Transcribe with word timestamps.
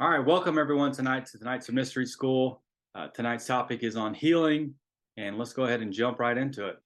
All 0.00 0.08
right, 0.08 0.18
welcome 0.18 0.58
everyone 0.58 0.90
tonight 0.90 1.26
to 1.26 1.38
tonight's 1.38 1.70
mystery 1.70 2.04
school. 2.04 2.64
Uh, 2.96 3.06
tonight's 3.14 3.46
topic 3.46 3.84
is 3.84 3.94
on 3.94 4.12
healing, 4.12 4.74
and 5.16 5.38
let's 5.38 5.52
go 5.52 5.66
ahead 5.66 5.82
and 5.82 5.92
jump 5.92 6.18
right 6.18 6.36
into 6.36 6.66
it. 6.66 6.78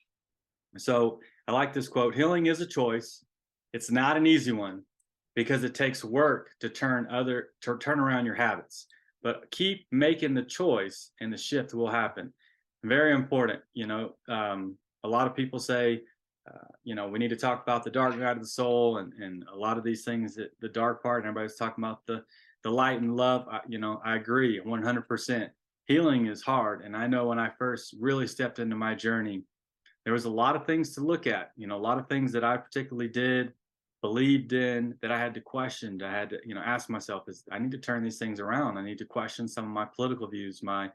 So 0.76 1.18
I 1.46 1.52
like 1.52 1.72
this 1.72 1.88
quote: 1.88 2.14
"Healing 2.14 2.46
is 2.46 2.60
a 2.60 2.66
choice. 2.66 3.24
It's 3.72 3.90
not 3.90 4.18
an 4.18 4.26
easy 4.26 4.52
one 4.52 4.82
because 5.34 5.64
it 5.64 5.74
takes 5.74 6.04
work 6.04 6.50
to 6.60 6.68
turn 6.68 7.06
other 7.06 7.48
to 7.62 7.78
turn 7.78 7.98
around 7.98 8.26
your 8.26 8.34
habits. 8.34 8.88
But 9.22 9.50
keep 9.50 9.86
making 9.90 10.34
the 10.34 10.42
choice, 10.42 11.12
and 11.18 11.32
the 11.32 11.38
shift 11.38 11.72
will 11.72 11.88
happen. 11.88 12.34
Very 12.84 13.14
important. 13.14 13.60
You 13.72 13.86
know, 13.86 14.16
um, 14.28 14.76
a 15.02 15.08
lot 15.08 15.26
of 15.26 15.34
people 15.34 15.58
say." 15.58 16.02
Uh, 16.46 16.64
you 16.82 16.94
know, 16.94 17.06
we 17.06 17.18
need 17.18 17.28
to 17.28 17.36
talk 17.36 17.62
about 17.62 17.84
the 17.84 17.90
dark 17.90 18.14
side 18.14 18.38
of 18.38 18.40
the 18.40 18.48
soul 18.48 18.98
and, 18.98 19.12
and 19.22 19.44
a 19.52 19.54
lot 19.54 19.76
of 19.76 19.84
these 19.84 20.02
things 20.02 20.34
that 20.34 20.50
the 20.62 20.68
dark 20.68 21.02
part, 21.02 21.22
and 21.22 21.28
everybody's 21.28 21.56
talking 21.56 21.84
about 21.84 22.06
the 22.06 22.24
the 22.68 22.74
light 22.74 23.00
and 23.00 23.16
love, 23.16 23.48
I, 23.50 23.60
you 23.66 23.78
know, 23.78 23.98
I 24.04 24.16
agree 24.16 24.60
100%. 24.60 25.48
Healing 25.86 26.26
is 26.26 26.42
hard. 26.42 26.82
And 26.82 26.94
I 26.94 27.06
know 27.06 27.26
when 27.26 27.38
I 27.38 27.48
first 27.58 27.94
really 27.98 28.26
stepped 28.26 28.58
into 28.58 28.76
my 28.76 28.94
journey, 28.94 29.44
there 30.04 30.12
was 30.12 30.26
a 30.26 30.30
lot 30.30 30.54
of 30.54 30.66
things 30.66 30.94
to 30.94 31.00
look 31.00 31.26
at, 31.26 31.52
you 31.56 31.66
know, 31.66 31.76
a 31.76 31.80
lot 31.80 31.96
of 31.96 32.08
things 32.10 32.30
that 32.32 32.44
I 32.44 32.58
particularly 32.58 33.08
did, 33.08 33.54
believed 34.02 34.52
in 34.52 34.94
that 35.00 35.10
I 35.10 35.18
had 35.18 35.32
to 35.34 35.40
question. 35.40 36.02
I 36.02 36.10
had 36.10 36.28
to, 36.28 36.40
you 36.44 36.54
know, 36.54 36.60
ask 36.60 36.90
myself, 36.90 37.22
is 37.26 37.42
I 37.50 37.58
need 37.58 37.70
to 37.70 37.78
turn 37.78 38.04
these 38.04 38.18
things 38.18 38.38
around. 38.38 38.76
I 38.76 38.84
need 38.84 38.98
to 38.98 39.06
question 39.06 39.48
some 39.48 39.64
of 39.64 39.70
my 39.70 39.86
political 39.86 40.28
views, 40.28 40.62
my 40.62 40.90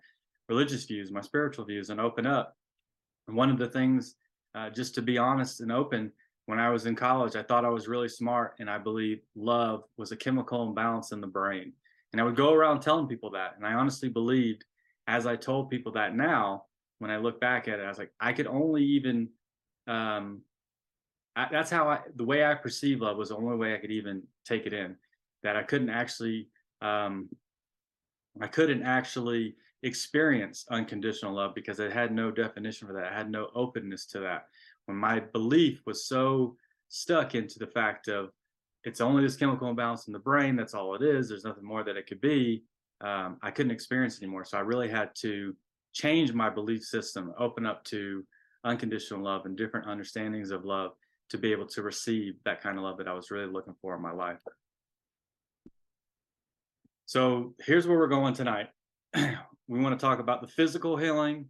religious 0.50 0.86
views, 0.86 1.10
my 1.10 1.22
spiritual 1.22 1.66
views, 1.66 1.90
and 1.90 2.00
open 2.00 2.28
up. 2.28 2.56
And 3.28 3.36
one 3.36 3.50
of 3.50 3.58
the 3.58 3.70
things, 3.70 4.14
uh, 4.54 4.70
just 4.70 4.94
to 4.94 5.02
be 5.02 5.18
honest 5.18 5.62
and 5.62 5.72
open, 5.72 6.12
when 6.46 6.60
I 6.60 6.70
was 6.70 6.86
in 6.86 6.96
college, 6.96 7.36
I 7.36 7.44
thought 7.44 7.66
I 7.66 7.70
was 7.70 7.88
really 7.88 8.10
smart, 8.10 8.56
and 8.60 8.70
I 8.70 8.78
believed 8.78 9.22
love 9.36 9.84
was 9.98 10.12
a 10.12 10.18
chemical 10.18 10.68
imbalance 10.68 11.12
in 11.12 11.22
the 11.22 11.28
brain. 11.28 11.74
And 12.12 12.22
I 12.22 12.26
would 12.26 12.36
go 12.36 12.54
around 12.54 12.82
telling 12.82 13.08
people 13.08 13.32
that. 13.32 13.54
And 13.58 13.66
I 13.66 13.74
honestly 13.74 14.10
believed, 14.10 14.66
as 15.08 15.26
I 15.26 15.36
told 15.36 15.70
people 15.70 15.94
that 15.94 16.16
now, 16.16 16.66
when 17.00 17.12
I 17.12 17.18
look 17.18 17.40
back 17.40 17.68
at 17.68 17.80
it, 17.80 17.84
I 17.84 17.90
was 17.90 17.98
like, 17.98 18.12
I 18.20 18.34
could 18.34 18.48
only 18.48 18.84
even, 18.84 19.30
um, 19.88 20.42
I, 21.36 21.48
that's 21.52 21.72
how 21.72 21.90
I, 21.90 22.00
the 22.16 22.24
way 22.24 22.46
I 22.46 22.54
perceive 22.54 23.02
love 23.02 23.18
was 23.18 23.30
the 23.30 23.38
only 23.38 23.58
way 23.58 23.74
I 23.74 23.80
could 23.80 23.92
even 23.92 24.24
take 24.46 24.66
it 24.66 24.74
in. 24.74 24.96
That 25.44 25.56
I 25.56 25.64
couldn't 25.64 25.90
actually, 25.90 26.50
um, 26.82 27.30
I 28.40 28.48
couldn't 28.48 28.84
actually 28.84 29.56
experience 29.82 30.66
unconditional 30.70 31.34
love 31.34 31.56
because 31.56 31.80
I 31.80 31.90
had 31.90 32.14
no 32.14 32.32
definition 32.32 32.88
for 32.88 32.94
that. 32.94 33.12
I 33.12 33.18
had 33.18 33.30
no 33.30 33.50
openness 33.56 34.06
to 34.08 34.20
that 34.20 34.48
when 34.86 34.98
my 34.98 35.20
belief 35.20 35.82
was 35.86 36.08
so 36.08 36.56
stuck 36.90 37.36
into 37.36 37.60
the 37.60 37.68
fact 37.68 38.08
of 38.08 38.30
it's 38.84 39.02
only 39.02 39.24
this 39.24 39.38
chemical 39.38 39.70
imbalance 39.70 40.08
in 40.08 40.14
the 40.14 40.20
brain 40.20 40.56
that's 40.56 40.74
all 40.74 40.96
it 40.96 41.02
is 41.02 41.30
there's 41.30 41.46
nothing 41.46 41.64
more 41.64 41.84
that 41.84 41.98
it 41.98 42.08
could 42.08 42.22
be 42.22 42.64
um, 43.02 43.38
i 43.42 43.50
couldn't 43.52 43.72
experience 43.72 44.22
anymore. 44.22 44.46
So 44.46 44.58
i 44.58 44.62
really 44.62 44.90
had 44.90 45.10
to 45.16 45.56
change 45.94 46.34
my 46.34 46.50
belief 46.50 46.84
system 46.84 47.34
open 47.38 47.66
up 47.66 47.84
to 47.86 48.24
unconditional 48.64 49.22
love 49.22 49.46
and 49.46 49.58
different 49.58 49.88
understandings 49.88 50.52
of 50.52 50.66
love 50.66 50.92
to 51.30 51.38
be 51.38 51.52
able 51.52 51.68
to 51.68 51.82
receive 51.82 52.36
that 52.46 52.62
kind 52.62 52.78
of 52.78 52.84
love 52.84 52.98
that 52.98 53.08
i 53.08 53.14
was 53.14 53.32
really 53.32 53.52
looking 53.52 53.76
for 53.82 53.96
in 53.96 54.02
my 54.02 54.12
life. 54.12 54.40
So 57.06 57.54
here's 57.60 57.86
where 57.86 57.98
we're 57.98 58.08
going 58.08 58.34
tonight. 58.34 58.68
We 59.70 59.80
want 59.80 59.98
to 59.98 60.06
talk 60.06 60.20
about 60.20 60.42
the 60.42 60.48
physical 60.50 60.98
healing 60.98 61.48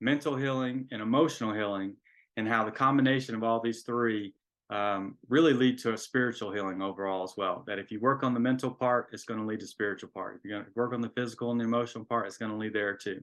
mental 0.00 0.36
healing 0.36 0.88
and 0.90 1.02
emotional 1.02 1.52
healing 1.52 1.96
and 2.36 2.48
how 2.48 2.64
the 2.64 2.70
combination 2.70 3.34
of 3.34 3.42
all 3.42 3.60
these 3.60 3.82
three 3.82 4.34
um, 4.70 5.16
really 5.28 5.52
lead 5.52 5.78
to 5.78 5.94
a 5.94 5.98
spiritual 5.98 6.52
healing 6.52 6.80
overall 6.80 7.24
as 7.24 7.34
well. 7.36 7.64
That 7.66 7.78
if 7.78 7.90
you 7.90 7.98
work 8.00 8.22
on 8.22 8.34
the 8.34 8.40
mental 8.40 8.70
part, 8.70 9.08
it's 9.12 9.24
going 9.24 9.40
to 9.40 9.46
lead 9.46 9.60
to 9.60 9.66
spiritual 9.66 10.10
part. 10.14 10.36
If 10.36 10.44
you're 10.44 10.58
going 10.58 10.64
to 10.64 10.70
work 10.76 10.92
on 10.92 11.00
the 11.00 11.08
physical 11.10 11.50
and 11.50 11.60
the 11.60 11.64
emotional 11.64 12.04
part, 12.04 12.26
it's 12.26 12.36
going 12.36 12.52
to 12.52 12.56
lead 12.56 12.72
there 12.72 12.94
too. 12.94 13.20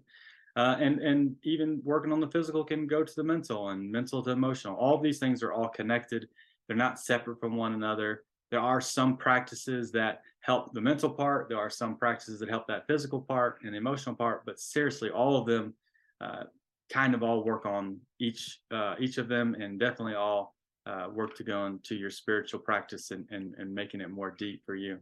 Uh, 0.58 0.76
and 0.80 1.00
and 1.00 1.36
even 1.44 1.80
working 1.84 2.12
on 2.12 2.20
the 2.20 2.30
physical 2.30 2.64
can 2.64 2.88
go 2.88 3.04
to 3.04 3.16
the 3.16 3.24
mental 3.24 3.70
and 3.70 3.92
mental 3.92 4.24
to 4.24 4.32
emotional. 4.32 4.76
All 4.76 4.98
these 4.98 5.20
things 5.20 5.44
are 5.44 5.54
all 5.54 5.70
connected. 5.70 6.28
They're 6.68 6.76
not 6.76 7.00
separate 7.00 7.40
from 7.40 7.56
one 7.56 7.74
another. 7.74 8.24
There 8.50 8.60
are 8.60 8.82
some 8.82 9.18
practices 9.18 9.92
that 9.92 10.22
help 10.42 10.74
the 10.74 10.82
mental 10.82 11.10
part. 11.10 11.48
There 11.48 11.60
are 11.60 11.70
some 11.70 11.96
practices 11.96 12.40
that 12.40 12.50
help 12.50 12.66
that 12.68 12.88
physical 12.88 13.22
part 13.22 13.60
and 13.64 13.74
the 13.74 13.78
emotional 13.78 14.16
part. 14.16 14.46
But 14.46 14.60
seriously, 14.60 15.12
all 15.12 15.38
of 15.38 15.46
them 15.46 15.74
uh, 16.22 16.46
kind 16.92 17.14
of 17.14 17.24
all 17.24 17.44
work 17.44 17.66
on 17.66 18.00
each 18.20 18.60
uh, 18.72 18.96
each 19.00 19.18
of 19.18 19.28
them, 19.28 19.56
and 19.56 19.80
definitely 19.80 20.16
all 20.16 20.56
uh, 20.86 21.08
work 21.14 21.36
to 21.36 21.44
go 21.44 21.66
into 21.66 21.96
your 21.96 22.10
spiritual 22.10 22.60
practice 22.60 23.12
and, 23.12 23.26
and 23.30 23.56
and 23.58 23.74
making 23.74 24.02
it 24.02 24.10
more 24.10 24.32
deep 24.32 24.64
for 24.66 24.76
you. 24.76 25.00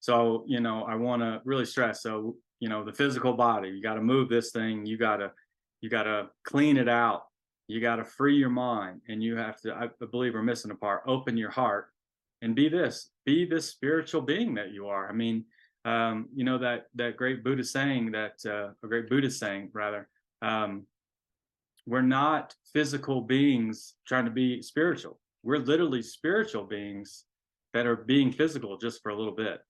So 0.00 0.44
you 0.46 0.60
know, 0.60 0.84
I 0.84 0.94
want 0.94 1.22
to 1.22 1.40
really 1.44 1.64
stress. 1.64 2.02
So 2.02 2.36
you 2.60 2.68
know, 2.68 2.84
the 2.84 2.92
physical 2.92 3.32
body, 3.32 3.68
you 3.68 3.82
got 3.82 3.94
to 3.94 4.02
move 4.02 4.28
this 4.28 4.50
thing. 4.50 4.86
You 4.86 4.96
got 4.96 5.18
to 5.18 5.32
you 5.80 5.90
got 5.90 6.04
to 6.04 6.28
clean 6.44 6.76
it 6.76 6.88
out. 6.88 7.24
You 7.68 7.80
got 7.80 7.96
to 7.96 8.04
free 8.04 8.36
your 8.36 8.50
mind, 8.50 9.00
and 9.08 9.22
you 9.22 9.36
have 9.36 9.60
to. 9.62 9.74
I 9.74 9.88
believe 10.10 10.34
we're 10.34 10.42
missing 10.42 10.70
a 10.70 10.74
part. 10.74 11.02
Open 11.06 11.36
your 11.36 11.50
heart 11.50 11.88
and 12.42 12.54
be 12.54 12.68
this. 12.68 13.10
Be 13.24 13.44
this 13.44 13.68
spiritual 13.68 14.22
being 14.22 14.54
that 14.54 14.70
you 14.72 14.86
are. 14.86 15.08
I 15.08 15.12
mean, 15.12 15.44
um, 15.84 16.28
you 16.34 16.44
know 16.44 16.58
that 16.58 16.86
that 16.94 17.16
great 17.16 17.42
Buddha 17.42 17.64
saying 17.64 18.12
that 18.12 18.34
uh, 18.46 18.70
a 18.82 18.88
great 18.88 19.08
Buddhist 19.08 19.38
saying 19.38 19.70
rather 19.72 20.08
um, 20.42 20.86
we're 21.86 22.02
not 22.02 22.54
physical 22.72 23.20
beings 23.20 23.94
trying 24.06 24.24
to 24.24 24.30
be 24.30 24.60
spiritual. 24.60 25.20
We're 25.42 25.58
literally 25.58 26.02
spiritual 26.02 26.64
beings 26.64 27.24
that 27.72 27.86
are 27.86 27.96
being 27.96 28.32
physical 28.32 28.76
just 28.76 29.02
for 29.02 29.10
a 29.10 29.16
little 29.16 29.34
bit. 29.34 29.60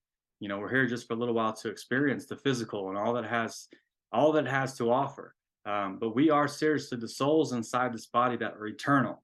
You 0.41 0.49
know, 0.49 0.59
we're 0.59 0.71
here 0.71 0.87
just 0.87 1.07
for 1.07 1.15
a 1.15 1.17
little 1.17 1.35
while 1.35 1.53
to 1.55 1.69
experience 1.69 2.27
the 2.27 2.37
physical 2.37 2.89
and 2.89 2.99
all 2.99 3.13
that 3.15 3.27
has 3.27 3.69
all 4.13 4.33
that 4.33 4.47
has 4.47 4.75
to 4.79 4.91
offer. 4.91 5.35
Um, 5.67 5.99
but 5.99 6.15
we 6.15 6.31
are 6.31 6.47
seriously 6.47 6.99
the 6.99 7.09
souls 7.09 7.53
inside 7.53 7.93
this 7.93 8.07
body 8.07 8.37
that 8.37 8.55
are 8.55 8.67
eternal. 8.67 9.23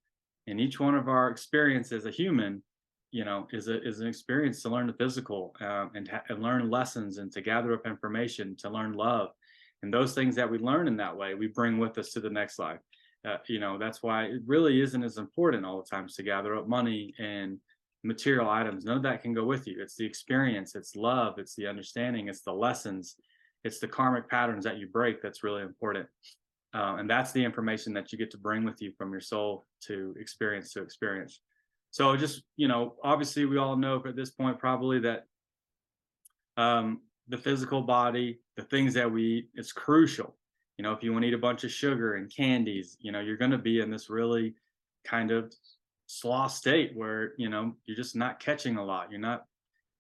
And 0.49 0.61
each 0.61 0.81
one 0.81 0.97
of 0.97 1.09
our 1.09 1.31
experience 1.31 1.93
as 1.93 2.05
a 2.05 2.11
human, 2.11 2.63
you 3.13 3.25
know, 3.25 3.47
is 3.53 3.69
a, 3.69 3.81
is 3.87 4.01
an 4.01 4.09
experience 4.09 4.61
to 4.63 4.69
learn 4.69 4.89
the 4.89 4.93
physical 4.95 5.55
um, 5.61 5.93
and, 5.95 6.11
and 6.29 6.43
learn 6.43 6.69
lessons 6.69 7.19
and 7.19 7.31
to 7.33 7.41
gather 7.41 7.73
up 7.73 7.87
information, 7.87 8.57
to 8.57 8.69
learn 8.69 8.93
love, 8.93 9.31
and 9.83 9.93
those 9.93 10.15
things 10.15 10.35
that 10.37 10.51
we 10.51 10.59
learn 10.59 10.87
in 10.87 10.97
that 10.97 11.17
way 11.17 11.35
we 11.35 11.49
bring 11.49 11.79
with 11.79 11.99
us 11.99 12.13
to 12.13 12.21
the 12.21 12.31
next 12.31 12.59
life. 12.59 12.81
Uh, 13.27 13.37
you 13.47 13.61
know 13.61 13.79
that's 13.79 14.03
why 14.03 14.25
it 14.25 14.43
really 14.47 14.81
isn't 14.81 15.05
as 15.05 15.19
important 15.19 15.65
all 15.65 15.79
the 15.79 15.89
times 15.89 16.17
to 16.17 16.23
gather 16.23 16.57
up 16.57 16.69
money 16.69 17.15
and 17.19 17.59
material 18.05 18.51
items. 18.51 18.85
None 18.85 18.97
of 18.97 19.03
that 19.05 19.23
can 19.23 19.33
go 19.33 19.45
with 19.45 19.67
you. 19.67 19.81
It's 19.81 19.97
the 19.97 20.07
experience 20.07 20.75
it's 20.75 20.97
love 20.97 21.39
it's 21.39 21.55
the 21.55 21.67
understanding 21.67 22.29
it's 22.29 22.43
the 22.43 22.53
lessons 22.53 23.17
it's 23.65 23.79
the 23.79 23.87
karmic 23.87 24.29
patterns 24.29 24.65
that 24.65 24.79
you 24.79 24.89
break 24.89 25.23
that's 25.23 25.45
really 25.45 25.63
important. 25.63 26.09
Uh, 26.75 26.97
and 26.99 27.09
that's 27.09 27.33
the 27.33 27.45
information 27.45 27.93
that 27.93 28.11
you 28.11 28.19
get 28.19 28.31
to 28.31 28.39
bring 28.39 28.65
with 28.65 28.81
you 28.81 28.91
from 28.97 29.13
your 29.13 29.21
soul 29.21 29.67
to 29.83 30.15
experience 30.19 30.73
to 30.73 30.83
experience. 30.83 31.41
So 31.91 32.17
just 32.17 32.43
you 32.57 32.67
know 32.67 32.97
obviously 33.05 33.45
we 33.45 33.59
all 33.59 33.77
know 33.77 34.03
at 34.05 34.17
this 34.17 34.31
point 34.31 34.59
probably 34.59 34.99
that 35.01 35.27
um, 36.57 37.01
the 37.29 37.39
physical 37.39 37.83
body, 37.83 38.41
the 38.57 38.65
things 38.65 38.95
that 38.95 39.11
we 39.11 39.23
eat, 39.23 39.49
it's 39.55 39.73
crucial. 39.73 40.37
You 40.79 40.83
know, 40.83 40.93
if 40.93 41.03
you 41.03 41.13
want 41.13 41.23
to 41.23 41.29
eat 41.29 41.35
a 41.35 41.39
bunch 41.39 41.65
of 41.65 41.71
sugar 41.71 42.15
and 42.15 42.35
candies, 42.35 42.97
you 43.01 43.13
know, 43.13 43.21
you're 43.21 43.37
going 43.37 43.51
to 43.51 43.59
be 43.59 43.81
in 43.81 43.91
this 43.91 44.11
really 44.11 44.55
kind 45.05 45.31
of 45.31 45.53
sloth 46.07 46.53
state 46.53 46.93
where, 46.95 47.33
you 47.37 47.49
know, 47.49 47.75
you're 47.87 47.97
just 47.97 48.17
not 48.17 48.41
catching 48.41 48.77
a 48.77 48.85
lot. 48.85 49.11
You're 49.11 49.21
not, 49.21 49.47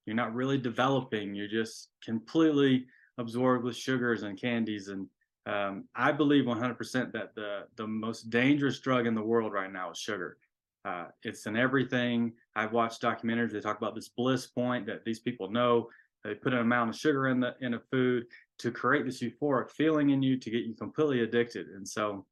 you're 0.06 0.16
not 0.16 0.34
really 0.34 0.59
developing. 0.59 1.34
You're 1.34 1.49
just 1.49 1.91
completely 2.05 2.87
absorbed 3.19 3.65
with 3.65 3.77
sugars 3.77 4.22
and 4.22 4.41
candies. 4.41 4.89
And 4.89 5.06
um, 5.47 5.84
I 5.94 6.12
believe 6.12 6.44
100% 6.44 7.12
that 7.12 7.34
the, 7.34 7.66
the 7.77 7.87
most 7.87 8.31
dangerous 8.31 8.81
drug 8.81 9.06
in 9.06 9.15
the 9.15 9.22
world 9.22 9.53
right 9.53 9.72
now 9.72 9.91
is 9.91 9.99
sugar. 9.99 10.39
Uh, 10.84 11.06
it's 11.22 11.47
in 11.47 11.56
everything. 11.56 12.33
I've 12.56 12.72
watched 12.72 13.03
documentaries. 13.03 13.53
They 13.53 13.60
talk 13.60 13.78
about 13.78 13.94
this 13.94 14.09
bliss 14.09 14.47
point 14.47 14.87
that 14.87 15.04
these 15.04 15.21
people 15.21 15.50
know 15.50 15.89
they 16.24 16.34
put 16.34 16.53
an 16.53 16.60
amount 16.60 16.91
of 16.91 16.97
sugar 16.97 17.28
in 17.28 17.41
the 17.41 17.54
in 17.60 17.74
a 17.74 17.80
food 17.91 18.27
to 18.59 18.71
create 18.71 19.04
this 19.04 19.22
euphoric 19.22 19.71
feeling 19.71 20.10
in 20.10 20.22
you 20.22 20.36
to 20.39 20.51
get 20.51 20.65
you 20.65 20.74
completely 20.74 21.22
addicted. 21.22 21.66
And 21.69 21.86
so 21.86 22.27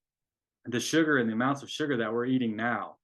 the 0.66 0.80
sugar 0.80 1.18
and 1.18 1.28
the 1.28 1.34
amounts 1.34 1.62
of 1.62 1.70
sugar 1.70 1.96
that 1.96 2.12
we're 2.12 2.26
eating 2.26 2.54
now 2.54 2.96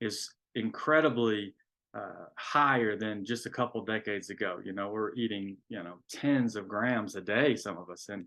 is 0.00 0.34
incredibly 0.54 1.54
uh, 1.96 2.26
higher 2.36 2.96
than 2.96 3.24
just 3.24 3.46
a 3.46 3.50
couple 3.50 3.84
decades 3.84 4.30
ago. 4.30 4.58
You 4.64 4.72
know, 4.72 4.88
we're 4.88 5.14
eating, 5.14 5.56
you 5.68 5.82
know, 5.82 5.98
tens 6.10 6.56
of 6.56 6.66
grams 6.66 7.14
a 7.14 7.20
day, 7.20 7.54
some 7.54 7.78
of 7.78 7.90
us, 7.90 8.08
and 8.08 8.26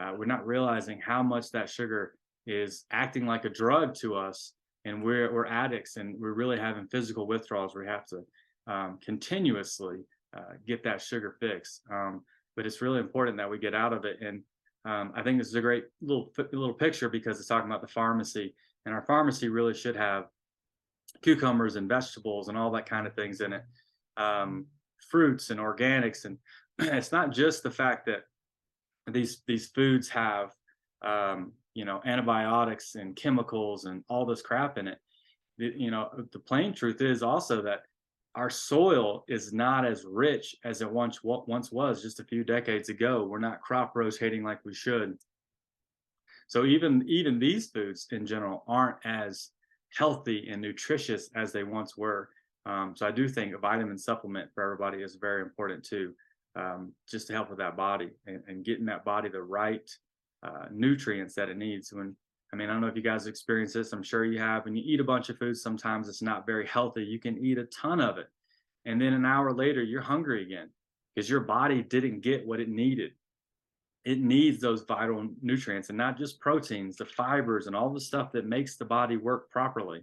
uh, 0.00 0.12
we're 0.16 0.26
not 0.26 0.46
realizing 0.46 1.00
how 1.00 1.22
much 1.22 1.50
that 1.50 1.68
sugar 1.68 2.14
is 2.46 2.84
acting 2.92 3.26
like 3.26 3.44
a 3.44 3.50
drug 3.50 3.94
to 3.96 4.14
us. 4.14 4.52
And 4.84 5.02
we're, 5.02 5.32
we're 5.34 5.46
addicts 5.46 5.96
and 5.96 6.14
we're 6.18 6.32
really 6.32 6.58
having 6.58 6.86
physical 6.86 7.26
withdrawals. 7.26 7.74
We 7.74 7.86
have 7.86 8.06
to 8.06 8.24
um, 8.72 8.98
continuously 9.04 9.98
uh, 10.36 10.54
get 10.66 10.82
that 10.84 11.00
sugar 11.00 11.36
fix. 11.40 11.80
Um, 11.90 12.22
but 12.56 12.66
it's 12.66 12.82
really 12.82 12.98
important 12.98 13.36
that 13.36 13.50
we 13.50 13.58
get 13.58 13.74
out 13.74 13.92
of 13.92 14.04
it. 14.04 14.18
And 14.20 14.42
um, 14.84 15.12
I 15.14 15.22
think 15.22 15.38
this 15.38 15.48
is 15.48 15.54
a 15.54 15.60
great 15.60 15.84
little 16.00 16.32
little 16.52 16.74
picture 16.74 17.08
because 17.08 17.38
it's 17.38 17.48
talking 17.48 17.70
about 17.70 17.82
the 17.82 17.88
pharmacy, 17.88 18.54
and 18.86 18.94
our 18.94 19.02
pharmacy 19.02 19.48
really 19.48 19.74
should 19.74 19.96
have 19.96 20.26
cucumbers 21.22 21.76
and 21.76 21.88
vegetables 21.88 22.48
and 22.48 22.56
all 22.56 22.70
that 22.70 22.88
kind 22.88 23.06
of 23.06 23.14
things 23.14 23.40
in 23.40 23.52
it, 23.52 23.64
um, 24.16 24.66
fruits 25.10 25.50
and 25.50 25.60
organics 25.60 26.24
and 26.24 26.38
it's 26.78 27.12
not 27.12 27.32
just 27.32 27.62
the 27.62 27.70
fact 27.70 28.06
that 28.06 28.22
these 29.10 29.42
these 29.46 29.68
foods 29.68 30.08
have 30.08 30.52
um, 31.02 31.52
you 31.74 31.84
know 31.84 32.00
antibiotics 32.04 32.94
and 32.94 33.16
chemicals 33.16 33.84
and 33.84 34.04
all 34.08 34.24
this 34.24 34.42
crap 34.42 34.78
in 34.78 34.88
it. 34.88 34.98
you 35.58 35.90
know, 35.90 36.08
the 36.32 36.38
plain 36.38 36.72
truth 36.72 37.00
is 37.00 37.22
also 37.22 37.62
that 37.62 37.82
our 38.34 38.50
soil 38.50 39.24
is 39.28 39.52
not 39.52 39.84
as 39.84 40.04
rich 40.04 40.54
as 40.64 40.80
it 40.82 40.90
once 40.90 41.24
once 41.24 41.72
was 41.72 42.02
just 42.02 42.20
a 42.20 42.24
few 42.24 42.44
decades 42.44 42.88
ago. 42.88 43.24
We're 43.24 43.38
not 43.38 43.60
crop 43.62 43.96
rotating 43.96 44.44
like 44.44 44.64
we 44.64 44.74
should. 44.74 45.18
So 46.46 46.64
even 46.64 47.04
even 47.06 47.38
these 47.38 47.70
foods 47.70 48.06
in 48.10 48.26
general 48.26 48.64
aren't 48.66 48.98
as 49.04 49.50
healthy 49.96 50.48
and 50.50 50.60
nutritious 50.60 51.30
as 51.34 51.52
they 51.52 51.64
once 51.64 51.96
were. 51.96 52.28
Um, 52.66 52.94
so 52.94 53.06
I 53.06 53.10
do 53.10 53.28
think 53.28 53.54
a 53.54 53.58
vitamin 53.58 53.98
supplement 53.98 54.50
for 54.54 54.62
everybody 54.62 55.02
is 55.02 55.16
very 55.16 55.42
important 55.42 55.84
too, 55.84 56.12
um, 56.54 56.92
just 57.08 57.26
to 57.28 57.32
help 57.32 57.48
with 57.48 57.58
that 57.58 57.76
body 57.76 58.10
and, 58.26 58.42
and 58.46 58.64
getting 58.64 58.84
that 58.86 59.04
body 59.04 59.28
the 59.28 59.42
right 59.42 59.90
uh, 60.42 60.66
nutrients 60.70 61.34
that 61.34 61.48
it 61.48 61.56
needs. 61.56 61.92
When 61.92 62.14
I 62.52 62.56
mean, 62.56 62.68
I 62.68 62.72
don't 62.72 62.80
know 62.80 62.88
if 62.88 62.96
you 62.96 63.02
guys 63.02 63.26
experience 63.26 63.72
this. 63.72 63.92
I'm 63.92 64.02
sure 64.02 64.24
you 64.24 64.38
have. 64.38 64.64
When 64.64 64.74
you 64.74 64.82
eat 64.84 65.00
a 65.00 65.04
bunch 65.04 65.28
of 65.28 65.38
food, 65.38 65.56
sometimes 65.56 66.08
it's 66.08 66.22
not 66.22 66.46
very 66.46 66.66
healthy. 66.66 67.04
You 67.04 67.18
can 67.18 67.36
eat 67.38 67.58
a 67.58 67.64
ton 67.64 68.00
of 68.00 68.18
it, 68.18 68.28
and 68.84 69.00
then 69.00 69.12
an 69.12 69.26
hour 69.26 69.52
later, 69.52 69.82
you're 69.82 70.00
hungry 70.00 70.42
again 70.42 70.70
because 71.14 71.28
your 71.28 71.40
body 71.40 71.82
didn't 71.82 72.20
get 72.20 72.46
what 72.46 72.60
it 72.60 72.68
needed 72.68 73.12
it 74.08 74.20
needs 74.20 74.58
those 74.58 74.84
vital 74.84 75.28
nutrients 75.42 75.90
and 75.90 75.98
not 75.98 76.16
just 76.16 76.40
proteins, 76.40 76.96
the 76.96 77.04
fibers 77.04 77.66
and 77.66 77.76
all 77.76 77.90
the 77.90 78.00
stuff 78.00 78.32
that 78.32 78.46
makes 78.46 78.76
the 78.76 78.84
body 78.84 79.18
work 79.18 79.50
properly. 79.50 80.02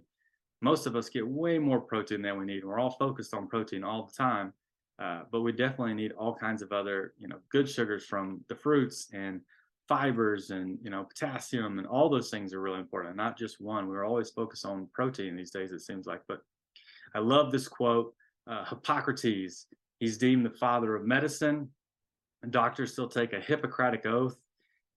Most 0.62 0.86
of 0.86 0.94
us 0.94 1.08
get 1.08 1.26
way 1.26 1.58
more 1.58 1.80
protein 1.80 2.22
than 2.22 2.38
we 2.38 2.46
need. 2.46 2.64
We're 2.64 2.78
all 2.78 2.92
focused 2.92 3.34
on 3.34 3.48
protein 3.48 3.82
all 3.82 4.06
the 4.06 4.12
time, 4.12 4.52
uh, 5.00 5.22
but 5.32 5.40
we 5.40 5.50
definitely 5.50 5.94
need 5.94 6.12
all 6.12 6.34
kinds 6.34 6.62
of 6.62 6.72
other, 6.72 7.14
you 7.18 7.26
know, 7.26 7.38
good 7.48 7.68
sugars 7.68 8.04
from 8.04 8.44
the 8.48 8.54
fruits 8.54 9.08
and 9.12 9.40
fibers 9.88 10.50
and 10.50 10.78
you 10.82 10.90
know 10.90 11.04
potassium 11.04 11.78
and 11.78 11.86
all 11.86 12.08
those 12.08 12.30
things 12.30 12.52
are 12.52 12.60
really 12.60 12.80
important. 12.80 13.16
Not 13.16 13.38
just 13.38 13.60
one. 13.60 13.88
We're 13.88 14.06
always 14.06 14.30
focused 14.30 14.66
on 14.66 14.88
protein 14.92 15.36
these 15.36 15.50
days. 15.50 15.72
It 15.72 15.80
seems 15.80 16.06
like, 16.06 16.22
but 16.28 16.42
I 17.14 17.20
love 17.20 17.52
this 17.52 17.68
quote. 17.68 18.14
Uh, 18.48 18.64
Hippocrates, 18.64 19.66
he's 19.98 20.18
deemed 20.18 20.46
the 20.46 20.50
father 20.50 20.94
of 20.94 21.04
medicine 21.04 21.68
doctors 22.50 22.92
still 22.92 23.08
take 23.08 23.32
a 23.32 23.40
Hippocratic 23.40 24.06
oath 24.06 24.36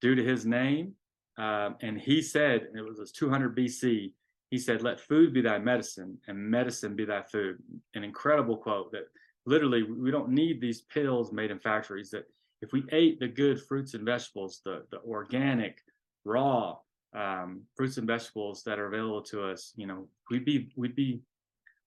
due 0.02 0.16
to 0.16 0.24
his 0.24 0.46
name. 0.46 0.94
Um, 1.38 1.76
and 1.82 2.00
he 2.00 2.22
said, 2.22 2.64
and 2.64 2.78
it 2.78 2.84
was 2.84 3.12
200 3.12 3.56
BC, 3.56 4.12
he 4.52 4.58
said, 4.58 4.82
Let 4.82 5.00
food 5.00 5.34
be 5.34 5.42
thy 5.42 5.58
medicine 5.58 6.18
and 6.28 6.38
medicine 6.38 6.96
be 6.96 7.06
thy 7.06 7.22
food. 7.22 7.58
An 7.96 8.04
incredible 8.04 8.58
quote 8.58 8.92
that 8.92 9.08
literally 9.46 9.84
we 9.84 10.12
don't 10.12 10.30
need 10.30 10.60
these 10.60 10.82
pills 10.82 11.32
made 11.32 11.52
in 11.52 11.60
factories. 11.60 12.10
That 12.12 12.26
if 12.62 12.72
we 12.74 12.84
ate 12.92 13.20
the 13.20 13.28
good 13.28 13.62
fruits 13.62 13.94
and 13.94 14.06
vegetables, 14.06 14.62
the, 14.66 14.86
the 14.92 15.00
organic, 15.00 15.82
raw 16.26 16.76
um, 17.16 17.62
fruits 17.76 17.98
and 17.98 18.08
vegetables 18.08 18.64
that 18.64 18.80
are 18.80 18.88
available 18.88 19.22
to 19.24 19.44
us, 19.44 19.74
you 19.76 19.88
know, 19.88 20.08
we'd 20.30 20.46
be, 20.46 20.72
we'd 20.76 20.96
be 20.96 21.22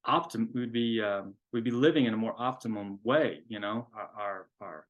optim, 0.06 0.48
we'd 0.54 0.72
be, 0.72 1.00
um, 1.02 1.34
we'd 1.52 1.64
be 1.64 1.70
living 1.70 2.06
in 2.06 2.14
a 2.14 2.16
more 2.16 2.34
optimum 2.38 2.98
way, 3.04 3.40
you 3.48 3.60
know, 3.60 3.88
our, 3.94 4.10
our, 4.18 4.46
our 4.60 4.86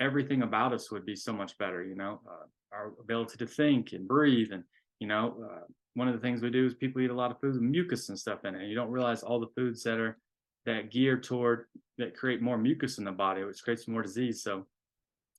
everything 0.00 0.42
about 0.42 0.72
us 0.72 0.90
would 0.90 1.06
be 1.06 1.14
so 1.14 1.32
much 1.32 1.56
better 1.58 1.84
you 1.84 1.94
know? 1.94 2.20
Uh, 2.28 2.46
our 2.72 2.92
ability 3.00 3.36
to 3.38 3.46
think 3.46 3.92
and 3.92 4.08
breathe 4.08 4.50
and 4.50 4.64
you 4.98 5.06
know 5.06 5.36
uh, 5.44 5.60
one 5.94 6.08
of 6.08 6.14
the 6.14 6.20
things 6.20 6.42
we 6.42 6.50
do 6.50 6.66
is 6.66 6.74
people 6.74 7.00
eat 7.00 7.10
a 7.10 7.14
lot 7.14 7.30
of 7.30 7.40
foods 7.40 7.56
with 7.56 7.68
mucus 7.68 8.08
and 8.08 8.18
stuff 8.18 8.44
in 8.44 8.54
it. 8.54 8.60
And 8.60 8.68
you 8.68 8.74
don't 8.74 8.90
realize 8.90 9.22
all 9.22 9.40
the 9.40 9.52
foods 9.56 9.82
that 9.84 9.98
are 9.98 10.18
that 10.66 10.90
gear 10.90 11.18
toward 11.18 11.66
that 11.98 12.16
create 12.16 12.42
more 12.42 12.58
mucus 12.58 12.98
in 12.98 13.04
the 13.04 13.12
body 13.12 13.44
which 13.44 13.62
creates 13.62 13.86
more 13.86 14.02
disease. 14.02 14.42
So 14.42 14.66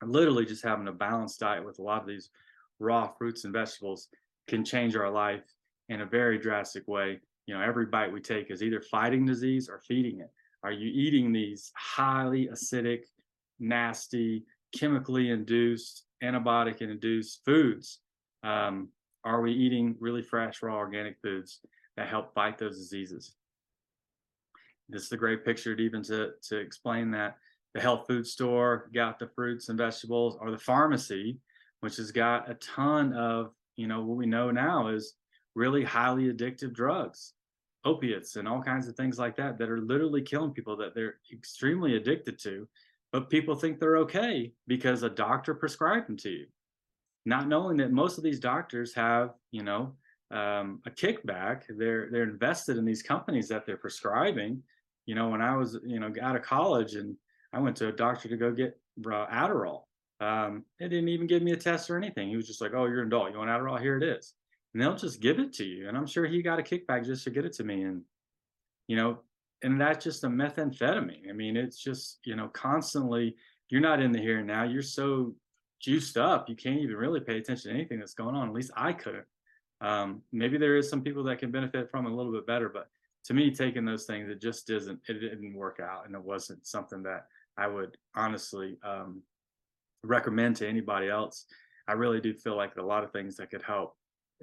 literally 0.03 0.45
just 0.45 0.63
having 0.63 0.88
a 0.88 0.92
balanced 0.92 1.39
diet 1.39 1.65
with 1.65 1.80
a 1.80 1.81
lot 1.81 2.01
of 2.01 2.07
these 2.07 2.30
raw 2.80 3.07
fruits 3.07 3.45
and 3.45 3.53
vegetables 3.53 4.09
can 4.47 4.63
change 4.63 4.95
our 4.95 5.09
life 5.09 5.44
in 5.89 6.01
a 6.01 6.06
very 6.06 6.38
drastic 6.38 6.88
way 6.88 7.19
you 7.45 7.56
know 7.56 7.62
every 7.62 7.86
bite 7.86 8.12
we 8.12 8.19
take 8.19 8.51
is 8.51 8.62
either 8.62 8.81
fighting 8.81 9.25
disease 9.25 9.69
or 9.69 9.81
feeding 9.88 10.19
it 10.19 10.31
are 10.65 10.71
you 10.71 10.89
eating 10.92 11.31
these 11.31 11.71
highly 11.75 12.47
acidic 12.47 13.03
nasty, 13.59 14.45
chemically 14.75 15.30
induced, 15.30 16.06
antibiotic 16.24 16.81
induced 16.81 17.45
foods? 17.45 18.00
Um, 18.44 18.89
are 19.24 19.42
we 19.42 19.51
eating 19.51 19.95
really 20.00 20.24
fresh, 20.24 20.63
raw, 20.63 20.75
organic 20.75 21.18
foods 21.21 21.59
that 21.97 22.07
help 22.07 22.33
fight 22.33 22.57
those 22.57 22.80
diseases? 22.80 23.33
This 24.89 25.03
is 25.03 25.12
a 25.12 25.18
great 25.18 25.45
picture 25.45 25.75
to 25.75 25.83
even 25.83 26.01
to, 26.03 26.31
to 26.50 26.57
explain 26.57 27.12
that. 27.12 27.38
The 27.75 27.81
health 27.81 28.06
food 28.07 28.25
store 28.25 28.89
got 28.94 29.19
the 29.19 29.27
fruits 29.27 29.69
and 29.69 29.77
vegetables, 29.77 30.38
or 30.42 30.50
the 30.50 30.57
pharmacy, 30.57 31.38
which 31.81 31.98
has 31.98 32.12
got 32.12 32.50
a 32.50 32.56
ton 32.56 33.13
of, 33.13 33.51
you 33.75 33.86
know, 33.86 34.01
what 34.01 34.18
we 34.18 34.25
know 34.25 34.50
now 34.50 34.88
is 34.88 35.13
really 35.54 35.83
highly 35.83 36.33
addictive 36.33 36.74
drugs, 36.74 37.33
opiates, 37.83 38.38
and 38.38 38.48
all 38.48 38.63
kinds 38.63 38.88
of 38.88 38.95
things 38.95 39.19
like 39.19 39.36
that 39.36 39.60
that 39.60 39.69
are 39.69 39.81
literally 39.81 40.24
killing 40.24 40.51
people 40.51 40.75
that 40.77 40.95
they're 40.95 41.18
extremely 41.31 41.95
addicted 41.95 42.39
to 42.39 42.68
but 43.16 43.30
people 43.30 43.56
think 43.56 43.80
they're 43.80 44.00
okay 44.00 44.51
because 44.68 45.04
a 45.04 45.10
doctor 45.10 45.54
prescribed 45.54 46.10
them 46.10 46.18
to 46.18 46.30
you. 46.30 46.45
Not 47.25 47.48
knowing 47.48 47.78
that 47.78 47.94
most 47.94 48.18
of 48.18 48.25
these 48.25 48.42
doctors 48.42 48.94
have 48.94 49.36
you 49.51 49.63
know 49.63 49.94
um, 50.31 50.81
a 50.86 50.92
kickback 50.92 51.62
they're 51.69 52.10
they're 52.12 52.24
invested 52.24 52.75
in 52.75 52.83
these 52.83 53.01
companies 53.01 53.48
that 53.48 53.66
they're 53.66 53.78
prescribing. 53.78 54.62
You 55.06 55.16
know 55.16 55.30
when 55.30 55.42
i 55.42 55.56
was 55.56 55.78
you 55.86 56.01
know 56.01 56.12
out 56.21 56.36
of 56.36 56.42
college 56.42 56.95
and 56.95 57.16
i 57.56 57.60
went 57.60 57.75
to 57.75 57.88
a 57.88 57.92
doctor 57.92 58.30
to 58.30 58.38
go 58.38 58.52
get 58.52 58.78
uh, 59.07 59.25
adderall 59.28 59.84
um, 60.22 60.63
they 60.80 60.88
didn't 60.88 61.10
even 61.10 61.28
give 61.28 61.42
me 61.42 61.52
a 61.52 61.57
test 61.57 61.90
or 61.90 61.98
anything 61.98 62.30
he 62.30 62.38
was 62.38 62.48
just 62.48 62.62
like 62.62 62.74
oh 62.75 62.86
you're 62.86 63.02
an 63.02 63.07
adult 63.07 63.31
you 63.31 63.38
want 63.38 63.50
adderall 63.50 63.80
here 63.80 63.98
it 63.98 64.04
is 64.04 64.34
and 64.74 64.81
they'll 64.81 64.96
just 64.96 65.19
give 65.19 65.40
it 65.40 65.52
to 65.54 65.66
you 65.66 65.88
and 65.88 65.98
i'm 65.98 66.07
sure 66.07 66.25
he 66.25 66.42
got 66.42 66.60
a 66.60 66.63
kickback 66.63 67.04
just 67.04 67.24
to 67.24 67.30
get 67.31 67.46
it 67.46 67.54
to 67.54 67.63
me 67.63 67.84
and 67.84 68.02
you 68.88 68.96
know 68.96 69.18
and 69.63 69.81
that's 69.81 70.04
just 70.04 70.24
a 70.24 70.28
methamphetamine. 70.28 71.30
I 71.30 71.34
mean, 71.34 71.57
it's 71.57 71.78
just, 71.78 72.19
you 72.24 72.36
know, 72.36 72.50
constantly, 72.50 73.36
you're 73.69 73.81
not 73.81 74.00
in 74.00 74.12
the 74.12 74.19
here 74.19 74.38
and 74.38 74.48
now. 74.48 74.63
You're 74.63 74.84
so 74.84 75.34
juiced 75.81 76.18
up, 76.18 76.48
you 76.48 76.56
can't 76.56 76.80
even 76.80 76.96
really 76.96 77.19
pay 77.19 77.38
attention 77.38 77.72
to 77.72 77.75
anything 77.75 78.00
that's 78.00 78.13
going 78.13 78.36
on. 78.36 78.48
At 78.48 78.54
least 78.54 78.72
I 78.75 78.94
couldn't. 78.94 79.25
Um, 79.81 80.22
maybe 80.31 80.57
there 80.57 80.78
is 80.78 80.90
some 80.90 81.02
people 81.02 81.24
that 81.24 81.40
can 81.40 81.52
benefit 81.52 81.90
from 81.90 82.06
it 82.06 82.12
a 82.12 82.16
little 82.16 82.31
bit 82.31 82.46
better, 82.46 82.69
but 82.69 82.90
to 83.25 83.34
me, 83.34 83.50
taking 83.50 83.86
those 83.86 84.06
things, 84.06 84.30
it 84.30 84.40
just 84.40 84.68
doesn't, 84.68 85.00
it 85.07 85.13
didn't 85.13 85.56
work 85.56 85.80
out. 85.80 86.06
And 86.06 86.13
it 86.13 86.24
wasn't 86.24 86.66
something 86.68 87.02
that 87.04 87.25
I 87.57 87.68
would 87.68 87.98
honestly 88.16 88.78
um, 88.84 89.22
recommend 90.04 90.56
to 90.57 90.68
anybody 90.68 91.09
else. 91.09 91.45
I 91.88 91.94
really 91.94 92.19
do 92.19 92.33
feel 92.33 92.57
like 92.57 92.76
a 92.78 92.81
lot 92.81 93.04
of 93.04 93.12
things 93.12 93.35
that 93.38 93.52
could 93.52 93.62
help 93.62 93.95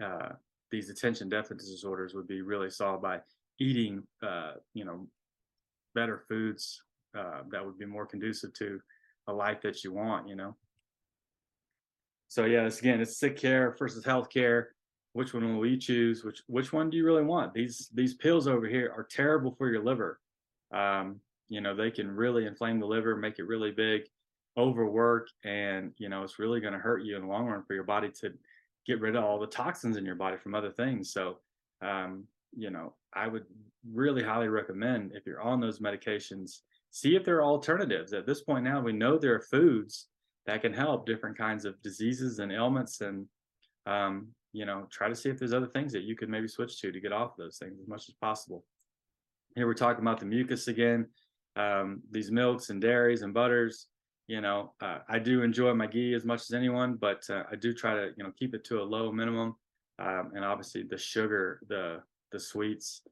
uh, 0.03 0.31
these 0.71 0.89
attention 0.91 1.29
deficit 1.29 1.59
disorders 1.59 2.15
would 2.15 2.27
be 2.27 2.43
really 2.43 2.71
solved 2.71 3.03
by 3.03 3.21
eating, 3.61 4.03
uh, 4.23 4.55
you 4.75 4.85
know, 4.85 5.07
better 5.95 6.25
foods 6.29 6.83
uh, 7.17 7.41
that 7.51 7.65
would 7.65 7.79
be 7.79 7.85
more 7.85 8.07
conducive 8.07 8.53
to 8.55 8.81
a 9.29 9.33
life 9.33 9.61
that 9.63 9.85
you 9.85 9.93
want, 9.93 10.29
you 10.29 10.35
know. 10.35 10.57
So 12.29 12.47
yeah, 12.47 12.65
it's 12.65 12.79
again, 12.79 13.01
it's 13.01 13.19
sick 13.19 13.37
care 13.37 13.77
versus 13.79 14.05
health 14.05 14.31
care. 14.31 14.71
Which 15.13 15.35
one 15.35 15.53
will 15.53 15.61
we 15.61 15.77
choose? 15.77 16.25
Which 16.25 16.43
which 16.47 16.73
one 16.73 16.89
do 16.89 16.97
you 16.97 17.05
really 17.05 17.23
want? 17.23 17.53
These 17.53 17.91
these 17.93 18.15
pills 18.15 18.49
over 18.49 18.67
here 18.67 18.91
are 18.97 19.07
terrible 19.11 19.55
for 19.59 19.71
your 19.71 19.85
liver. 19.85 20.19
Um, 20.75 21.21
you 21.53 21.61
know, 21.61 21.77
they 21.77 21.91
can 21.91 22.11
really 22.11 22.47
inflame 22.47 22.81
the 22.81 22.87
liver, 22.87 23.15
make 23.15 23.39
it 23.39 23.47
really 23.47 23.71
big, 23.71 24.03
overwork, 24.57 25.29
and 25.45 25.93
you 25.99 26.09
know, 26.09 26.23
it's 26.23 26.39
really 26.39 26.61
going 26.61 26.73
to 26.73 26.79
hurt 26.79 27.05
you 27.05 27.15
in 27.17 27.23
the 27.23 27.29
long 27.29 27.47
run 27.47 27.63
for 27.67 27.75
your 27.75 27.85
body 27.85 28.11
to 28.21 28.33
get 28.87 29.01
rid 29.01 29.17
of 29.17 29.25
all 29.25 29.39
the 29.39 29.47
toxins 29.47 29.97
in 29.97 30.05
your 30.05 30.15
body 30.15 30.37
from 30.37 30.55
other 30.55 30.71
things. 30.71 31.13
So 31.13 31.39
um, 31.83 32.25
you 32.57 32.71
know, 32.71 32.95
I 33.15 33.29
would 33.29 33.45
really 33.93 34.23
highly 34.23 34.49
recommend 34.49 35.13
if 35.15 35.27
you're 35.27 35.43
on 35.43 35.61
those 35.61 35.81
medications, 35.81 36.61
see 36.91 37.17
if 37.17 37.25
there 37.25 37.37
are 37.37 37.45
alternatives. 37.45 38.13
At 38.13 38.27
this 38.27 38.43
point 38.43 38.65
now, 38.65 38.81
we 38.81 38.93
know 38.93 39.19
there 39.19 39.35
are 39.35 39.41
foods 39.41 40.09
that 40.47 40.63
can 40.63 40.73
help 40.73 41.07
different 41.07 41.37
kinds 41.37 41.65
of 41.65 41.81
diseases 41.83 42.39
and 42.39 42.53
ailments, 42.53 43.01
and 43.01 43.27
um, 43.87 44.29
you 44.53 44.65
know, 44.65 44.87
try 44.91 45.09
to 45.09 45.15
see 45.15 45.29
if 45.29 45.39
there's 45.39 45.53
other 45.53 45.67
things 45.67 45.93
that 45.93 46.03
you 46.03 46.17
could 46.17 46.29
maybe 46.29 46.49
switch 46.49 46.81
to 46.81 46.93
to 46.93 47.01
get 47.01 47.13
off 47.13 47.37
those 47.37 47.59
things 47.59 47.79
as 47.81 47.89
much 47.89 48.09
as 48.09 48.15
possible. 48.15 48.65
Here 49.55 49.67
we're 49.67 49.75
talking 49.75 50.03
about 50.03 50.19
the 50.19 50.27
mucus 50.27 50.69
again, 50.69 51.07
um, 51.57 52.03
these 52.11 52.31
milks 52.31 52.71
and 52.71 52.81
dairies 52.81 53.23
and 53.23 53.35
butters. 53.35 53.89
You 54.29 54.41
know, 54.41 54.73
uh, 54.81 54.99
I 55.09 55.19
do 55.19 55.43
enjoy 55.43 55.75
my 55.75 55.87
ghee 55.87 56.15
as 56.15 56.25
much 56.25 56.43
as 56.43 56.53
anyone, 56.53 56.95
but 56.95 57.29
uh, 57.29 57.43
I 57.51 57.57
do 57.57 57.75
try 57.75 57.95
to 57.95 58.11
you 58.17 58.25
know 58.25 58.33
keep 58.39 58.55
it 58.55 58.65
to 58.65 58.81
a 58.81 58.85
low 58.85 59.13
minimum. 59.13 59.57
Um, 59.99 60.33
and 60.35 60.45
obviously 60.45 60.83
the 60.85 60.99
sugar, 60.99 61.61
the 61.69 62.03
the 62.31 62.41
sweets, 62.41 63.03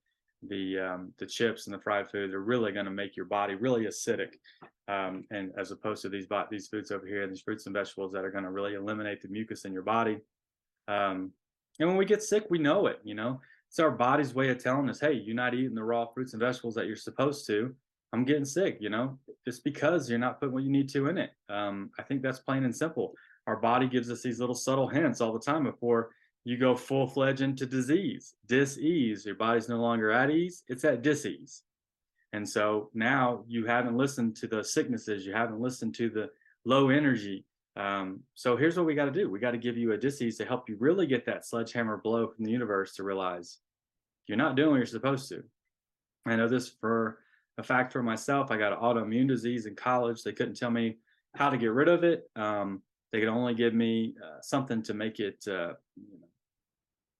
the 0.49 0.78
um, 0.78 1.12
the 1.18 1.26
chips 1.26 1.66
and 1.66 1.75
the 1.75 1.80
fried 1.80 2.11
foods 2.11 2.32
are 2.32 2.42
really 2.42 2.73
going 2.73 2.87
to 2.87 2.90
make 2.90 3.16
your 3.16 3.26
body 3.26 3.54
really 3.54 3.85
acidic, 3.85 4.35
um, 4.88 5.25
and 5.30 5.52
as 5.59 5.70
opposed 5.70 6.02
to 6.02 6.09
these 6.09 6.26
these 6.50 6.68
foods 6.68 6.90
over 6.90 7.06
here, 7.06 7.26
these 7.26 7.42
fruits 7.42 7.66
and 7.66 7.75
vegetables 7.75 8.12
that 8.12 8.25
are 8.25 8.30
going 8.30 8.44
to 8.44 8.50
really 8.50 8.75
eliminate 8.75 9.20
the 9.20 9.28
mucus 9.28 9.64
in 9.64 9.73
your 9.73 9.82
body. 9.82 10.18
Um, 10.88 11.32
and 11.78 11.88
when 11.88 11.99
we 11.99 12.04
get 12.04 12.23
sick, 12.23 12.47
we 12.50 12.59
know 12.59 12.87
it. 12.87 13.00
You 13.04 13.14
know, 13.14 13.40
it's 13.68 13.78
our 13.78 13.90
body's 13.90 14.35
way 14.35 14.49
of 14.49 14.62
telling 14.62 14.88
us, 14.88 15.00
"Hey, 15.00 15.12
you're 15.12 15.35
not 15.35 15.54
eating 15.54 15.75
the 15.75 15.85
raw 15.85 16.06
fruits 16.06 16.32
and 16.32 16.40
vegetables 16.40 16.75
that 16.75 16.87
you're 16.87 16.97
supposed 16.97 17.47
to." 17.49 17.75
I'm 18.12 18.25
getting 18.25 18.45
sick, 18.45 18.79
you 18.81 18.90
know, 18.90 19.19
just 19.45 19.62
because 19.62 20.11
you're 20.11 20.19
not 20.19 20.40
putting 20.40 20.52
what 20.52 20.64
you 20.64 20.71
need 20.71 20.88
to 20.90 21.09
in 21.09 21.19
it. 21.19 21.31
Um, 21.49 21.90
I 21.99 22.02
think 22.02 22.23
that's 22.23 22.40
plain 22.40 22.64
and 22.64 22.75
simple. 22.75 23.14
Our 23.47 23.57
body 23.57 23.88
gives 23.88 24.11
us 24.11 24.23
these 24.23 24.40
little 24.40 24.55
subtle 24.55 24.88
hints 24.88 25.21
all 25.21 25.33
the 25.33 25.38
time 25.38 25.64
before 25.64 26.11
you 26.45 26.57
go 26.57 26.75
full 26.75 27.07
fledged 27.07 27.43
into 27.43 27.67
disease, 27.67 28.35
dis-ease. 28.47 29.25
Your 29.26 29.35
body's 29.35 29.69
no 29.69 29.76
longer 29.76 30.11
at 30.11 30.31
ease; 30.31 30.64
it's 30.69 30.85
at 30.85 31.02
dis-ease. 31.02 31.62
And 32.33 32.49
so 32.49 32.90
now 32.95 33.45
you 33.47 33.67
haven't 33.67 33.97
listened 33.97 34.37
to 34.37 34.47
the 34.47 34.62
sicknesses, 34.62 35.26
you 35.26 35.33
haven't 35.33 35.61
listened 35.61 35.95
to 35.97 36.09
the 36.09 36.31
low 36.64 36.90
energy. 36.90 37.45
Um, 37.76 38.21
so 38.35 38.57
here's 38.57 38.76
what 38.76 38.87
we 38.87 38.95
got 38.95 39.07
to 39.07 39.11
do: 39.11 39.31
we 39.31 39.38
got 39.38 39.52
to 39.52 39.59
give 39.59 39.76
you 39.76 39.93
a 39.93 39.99
dis-ease 39.99 40.38
to 40.38 40.45
help 40.45 40.69
you 40.69 40.76
really 40.81 41.07
get 41.07 41.26
that 41.26 41.47
sledgehammer 41.47 41.99
blow 41.99 42.29
from 42.29 42.45
the 42.45 42.50
universe 42.50 42.95
to 42.97 43.05
realize 43.05 43.59
you're 44.26 44.38
not 44.38 44.57
doing 44.57 44.71
what 44.71 44.76
you're 44.76 44.87
supposed 44.87 45.29
to. 45.29 45.45
I 46.26 46.37
know 46.37 46.49
this 46.49 46.69
for 46.69 47.19
a 47.59 47.62
fact 47.62 47.92
for 47.92 48.02
myself. 48.02 48.50
I 48.50 48.57
got 48.57 48.73
an 48.73 48.78
autoimmune 48.78 49.28
disease 49.28 49.66
in 49.66 49.75
college. 49.75 50.23
They 50.23 50.33
couldn't 50.33 50.57
tell 50.57 50.71
me 50.71 50.99
how 51.35 51.50
to 51.50 51.57
get 51.57 51.73
rid 51.73 51.88
of 51.88 52.04
it. 52.04 52.28
Um, 52.37 52.83
they 53.12 53.21
could 53.21 53.28
only 53.28 53.54
give 53.54 53.75
me 53.75 54.14
uh, 54.25 54.40
something 54.40 54.83
to 54.83 54.95
make 54.95 55.21
it 55.21 55.45
uh, 55.49 55.75
you 55.97 56.19
know, 56.21 56.28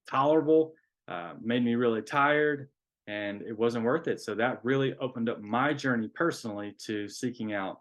tolerable. 0.09 0.75
Uh, 1.09 1.33
made 1.43 1.65
me 1.65 1.75
really 1.75 2.03
tired, 2.03 2.69
and 3.09 3.43
it 3.43 3.57
wasn't 3.59 3.85
worth 3.85 4.07
it. 4.07 4.21
So 4.21 4.35
that 4.37 4.61
really 4.65 4.95
opened 5.01 5.29
up 5.29 5.41
my 5.41 5.73
journey 5.73 6.07
personally 6.07 6.77
to 6.87 7.09
seeking 7.09 7.53
out, 7.53 7.81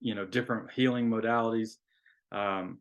you 0.00 0.14
know, 0.16 0.24
different 0.24 0.72
healing 0.72 1.08
modalities, 1.08 1.76
um, 2.32 2.78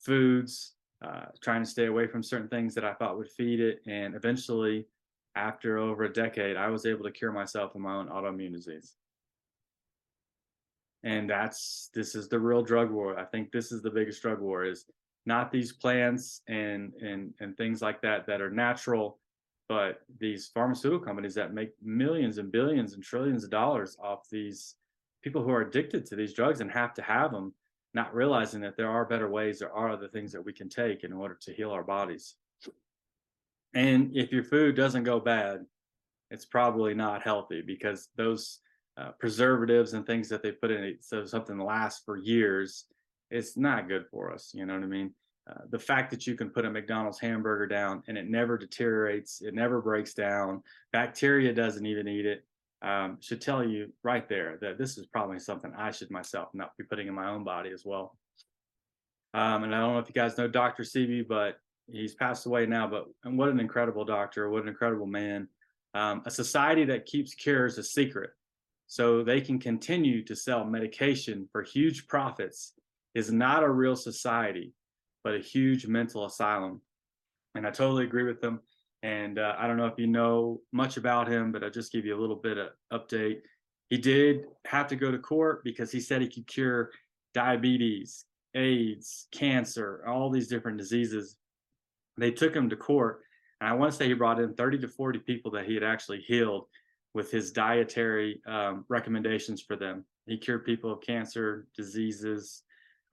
foods, 0.00 0.72
uh, 1.04 1.26
trying 1.42 1.62
to 1.62 1.68
stay 1.68 1.86
away 1.86 2.06
from 2.06 2.22
certain 2.22 2.48
things 2.48 2.74
that 2.74 2.84
I 2.84 2.94
thought 2.94 3.18
would 3.18 3.30
feed 3.30 3.60
it, 3.60 3.82
and 3.86 4.14
eventually 4.14 4.86
after 5.34 5.78
over 5.78 6.04
a 6.04 6.12
decade, 6.12 6.56
I 6.56 6.68
was 6.68 6.86
able 6.86 7.04
to 7.04 7.10
cure 7.10 7.32
myself 7.32 7.74
of 7.74 7.80
my 7.80 7.94
own 7.94 8.08
autoimmune 8.08 8.52
disease. 8.52 8.94
And 11.04 11.28
that's 11.28 11.90
this 11.94 12.14
is 12.14 12.28
the 12.28 12.38
real 12.38 12.62
drug 12.62 12.90
war. 12.90 13.18
I 13.18 13.24
think 13.24 13.50
this 13.50 13.72
is 13.72 13.82
the 13.82 13.90
biggest 13.90 14.22
drug 14.22 14.40
war 14.40 14.64
is 14.64 14.84
not 15.26 15.50
these 15.50 15.72
plants 15.72 16.42
and 16.48 16.92
and 16.94 17.34
and 17.40 17.56
things 17.56 17.82
like 17.82 18.00
that 18.02 18.26
that 18.26 18.40
are 18.40 18.50
natural, 18.50 19.18
but 19.68 20.02
these 20.20 20.50
pharmaceutical 20.54 21.04
companies 21.04 21.34
that 21.34 21.54
make 21.54 21.70
millions 21.82 22.38
and 22.38 22.52
billions 22.52 22.94
and 22.94 23.02
trillions 23.02 23.44
of 23.44 23.50
dollars 23.50 23.96
off 24.02 24.28
these 24.30 24.76
people 25.22 25.42
who 25.42 25.50
are 25.50 25.62
addicted 25.62 26.04
to 26.06 26.16
these 26.16 26.34
drugs 26.34 26.60
and 26.60 26.70
have 26.70 26.94
to 26.94 27.02
have 27.02 27.32
them, 27.32 27.52
not 27.94 28.14
realizing 28.14 28.60
that 28.60 28.76
there 28.76 28.90
are 28.90 29.04
better 29.04 29.28
ways, 29.28 29.58
there 29.58 29.72
are 29.72 29.90
other 29.90 30.08
things 30.08 30.32
that 30.32 30.44
we 30.44 30.52
can 30.52 30.68
take 30.68 31.04
in 31.04 31.12
order 31.12 31.36
to 31.40 31.52
heal 31.52 31.70
our 31.70 31.84
bodies. 31.84 32.36
And 33.74 34.14
if 34.14 34.32
your 34.32 34.44
food 34.44 34.76
doesn't 34.76 35.04
go 35.04 35.18
bad, 35.20 35.64
it's 36.30 36.44
probably 36.44 36.94
not 36.94 37.22
healthy 37.22 37.62
because 37.62 38.08
those 38.16 38.58
uh, 38.96 39.10
preservatives 39.18 39.94
and 39.94 40.06
things 40.06 40.28
that 40.28 40.42
they 40.42 40.52
put 40.52 40.70
in 40.70 40.84
it, 40.84 41.04
so 41.04 41.24
something 41.24 41.58
lasts 41.58 42.02
for 42.04 42.16
years, 42.16 42.84
it's 43.30 43.56
not 43.56 43.88
good 43.88 44.06
for 44.10 44.32
us. 44.32 44.52
You 44.54 44.66
know 44.66 44.74
what 44.74 44.82
I 44.82 44.86
mean? 44.86 45.14
Uh, 45.50 45.62
the 45.70 45.78
fact 45.78 46.10
that 46.10 46.26
you 46.26 46.36
can 46.36 46.50
put 46.50 46.64
a 46.64 46.70
McDonald's 46.70 47.18
hamburger 47.18 47.66
down 47.66 48.02
and 48.06 48.16
it 48.16 48.28
never 48.28 48.56
deteriorates, 48.56 49.40
it 49.42 49.54
never 49.54 49.80
breaks 49.80 50.14
down, 50.14 50.62
bacteria 50.92 51.52
doesn't 51.52 51.86
even 51.86 52.06
eat 52.06 52.26
it, 52.26 52.44
um, 52.82 53.18
should 53.20 53.40
tell 53.40 53.64
you 53.64 53.92
right 54.02 54.28
there 54.28 54.58
that 54.60 54.78
this 54.78 54.98
is 54.98 55.06
probably 55.06 55.38
something 55.38 55.72
I 55.76 55.90
should 55.90 56.10
myself 56.10 56.48
not 56.52 56.76
be 56.76 56.84
putting 56.84 57.08
in 57.08 57.14
my 57.14 57.28
own 57.28 57.44
body 57.44 57.70
as 57.70 57.84
well. 57.84 58.16
Um, 59.34 59.64
and 59.64 59.74
I 59.74 59.80
don't 59.80 59.94
know 59.94 59.98
if 59.98 60.08
you 60.08 60.14
guys 60.14 60.36
know 60.36 60.48
Dr. 60.48 60.82
Sebi, 60.82 61.26
but 61.26 61.56
he's 61.92 62.14
passed 62.14 62.46
away 62.46 62.66
now, 62.66 62.86
but 62.86 63.06
and 63.24 63.38
what 63.38 63.48
an 63.48 63.60
incredible 63.60 64.04
doctor, 64.04 64.50
what 64.50 64.62
an 64.62 64.68
incredible 64.68 65.06
man. 65.06 65.48
Um, 65.94 66.22
a 66.24 66.30
society 66.30 66.84
that 66.86 67.06
keeps 67.06 67.34
cures 67.34 67.78
a 67.78 67.82
secret 67.82 68.30
so 68.86 69.22
they 69.22 69.40
can 69.40 69.58
continue 69.58 70.24
to 70.24 70.36
sell 70.36 70.64
medication 70.64 71.48
for 71.50 71.62
huge 71.62 72.08
profits 72.08 72.74
is 73.14 73.30
not 73.32 73.62
a 73.62 73.68
real 73.68 73.96
society, 73.96 74.72
but 75.24 75.34
a 75.34 75.38
huge 75.38 75.86
mental 75.86 76.24
asylum. 76.24 76.80
And 77.54 77.66
I 77.66 77.70
totally 77.70 78.04
agree 78.04 78.24
with 78.24 78.40
them. 78.40 78.60
And 79.02 79.38
uh, 79.38 79.54
I 79.58 79.66
don't 79.66 79.76
know 79.76 79.86
if 79.86 79.98
you 79.98 80.06
know 80.06 80.60
much 80.72 80.96
about 80.96 81.28
him, 81.28 81.52
but 81.52 81.64
I'll 81.64 81.70
just 81.70 81.92
give 81.92 82.04
you 82.04 82.16
a 82.16 82.20
little 82.20 82.36
bit 82.36 82.58
of 82.58 82.68
update. 82.92 83.40
He 83.90 83.98
did 83.98 84.44
have 84.66 84.88
to 84.88 84.96
go 84.96 85.10
to 85.10 85.18
court 85.18 85.64
because 85.64 85.90
he 85.90 86.00
said 86.00 86.22
he 86.22 86.28
could 86.28 86.46
cure 86.46 86.90
diabetes, 87.34 88.24
AIDS, 88.54 89.26
cancer, 89.32 90.04
all 90.06 90.30
these 90.30 90.48
different 90.48 90.78
diseases 90.78 91.36
they 92.16 92.30
took 92.30 92.54
him 92.54 92.68
to 92.70 92.76
court. 92.76 93.22
And 93.60 93.70
I 93.70 93.74
want 93.74 93.92
to 93.92 93.96
say 93.96 94.06
he 94.06 94.14
brought 94.14 94.40
in 94.40 94.54
30 94.54 94.78
to 94.80 94.88
40 94.88 95.20
people 95.20 95.50
that 95.52 95.66
he 95.66 95.74
had 95.74 95.84
actually 95.84 96.20
healed 96.20 96.66
with 97.14 97.30
his 97.30 97.52
dietary 97.52 98.40
um, 98.46 98.84
recommendations 98.88 99.62
for 99.62 99.76
them. 99.76 100.04
He 100.26 100.38
cured 100.38 100.64
people 100.64 100.92
of 100.92 101.00
cancer, 101.00 101.66
diseases, 101.76 102.62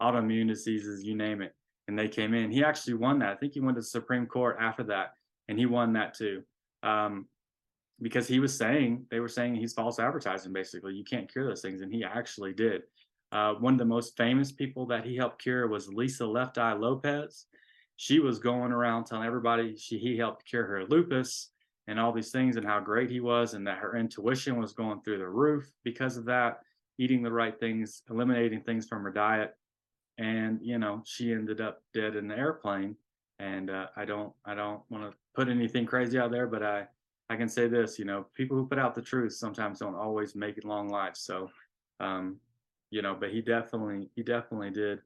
autoimmune 0.01 0.47
diseases, 0.47 1.03
you 1.03 1.15
name 1.15 1.41
it. 1.41 1.53
And 1.87 1.97
they 1.97 2.07
came 2.07 2.33
in. 2.33 2.51
He 2.51 2.63
actually 2.63 2.93
won 2.93 3.19
that. 3.19 3.29
I 3.29 3.35
think 3.35 3.53
he 3.53 3.59
went 3.59 3.75
to 3.75 3.81
the 3.81 3.87
Supreme 3.87 4.27
Court 4.27 4.57
after 4.59 4.83
that, 4.83 5.13
and 5.47 5.57
he 5.57 5.65
won 5.65 5.93
that 5.93 6.13
too. 6.13 6.43
Um, 6.83 7.27
because 8.01 8.27
he 8.27 8.39
was 8.39 8.55
saying, 8.55 9.05
they 9.11 9.19
were 9.19 9.27
saying 9.27 9.55
he's 9.55 9.73
false 9.73 9.99
advertising, 9.99 10.53
basically. 10.53 10.93
You 10.93 11.03
can't 11.03 11.31
cure 11.31 11.45
those 11.45 11.61
things. 11.61 11.81
And 11.81 11.93
he 11.93 12.03
actually 12.03 12.53
did. 12.53 12.83
Uh, 13.31 13.53
one 13.55 13.73
of 13.73 13.79
the 13.79 13.85
most 13.85 14.15
famous 14.15 14.51
people 14.51 14.85
that 14.87 15.03
he 15.03 15.15
helped 15.15 15.41
cure 15.41 15.67
was 15.67 15.89
Lisa 15.89 16.25
Left 16.25 16.57
Eye 16.57 16.73
Lopez 16.73 17.47
she 18.01 18.21
was 18.21 18.39
going 18.39 18.71
around 18.71 19.03
telling 19.03 19.27
everybody 19.27 19.75
she 19.75 19.97
he 19.97 20.15
helped 20.15 20.45
cure 20.45 20.65
her 20.65 20.85
lupus 20.85 21.49
and 21.89 21.99
all 21.99 22.13
these 22.13 22.31
things 22.31 22.55
and 22.55 22.65
how 22.65 22.79
great 22.79 23.11
he 23.11 23.19
was 23.19 23.55
and 23.55 23.67
that 23.67 23.77
her 23.77 23.97
intuition 23.97 24.57
was 24.57 24.71
going 24.71 25.01
through 25.01 25.17
the 25.17 25.27
roof 25.27 25.69
because 25.83 26.15
of 26.15 26.23
that 26.23 26.61
eating 26.97 27.21
the 27.21 27.29
right 27.29 27.59
things 27.59 28.03
eliminating 28.09 28.61
things 28.61 28.87
from 28.87 29.03
her 29.03 29.11
diet. 29.11 29.53
And 30.17 30.59
you 30.61 30.79
know 30.79 31.03
she 31.05 31.33
ended 31.33 31.59
up 31.59 31.83
dead 31.93 32.15
in 32.15 32.29
the 32.29 32.37
airplane. 32.37 32.95
And 33.39 33.69
uh, 33.69 33.87
i 33.97 34.05
don't 34.05 34.31
i 34.45 34.55
don't 34.55 34.81
want 34.89 35.03
to 35.03 35.17
put 35.35 35.49
anything 35.49 35.85
crazy 35.85 36.17
out 36.17 36.31
there 36.31 36.47
but 36.47 36.63
i 36.63 36.87
i 37.29 37.35
can 37.35 37.49
say 37.49 37.67
this 37.67 37.99
you 37.99 38.05
know 38.05 38.27
people 38.33 38.55
who 38.55 38.65
put 38.65 38.79
out 38.79 38.95
the 38.95 39.01
truth 39.01 39.33
sometimes 39.33 39.79
don't 39.79 39.95
always 39.95 40.35
make 40.35 40.57
it 40.57 40.65
long 40.65 40.87
lives 40.89 41.19
so 41.19 41.49
um 41.99 42.37
you 42.91 43.01
know 43.01 43.15
but 43.17 43.29
he 43.29 43.41
definitely 43.41 44.09
he 44.15 44.23
definitely 44.23 44.71
did 44.71 44.99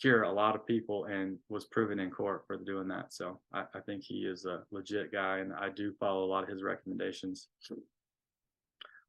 cure 0.00 0.22
a 0.22 0.32
lot 0.32 0.54
of 0.54 0.66
people 0.66 1.04
and 1.04 1.38
was 1.48 1.64
proven 1.66 1.98
in 1.98 2.10
court 2.10 2.44
for 2.46 2.56
doing 2.56 2.88
that. 2.88 3.12
So 3.12 3.40
I, 3.52 3.64
I, 3.74 3.80
think 3.80 4.02
he 4.02 4.26
is 4.26 4.44
a 4.44 4.62
legit 4.70 5.12
guy, 5.12 5.38
and 5.38 5.52
I 5.52 5.68
do 5.70 5.92
follow 6.00 6.24
a 6.24 6.26
lot 6.26 6.42
of 6.42 6.48
his 6.48 6.62
recommendations. 6.62 7.48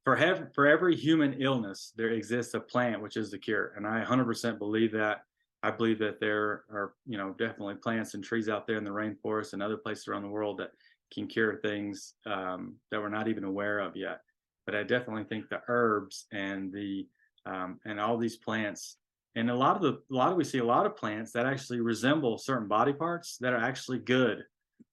For, 0.04 0.16
have, 0.16 0.54
for 0.54 0.68
every 0.68 0.96
human 0.96 1.42
illness, 1.42 1.92
there 1.96 2.10
exists 2.10 2.54
a 2.54 2.60
plant 2.60 3.02
which 3.02 3.18
is 3.18 3.32
the 3.32 3.40
cure, 3.40 3.74
and 3.76 3.88
I 3.88 4.04
100% 4.04 4.60
believe 4.60 4.92
that. 4.92 5.24
I 5.64 5.72
believe 5.72 5.98
that 6.00 6.20
there 6.20 6.66
are, 6.70 6.94
you 7.08 7.18
know, 7.18 7.32
definitely 7.32 7.76
plants 7.76 8.14
and 8.14 8.24
trees 8.24 8.48
out 8.48 8.68
there 8.68 8.78
in 8.78 8.84
the 8.84 8.92
rainforest 8.92 9.54
and 9.54 9.64
other 9.64 9.78
places 9.78 10.08
around 10.08 10.22
the 10.22 10.30
world 10.30 10.60
that 10.60 10.72
can 11.12 11.26
cure 11.26 11.56
things 11.56 12.14
um, 12.28 12.76
that 12.92 13.02
we're 13.02 13.10
not 13.10 13.28
even 13.28 13.44
aware 13.44 13.80
of 13.80 13.96
yet. 13.96 14.22
But 14.68 14.76
I 14.76 14.84
definitely 14.84 15.24
think 15.24 15.50
the 15.50 15.62
herbs 15.68 16.28
and 16.32 16.72
the 16.72 17.08
um, 17.48 17.80
and 17.86 18.00
all 18.00 18.18
these 18.18 18.38
plants 18.38 18.98
and 19.36 19.50
a 19.50 19.56
lot 19.56 19.76
of 19.76 19.82
the 19.82 20.02
a 20.14 20.16
lot 20.16 20.32
of 20.32 20.38
we 20.38 20.44
see 20.44 20.60
a 20.60 20.66
lot 20.66 20.86
of 20.86 20.96
plants 20.96 21.32
that 21.34 21.46
actually 21.46 21.82
resemble 21.82 22.38
certain 22.38 22.68
body 22.68 22.94
parts 22.94 23.38
that 23.42 23.54
are 23.54 23.64
actually 23.64 24.00
good 24.00 24.44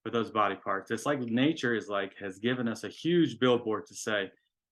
for 0.03 0.09
those 0.09 0.31
body 0.31 0.55
parts. 0.55 0.91
It's 0.91 1.05
like 1.05 1.19
nature 1.19 1.75
is 1.75 1.87
like 1.87 2.13
has 2.19 2.39
given 2.39 2.67
us 2.67 2.83
a 2.83 2.89
huge 2.89 3.39
billboard 3.39 3.85
to 3.87 3.95
say 3.95 4.29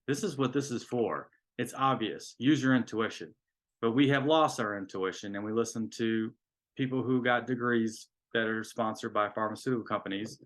this 0.07 0.23
is 0.23 0.37
what 0.37 0.51
this 0.51 0.71
is 0.71 0.83
for. 0.83 1.29
It's 1.57 1.73
obvious. 1.77 2.35
Use 2.37 2.61
your 2.61 2.75
intuition. 2.75 3.33
But 3.81 3.91
we 3.91 4.09
have 4.09 4.25
lost 4.25 4.59
our 4.59 4.77
intuition 4.77 5.35
and 5.35 5.43
we 5.43 5.51
listen 5.51 5.89
to 5.97 6.31
people 6.77 7.01
who 7.01 7.23
got 7.23 7.47
degrees 7.47 8.07
that 8.33 8.47
are 8.47 8.63
sponsored 8.63 9.13
by 9.13 9.29
pharmaceutical 9.29 9.85
companies. 9.85 10.41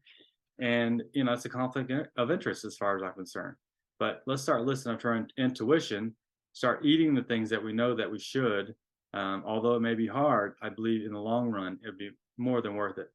And 0.59 1.03
you 1.13 1.23
know 1.23 1.33
it's 1.33 1.45
a 1.45 1.49
conflict 1.49 1.91
of 2.17 2.31
interest 2.31 2.63
as 2.63 2.77
far 2.77 2.95
as 2.95 3.03
i'm 3.03 3.13
concerned. 3.13 3.55
But 3.99 4.21
let's 4.27 4.43
start 4.43 4.65
listening 4.65 4.99
to 4.99 5.07
our 5.07 5.27
intuition 5.37 6.15
start 6.55 6.85
eating 6.85 7.13
the 7.13 7.23
things 7.23 7.49
that 7.49 7.61
we 7.61 7.73
know 7.73 7.93
that 7.93 8.09
we 8.09 8.17
should 8.17 8.73
um, 9.15 9.43
although 9.45 9.75
it 9.75 9.81
may 9.81 9.95
be 9.95 10.07
hard, 10.07 10.55
I 10.61 10.67
believe 10.67 11.05
in 11.05 11.13
the 11.13 11.19
long 11.19 11.49
run, 11.49 11.79
it'd 11.81 11.97
be 11.97 12.11
more 12.37 12.61
than 12.61 12.75
worth 12.75 12.97
it. 12.97 13.09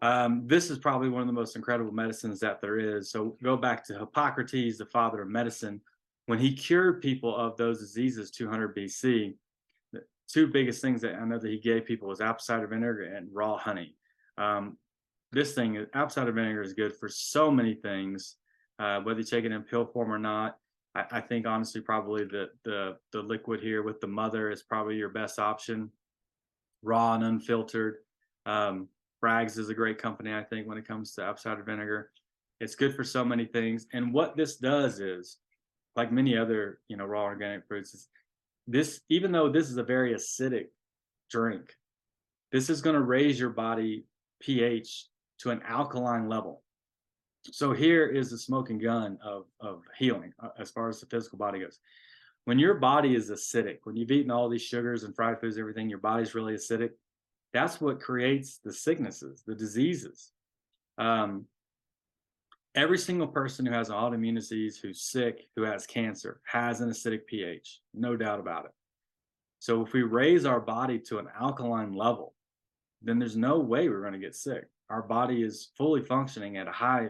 Um, 0.00 0.46
this 0.46 0.70
is 0.70 0.78
probably 0.78 1.10
one 1.10 1.20
of 1.20 1.26
the 1.26 1.34
most 1.34 1.54
incredible 1.54 1.92
medicines 1.92 2.40
that 2.40 2.60
there 2.62 2.78
is. 2.78 3.10
So 3.10 3.36
go 3.42 3.56
back 3.56 3.84
to 3.86 3.98
Hippocrates, 3.98 4.78
the 4.78 4.86
father 4.86 5.22
of 5.22 5.28
medicine. 5.28 5.82
When 6.26 6.38
he 6.38 6.54
cured 6.54 7.02
people 7.02 7.36
of 7.36 7.56
those 7.58 7.80
diseases 7.80 8.30
200 8.30 8.74
BC, 8.74 9.34
the 9.92 10.02
two 10.28 10.46
biggest 10.46 10.80
things 10.80 11.02
that 11.02 11.16
I 11.16 11.24
know 11.26 11.38
that 11.38 11.50
he 11.50 11.58
gave 11.58 11.84
people 11.84 12.08
was 12.08 12.20
apple 12.20 12.42
cider 12.42 12.66
vinegar 12.66 13.02
and 13.02 13.28
raw 13.32 13.58
honey. 13.58 13.96
Um, 14.38 14.78
this 15.30 15.52
thing, 15.52 15.84
apple 15.92 16.10
cider 16.10 16.32
vinegar 16.32 16.62
is 16.62 16.72
good 16.72 16.96
for 16.96 17.08
so 17.08 17.50
many 17.50 17.74
things, 17.74 18.36
uh, 18.78 19.00
whether 19.00 19.20
you 19.20 19.26
take 19.26 19.44
it 19.44 19.52
in 19.52 19.62
pill 19.62 19.84
form 19.84 20.10
or 20.10 20.18
not. 20.18 20.56
I, 20.98 21.18
I 21.18 21.20
think 21.20 21.46
honestly, 21.46 21.80
probably 21.80 22.24
the 22.24 22.48
the 22.64 22.96
the 23.12 23.22
liquid 23.22 23.60
here 23.60 23.82
with 23.82 24.00
the 24.00 24.06
mother 24.06 24.50
is 24.50 24.62
probably 24.62 24.96
your 24.96 25.08
best 25.10 25.38
option, 25.38 25.90
raw 26.82 27.14
and 27.14 27.24
unfiltered. 27.24 27.96
Um, 28.46 28.88
Bragg's 29.20 29.58
is 29.58 29.68
a 29.68 29.74
great 29.74 29.98
company, 30.00 30.32
I 30.32 30.44
think, 30.44 30.66
when 30.66 30.78
it 30.78 30.86
comes 30.86 31.14
to 31.14 31.22
apple 31.24 31.38
cider 31.38 31.62
vinegar. 31.62 32.10
It's 32.60 32.74
good 32.74 32.94
for 32.94 33.04
so 33.04 33.24
many 33.24 33.44
things. 33.44 33.86
And 33.92 34.12
what 34.12 34.36
this 34.36 34.56
does 34.56 35.00
is 35.00 35.38
like 35.96 36.12
many 36.12 36.36
other, 36.36 36.80
you 36.88 36.96
know, 36.96 37.04
raw 37.04 37.24
organic 37.24 37.66
fruits, 37.66 37.94
is 37.94 38.08
this 38.66 39.00
even 39.08 39.32
though 39.32 39.48
this 39.48 39.70
is 39.70 39.76
a 39.76 39.82
very 39.82 40.14
acidic 40.14 40.66
drink, 41.30 41.74
this 42.52 42.70
is 42.70 42.80
going 42.80 42.94
to 42.94 43.02
raise 43.02 43.38
your 43.38 43.50
body 43.50 44.06
pH 44.40 45.06
to 45.40 45.50
an 45.50 45.60
alkaline 45.66 46.28
level. 46.28 46.62
So 47.50 47.72
here 47.72 48.06
is 48.06 48.30
the 48.30 48.38
smoking 48.38 48.78
gun 48.78 49.18
of 49.22 49.46
of 49.60 49.82
healing 49.98 50.32
uh, 50.42 50.50
as 50.58 50.70
far 50.70 50.88
as 50.88 51.00
the 51.00 51.06
physical 51.06 51.38
body 51.38 51.60
goes. 51.60 51.78
When 52.44 52.58
your 52.58 52.74
body 52.74 53.14
is 53.14 53.30
acidic, 53.30 53.78
when 53.84 53.96
you've 53.96 54.10
eaten 54.10 54.30
all 54.30 54.48
these 54.48 54.62
sugars 54.62 55.04
and 55.04 55.14
fried 55.14 55.40
foods, 55.40 55.58
everything, 55.58 55.90
your 55.90 55.98
body's 55.98 56.34
really 56.34 56.54
acidic. 56.54 56.90
That's 57.52 57.80
what 57.80 58.00
creates 58.00 58.58
the 58.64 58.72
sicknesses, 58.72 59.42
the 59.46 59.54
diseases. 59.54 60.32
Um, 60.96 61.46
every 62.74 62.98
single 62.98 63.26
person 63.26 63.66
who 63.66 63.72
has 63.72 63.88
an 63.88 63.96
autoimmune 63.96 64.34
disease, 64.34 64.78
who's 64.78 65.02
sick, 65.02 65.48
who 65.56 65.62
has 65.62 65.86
cancer, 65.86 66.40
has 66.46 66.80
an 66.80 66.90
acidic 66.90 67.26
pH, 67.26 67.80
no 67.94 68.16
doubt 68.16 68.40
about 68.40 68.66
it. 68.66 68.72
So 69.58 69.84
if 69.84 69.92
we 69.92 70.02
raise 70.02 70.46
our 70.46 70.60
body 70.60 70.98
to 71.00 71.18
an 71.18 71.28
alkaline 71.38 71.92
level, 71.92 72.34
then 73.02 73.18
there's 73.18 73.36
no 73.36 73.58
way 73.58 73.88
we're 73.88 74.00
going 74.00 74.12
to 74.12 74.18
get 74.18 74.36
sick. 74.36 74.68
Our 74.90 75.02
body 75.02 75.42
is 75.42 75.68
fully 75.76 76.02
functioning 76.02 76.56
at 76.56 76.66
a 76.66 76.72
high 76.72 77.08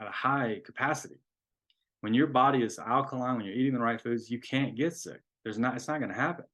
at 0.00 0.06
a 0.06 0.10
high 0.10 0.60
capacity. 0.64 1.20
When 2.00 2.14
your 2.14 2.26
body 2.26 2.62
is 2.62 2.78
alkaline, 2.78 3.36
when 3.36 3.44
you're 3.44 3.54
eating 3.54 3.74
the 3.74 3.80
right 3.80 4.00
foods, 4.00 4.30
you 4.30 4.40
can't 4.40 4.74
get 4.74 4.94
sick. 4.94 5.20
There's 5.44 5.58
not 5.58 5.76
it's 5.76 5.88
not 5.88 5.98
going 5.98 6.10
to 6.10 6.18
happen. 6.18 6.44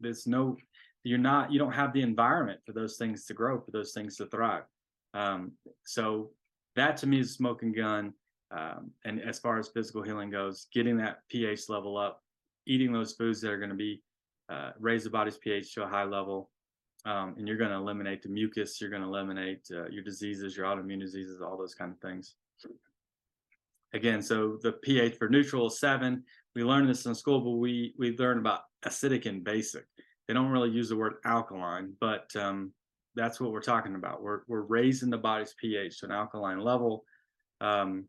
There's 0.00 0.26
no 0.26 0.56
you're 1.04 1.18
not 1.18 1.52
you 1.52 1.58
don't 1.58 1.72
have 1.72 1.92
the 1.92 2.02
environment 2.02 2.60
for 2.66 2.72
those 2.72 2.96
things 2.96 3.24
to 3.26 3.34
grow, 3.34 3.60
for 3.60 3.70
those 3.70 3.92
things 3.92 4.16
to 4.16 4.26
thrive. 4.26 4.64
Um, 5.14 5.52
so 5.84 6.30
that 6.74 6.96
to 6.98 7.06
me 7.06 7.20
is 7.20 7.30
a 7.30 7.34
smoking 7.34 7.72
gun. 7.72 8.12
Um, 8.50 8.90
and 9.04 9.20
as 9.20 9.38
far 9.38 9.58
as 9.58 9.68
physical 9.68 10.02
healing 10.02 10.30
goes, 10.30 10.66
getting 10.72 10.96
that 10.98 11.20
pH 11.28 11.68
level 11.68 11.96
up, 11.96 12.22
eating 12.66 12.92
those 12.92 13.12
foods 13.12 13.40
that 13.40 13.50
are 13.50 13.58
going 13.58 13.70
to 13.70 13.76
be 13.76 14.02
uh, 14.48 14.70
raise 14.78 15.04
the 15.04 15.10
body's 15.10 15.38
pH 15.38 15.74
to 15.74 15.82
a 15.82 15.86
high 15.86 16.04
level, 16.04 16.50
um, 17.06 17.34
and 17.38 17.46
you're 17.46 17.56
going 17.56 17.70
to 17.70 17.76
eliminate 17.76 18.22
the 18.22 18.28
mucus. 18.28 18.80
You're 18.80 18.90
going 18.90 19.02
to 19.02 19.08
eliminate 19.08 19.66
uh, 19.70 19.88
your 19.88 20.02
diseases, 20.02 20.56
your 20.56 20.66
autoimmune 20.66 21.00
diseases, 21.00 21.40
all 21.40 21.56
those 21.56 21.74
kind 21.74 21.92
of 21.92 21.98
things. 22.00 22.34
Again, 23.94 24.20
so 24.20 24.58
the 24.60 24.72
pH 24.72 25.16
for 25.16 25.28
neutral 25.28 25.68
is 25.68 25.78
seven. 25.78 26.24
We 26.56 26.64
learned 26.64 26.88
this 26.88 27.06
in 27.06 27.14
school, 27.14 27.40
but 27.40 27.52
we 27.52 27.94
we 27.96 28.16
learned 28.16 28.40
about 28.40 28.62
acidic 28.84 29.26
and 29.26 29.44
basic. 29.44 29.84
They 30.26 30.34
don't 30.34 30.50
really 30.50 30.70
use 30.70 30.88
the 30.88 30.96
word 30.96 31.14
alkaline, 31.24 31.94
but 32.00 32.34
um, 32.34 32.72
that's 33.14 33.40
what 33.40 33.52
we're 33.52 33.60
talking 33.60 33.94
about. 33.94 34.22
We're 34.22 34.40
we're 34.48 34.62
raising 34.62 35.08
the 35.08 35.18
body's 35.18 35.54
pH 35.60 36.00
to 36.00 36.06
an 36.06 36.12
alkaline 36.12 36.58
level. 36.58 37.04
Um, 37.60 38.06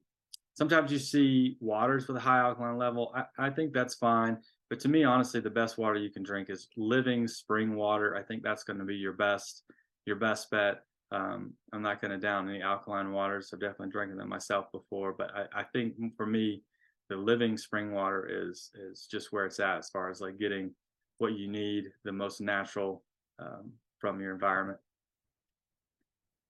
sometimes 0.56 0.92
you 0.92 0.98
see 0.98 1.58
waters 1.60 2.08
with 2.08 2.18
a 2.18 2.22
high 2.22 2.40
alkaline 2.40 2.78
level. 2.78 3.14
I, 3.16 3.48
I 3.48 3.50
think 3.52 3.74
that's 3.74 3.96
fine. 3.96 4.40
But 4.70 4.80
to 4.82 4.90
me, 4.90 5.04
honestly, 5.04 5.40
the 5.40 5.50
best 5.50 5.78
water 5.78 5.98
you 5.98 6.10
can 6.10 6.24
drink 6.24 6.50
is 6.50 6.68
living 6.76 7.28
spring 7.28 7.76
water. 7.76 8.16
I 8.16 8.24
think 8.24 8.44
that's 8.44 8.64
going 8.64 8.80
to 8.80 8.86
be 8.86 8.96
your 8.96 9.14
best 9.14 9.64
your 10.06 10.18
best 10.18 10.50
bet. 10.52 10.84
Um, 11.12 11.54
I'm 11.74 11.82
not 11.82 12.02
going 12.02 12.12
to 12.12 12.18
down 12.18 12.50
any 12.50 12.62
alkaline 12.62 13.12
waters. 13.12 13.50
I've 13.54 13.60
definitely 13.60 13.90
drinking 13.90 14.18
them 14.18 14.30
myself 14.30 14.72
before, 14.72 15.14
but 15.14 15.32
I, 15.34 15.62
I 15.62 15.64
think 15.64 15.96
for 16.18 16.26
me, 16.26 16.64
the 17.10 17.16
living 17.16 17.58
spring 17.58 17.94
water 17.94 18.28
is 18.30 18.72
is 18.76 19.08
just 19.10 19.32
where 19.32 19.46
it's 19.46 19.60
at 19.60 19.78
as 19.78 19.90
far 19.90 20.10
as 20.10 20.20
like 20.20 20.40
getting 20.40 20.72
what 21.20 21.38
you 21.38 21.48
need, 21.48 21.86
the 22.04 22.12
most 22.12 22.42
natural 22.42 23.04
um, 23.40 23.72
from 24.00 24.22
your 24.22 24.34
environment 24.34 24.80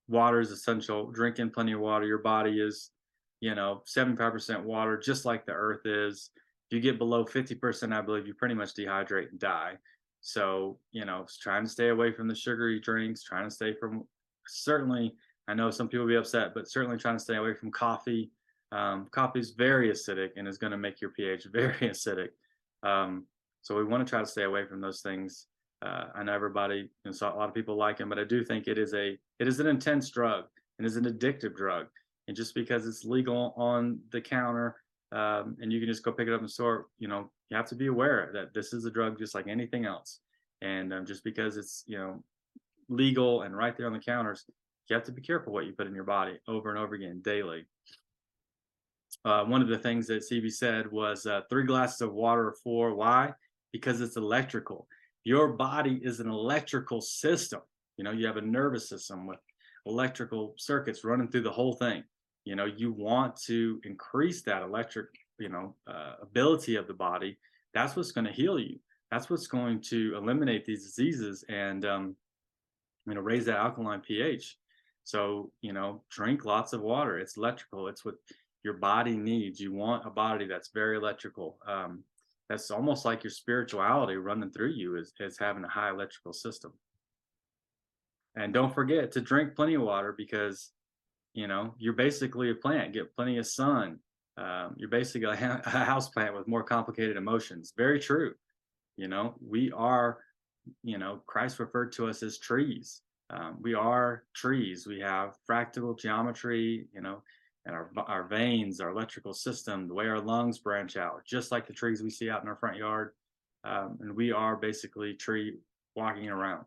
water 0.07 0.39
is 0.39 0.51
essential. 0.51 1.11
Drinking 1.11 1.51
plenty 1.51 1.73
of 1.73 1.79
water. 1.79 2.05
Your 2.05 2.17
body 2.19 2.61
is, 2.61 2.91
you 3.41 3.55
know, 3.55 3.83
75% 3.85 4.63
water, 4.63 4.97
just 4.97 5.25
like 5.25 5.45
the 5.45 5.53
earth 5.53 5.85
is. 5.85 6.31
If 6.69 6.75
you 6.75 6.81
get 6.81 6.97
below 6.97 7.23
50%, 7.23 7.93
I 7.93 8.01
believe 8.01 8.27
you 8.27 8.33
pretty 8.33 8.55
much 8.55 8.73
dehydrate 8.73 9.29
and 9.31 9.39
die. 9.39 9.73
So, 10.21 10.79
you 10.91 11.05
know, 11.05 11.25
trying 11.41 11.63
to 11.63 11.69
stay 11.69 11.89
away 11.89 12.11
from 12.11 12.27
the 12.27 12.35
sugary 12.35 12.79
drinks, 12.79 13.23
trying 13.23 13.45
to 13.45 13.51
stay 13.51 13.73
from 13.73 14.03
certainly, 14.47 15.15
I 15.47 15.53
know 15.53 15.71
some 15.71 15.87
people 15.87 16.05
will 16.05 16.11
be 16.11 16.17
upset, 16.17 16.53
but 16.53 16.69
certainly 16.69 16.97
trying 16.97 17.15
to 17.15 17.23
stay 17.23 17.35
away 17.35 17.53
from 17.53 17.71
coffee. 17.71 18.31
Um, 18.73 19.07
coffee 19.11 19.39
is 19.39 19.51
very 19.51 19.89
acidic 19.89 20.31
and 20.35 20.47
is 20.47 20.57
going 20.57 20.71
to 20.71 20.77
make 20.77 20.99
your 20.99 21.11
pH 21.11 21.47
very 21.53 21.75
acidic. 21.75 22.29
Um, 22.83 23.25
so 23.61 23.75
we 23.75 23.85
want 23.85 24.05
to 24.05 24.09
try 24.09 24.19
to 24.19 24.25
stay 24.25 24.43
away 24.43 24.65
from 24.65 24.81
those 24.81 25.01
things. 25.01 25.47
Uh, 25.81 26.05
I 26.15 26.23
know 26.23 26.33
everybody, 26.33 26.77
you 26.77 26.89
know, 27.05 27.11
so 27.11 27.27
a 27.27 27.35
lot 27.35 27.47
of 27.47 27.55
people 27.55 27.77
like 27.77 27.99
him, 27.99 28.09
but 28.09 28.19
I 28.19 28.23
do 28.23 28.43
think 28.43 28.67
it 28.67 28.77
is 28.77 28.93
a 28.93 29.17
it 29.39 29.47
is 29.47 29.59
an 29.59 29.67
intense 29.67 30.09
drug 30.09 30.45
and 30.77 30.87
is 30.87 30.97
an 30.97 31.05
addictive 31.05 31.55
drug. 31.55 31.87
And 32.27 32.35
just 32.35 32.55
because 32.55 32.87
it's 32.87 33.05
legal 33.05 33.53
on 33.55 33.99
the 34.11 34.19
counter 34.19 34.75
um, 35.11 35.57
and 35.61 35.71
you 35.71 35.79
can 35.79 35.87
just 35.87 36.03
go 36.03 36.11
pick 36.11 36.27
it 36.27 36.33
up 36.33 36.39
in 36.39 36.45
the 36.45 36.51
store, 36.51 36.87
you 36.99 37.07
know, 37.07 37.29
you 37.49 37.57
have 37.57 37.67
to 37.69 37.75
be 37.75 37.87
aware 37.87 38.29
that 38.33 38.53
this 38.53 38.73
is 38.73 38.85
a 38.85 38.91
drug 38.91 39.17
just 39.17 39.35
like 39.35 39.47
anything 39.47 39.85
else. 39.85 40.19
And 40.61 40.93
um, 40.93 41.05
just 41.05 41.23
because 41.23 41.55
it's 41.55 41.83
you 41.87 41.97
know 41.97 42.23
legal 42.89 43.43
and 43.43 43.55
right 43.55 43.77
there 43.77 43.87
on 43.87 43.93
the 43.93 43.99
counters, 43.99 44.45
you 44.89 44.95
have 44.95 45.05
to 45.05 45.11
be 45.11 45.21
careful 45.21 45.53
what 45.53 45.65
you 45.65 45.73
put 45.73 45.87
in 45.87 45.95
your 45.95 46.03
body 46.03 46.39
over 46.47 46.69
and 46.69 46.79
over 46.79 46.95
again 46.95 47.21
daily. 47.23 47.65
Uh, 49.25 49.43
one 49.43 49.61
of 49.61 49.67
the 49.67 49.77
things 49.77 50.07
that 50.07 50.23
Sebi 50.23 50.51
said 50.51 50.91
was 50.91 51.25
uh, 51.25 51.41
three 51.49 51.65
glasses 51.65 52.01
of 52.01 52.13
water 52.13 52.47
or 52.47 52.55
four. 52.63 52.93
Why? 52.95 53.33
Because 53.71 54.01
it's 54.01 54.17
electrical 54.17 54.87
your 55.27 55.49
body 55.49 55.99
is 56.01 56.21
an 56.21 56.29
electrical 56.29 57.01
system. 57.01 57.59
You 57.97 58.05
know, 58.05 58.11
you 58.11 58.25
have 58.27 58.37
a 58.37 58.41
nervous 58.41 58.87
system 58.87 59.27
with 59.27 59.39
electrical 59.85 60.53
circuits 60.57 61.03
running 61.03 61.27
through 61.27 61.41
the 61.41 61.51
whole 61.51 61.73
thing. 61.73 62.05
You 62.47 62.55
know, 62.55 62.63
you 62.63 62.93
want 62.93 63.35
to 63.47 63.81
increase 63.83 64.41
that 64.43 64.61
electric, 64.61 65.09
you 65.37 65.49
know, 65.49 65.75
uh, 65.85 66.13
ability 66.21 66.77
of 66.77 66.87
the 66.87 66.93
body. 66.93 67.37
That's 67.73 67.93
what's 67.97 68.13
going 68.13 68.25
to 68.25 68.31
heal 68.31 68.57
you. 68.57 68.79
That's 69.11 69.29
what's 69.29 69.47
going 69.47 69.81
to 69.89 70.15
eliminate 70.15 70.63
these 70.65 70.85
diseases 70.85 71.43
and, 71.49 71.83
um, 71.83 72.15
you 73.05 73.15
know, 73.15 73.19
raise 73.19 73.45
that 73.47 73.57
alkaline 73.57 73.99
pH. 73.99 74.57
So, 75.03 75.51
you 75.61 75.73
know, 75.73 76.03
drink 76.09 76.45
lots 76.45 76.71
of 76.71 76.79
water. 76.79 77.19
It's 77.19 77.35
electrical. 77.35 77.89
It's 77.89 78.05
what 78.05 78.15
your 78.63 78.75
body 78.75 79.17
needs. 79.17 79.59
You 79.59 79.73
want 79.73 80.07
a 80.07 80.09
body 80.09 80.47
that's 80.47 80.69
very 80.73 80.95
electrical. 80.95 81.57
Um, 81.67 82.05
that's 82.47 82.71
almost 82.71 83.03
like 83.03 83.25
your 83.25 83.31
spirituality 83.31 84.15
running 84.15 84.51
through 84.51 84.71
you 84.71 84.95
is, 84.95 85.11
is 85.19 85.37
having 85.37 85.65
a 85.65 85.69
high 85.69 85.89
electrical 85.89 86.31
system. 86.31 86.71
And 88.37 88.53
don't 88.53 88.73
forget 88.73 89.11
to 89.11 89.19
drink 89.19 89.53
plenty 89.53 89.73
of 89.73 89.81
water 89.81 90.15
because, 90.17 90.71
you 91.33 91.47
know, 91.47 91.75
you're 91.77 91.93
basically 91.93 92.51
a 92.51 92.55
plant. 92.55 92.93
Get 92.93 93.15
plenty 93.15 93.37
of 93.37 93.47
sun. 93.47 93.99
Um, 94.37 94.75
you're 94.77 94.89
basically 94.89 95.27
a, 95.27 95.31
a 95.65 95.69
house 95.69 96.09
plant 96.09 96.35
with 96.35 96.47
more 96.47 96.63
complicated 96.63 97.17
emotions. 97.17 97.73
Very 97.75 97.99
true. 97.99 98.33
You 98.97 99.07
know, 99.07 99.35
we 99.45 99.71
are, 99.71 100.19
you 100.83 100.97
know, 100.97 101.21
Christ 101.27 101.59
referred 101.59 101.91
to 101.93 102.07
us 102.07 102.23
as 102.23 102.37
trees. 102.37 103.01
Um, 103.29 103.57
we 103.61 103.73
are 103.73 104.23
trees. 104.33 104.87
We 104.87 104.99
have 105.01 105.35
fractal 105.49 105.97
geometry. 105.99 106.87
You 106.93 107.01
know, 107.01 107.21
and 107.67 107.75
our, 107.75 107.91
our 108.07 108.23
veins, 108.23 108.79
our 108.79 108.89
electrical 108.89 109.33
system, 109.33 109.87
the 109.87 109.93
way 109.93 110.07
our 110.07 110.21
lungs 110.21 110.57
branch 110.57 110.95
out, 110.95 111.25
just 111.25 111.51
like 111.51 111.67
the 111.67 111.73
trees 111.73 112.01
we 112.01 112.09
see 112.09 112.29
out 112.29 112.41
in 112.41 112.47
our 112.47 112.55
front 112.55 112.77
yard. 112.77 113.11
Um, 113.65 113.97
and 113.99 114.15
we 114.15 114.31
are 114.31 114.55
basically 114.55 115.13
tree 115.13 115.57
walking 115.93 116.29
around. 116.29 116.63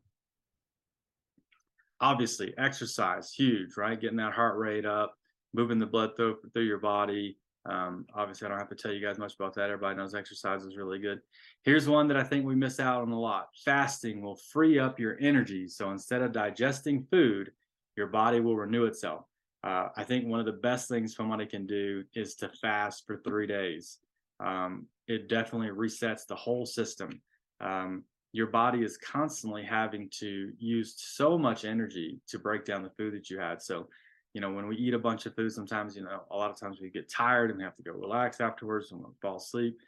Obviously, 2.00 2.54
exercise, 2.58 3.32
huge, 3.32 3.76
right? 3.76 4.00
Getting 4.00 4.16
that 4.16 4.32
heart 4.32 4.58
rate 4.58 4.86
up, 4.86 5.14
moving 5.52 5.78
the 5.78 5.86
blood 5.86 6.16
through, 6.16 6.38
through 6.52 6.64
your 6.64 6.78
body. 6.78 7.36
Um, 7.66 8.06
obviously, 8.14 8.46
I 8.46 8.48
don't 8.48 8.58
have 8.58 8.70
to 8.70 8.74
tell 8.74 8.92
you 8.92 9.04
guys 9.04 9.18
much 9.18 9.34
about 9.34 9.54
that. 9.54 9.70
Everybody 9.70 9.96
knows 9.96 10.14
exercise 10.14 10.64
is 10.64 10.76
really 10.76 10.98
good. 10.98 11.20
Here's 11.62 11.88
one 11.88 12.08
that 12.08 12.16
I 12.16 12.24
think 12.24 12.46
we 12.46 12.54
miss 12.54 12.80
out 12.80 13.02
on 13.02 13.10
a 13.10 13.20
lot. 13.20 13.48
Fasting 13.64 14.22
will 14.22 14.38
free 14.50 14.78
up 14.78 14.98
your 14.98 15.18
energy. 15.20 15.68
So 15.68 15.90
instead 15.90 16.22
of 16.22 16.32
digesting 16.32 17.06
food, 17.10 17.52
your 17.96 18.06
body 18.06 18.40
will 18.40 18.56
renew 18.56 18.86
itself. 18.86 19.26
Uh, 19.62 19.88
I 19.94 20.04
think 20.04 20.26
one 20.26 20.40
of 20.40 20.46
the 20.46 20.52
best 20.52 20.88
things 20.88 21.14
somebody 21.14 21.44
can 21.44 21.66
do 21.66 22.04
is 22.14 22.34
to 22.36 22.48
fast 22.48 23.04
for 23.06 23.18
three 23.18 23.46
days. 23.46 23.98
Um, 24.42 24.86
it 25.06 25.28
definitely 25.28 25.68
resets 25.68 26.26
the 26.26 26.36
whole 26.36 26.64
system. 26.64 27.20
Um, 27.60 28.04
your 28.32 28.46
body 28.46 28.82
is 28.82 28.96
constantly 28.96 29.64
having 29.64 30.08
to 30.18 30.52
use 30.58 30.94
so 30.96 31.36
much 31.36 31.64
energy 31.64 32.20
to 32.28 32.38
break 32.38 32.64
down 32.64 32.82
the 32.82 32.90
food 32.90 33.14
that 33.14 33.28
you 33.30 33.38
had. 33.38 33.60
So, 33.60 33.88
you 34.34 34.40
know, 34.40 34.52
when 34.52 34.68
we 34.68 34.76
eat 34.76 34.94
a 34.94 34.98
bunch 34.98 35.26
of 35.26 35.34
food, 35.34 35.52
sometimes, 35.52 35.96
you 35.96 36.02
know, 36.02 36.22
a 36.30 36.36
lot 36.36 36.50
of 36.50 36.58
times 36.58 36.80
we 36.80 36.90
get 36.90 37.10
tired 37.10 37.50
and 37.50 37.58
we 37.58 37.64
have 37.64 37.76
to 37.76 37.82
go 37.82 37.92
relax 37.92 38.40
afterwards 38.40 38.92
and 38.92 39.00
we'll 39.00 39.14
fall 39.20 39.36
asleep. 39.36 39.78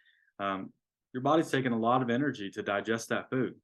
Um, 0.41 0.73
your 1.13 1.23
body's 1.23 1.51
taking 1.51 1.73
a 1.73 1.79
lot 1.79 2.03
of 2.03 2.11
energy 2.11 2.51
to 2.51 2.63
digest 2.63 3.09
that 3.11 3.31
food. 3.31 3.55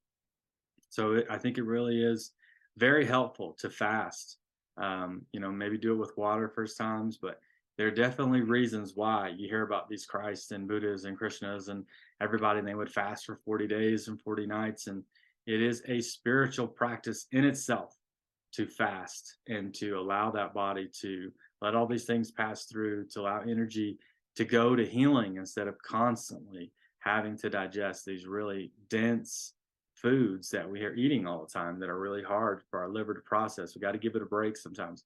So 0.90 1.14
it, 1.14 1.26
I 1.28 1.38
think 1.38 1.58
it 1.58 1.64
really 1.64 2.02
is 2.02 2.32
very 2.76 3.04
helpful 3.04 3.56
to 3.58 3.70
fast 3.70 4.38
um, 4.78 5.22
you 5.32 5.40
know, 5.40 5.50
maybe 5.50 5.76
do 5.76 5.92
it 5.92 5.98
with 5.98 6.16
water 6.16 6.48
first 6.48 6.76
times, 6.78 7.18
but 7.20 7.40
there 7.76 7.88
are 7.88 7.92
definitely 7.92 8.40
reasons 8.40 8.92
why 8.94 9.28
you 9.28 9.48
hear 9.48 9.62
about 9.62 9.88
these 9.88 10.06
Christ 10.06 10.52
and 10.52 10.68
Buddhas 10.68 11.04
and 11.04 11.18
Krishnas 11.18 11.68
and 11.68 11.84
everybody, 12.20 12.58
and 12.58 12.68
they 12.68 12.74
would 12.74 12.92
fast 12.92 13.26
for 13.26 13.36
40 13.44 13.66
days 13.66 14.08
and 14.08 14.20
40 14.20 14.46
nights. 14.46 14.86
And 14.86 15.02
it 15.46 15.62
is 15.62 15.82
a 15.88 16.00
spiritual 16.00 16.66
practice 16.66 17.26
in 17.32 17.44
itself 17.44 17.94
to 18.52 18.66
fast 18.66 19.38
and 19.48 19.74
to 19.74 19.98
allow 19.98 20.30
that 20.30 20.54
body 20.54 20.88
to 21.00 21.30
let 21.60 21.74
all 21.74 21.86
these 21.86 22.04
things 22.04 22.30
pass 22.30 22.64
through, 22.64 23.06
to 23.08 23.20
allow 23.20 23.40
energy 23.42 23.98
to 24.36 24.44
go 24.44 24.76
to 24.76 24.86
healing 24.86 25.36
instead 25.36 25.68
of 25.68 25.76
constantly 25.82 26.72
having 27.00 27.36
to 27.36 27.50
digest 27.50 28.04
these 28.04 28.26
really 28.26 28.72
dense 28.88 29.54
foods 29.94 30.48
that 30.50 30.68
we 30.68 30.84
are 30.84 30.94
eating 30.94 31.26
all 31.26 31.44
the 31.44 31.52
time 31.52 31.80
that 31.80 31.88
are 31.88 31.98
really 31.98 32.22
hard 32.22 32.62
for 32.70 32.80
our 32.80 32.88
liver 32.88 33.14
to 33.14 33.20
process. 33.20 33.74
We 33.74 33.80
got 33.80 33.92
to 33.92 33.98
give 33.98 34.14
it 34.14 34.22
a 34.22 34.26
break 34.26 34.56
sometimes. 34.56 35.04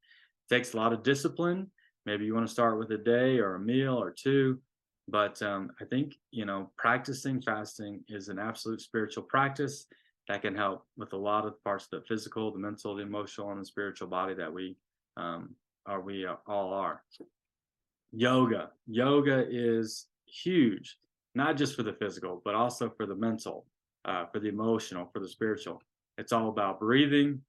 It 0.51 0.55
takes 0.55 0.75
a 0.75 0.77
lot 0.77 0.93
of 0.93 1.03
discipline. 1.03 1.71
Maybe 2.05 2.25
you 2.25 2.35
want 2.35 2.47
to 2.47 2.53
start 2.53 2.79
with 2.79 2.91
a 2.91 2.99
day 2.99 3.39
or 3.39 3.55
a 3.55 3.61
meal 3.61 3.95
or 3.95 4.11
two. 4.11 4.61
But 5.09 5.43
um, 5.43 5.71
I 5.81 5.85
think, 5.85 6.15
you 6.31 6.45
know, 6.45 6.71
practicing 6.77 7.43
fasting 7.43 8.05
is 8.09 8.29
an 8.29 8.39
absolute 8.39 8.81
spiritual 8.81 9.25
practice 9.25 9.87
that 10.29 10.43
can 10.43 10.55
help 10.55 10.87
with 10.97 11.13
a 11.13 11.17
lot 11.17 11.45
of 11.45 11.63
parts 11.65 11.89
of 11.93 12.01
the 12.01 12.07
physical, 12.07 12.53
the 12.53 12.59
mental, 12.59 12.95
the 12.95 13.03
emotional, 13.03 13.51
and 13.51 13.61
the 13.61 13.67
spiritual 13.67 14.09
body 14.09 14.35
that 14.35 14.53
we 14.53 14.77
um, 15.17 15.55
are, 15.87 16.01
we 16.01 16.27
all 16.47 16.73
are. 16.73 17.03
Yoga. 18.13 18.71
Yoga 18.87 19.47
is 19.51 20.07
huge, 20.27 20.99
not 21.35 21.57
just 21.57 21.75
for 21.75 21.83
the 21.83 21.95
physical, 21.95 22.41
but 22.45 22.55
also 22.55 22.89
for 22.89 23.07
the 23.07 23.15
mental 23.15 23.67
uh, 24.05 24.27
for 24.27 24.41
the 24.41 24.49
emotional, 24.49 25.09
for 25.13 25.21
the 25.21 25.29
spiritual. 25.29 25.83
It's 26.19 26.33
all 26.33 26.49
about 26.49 26.81
breathing. 26.81 27.41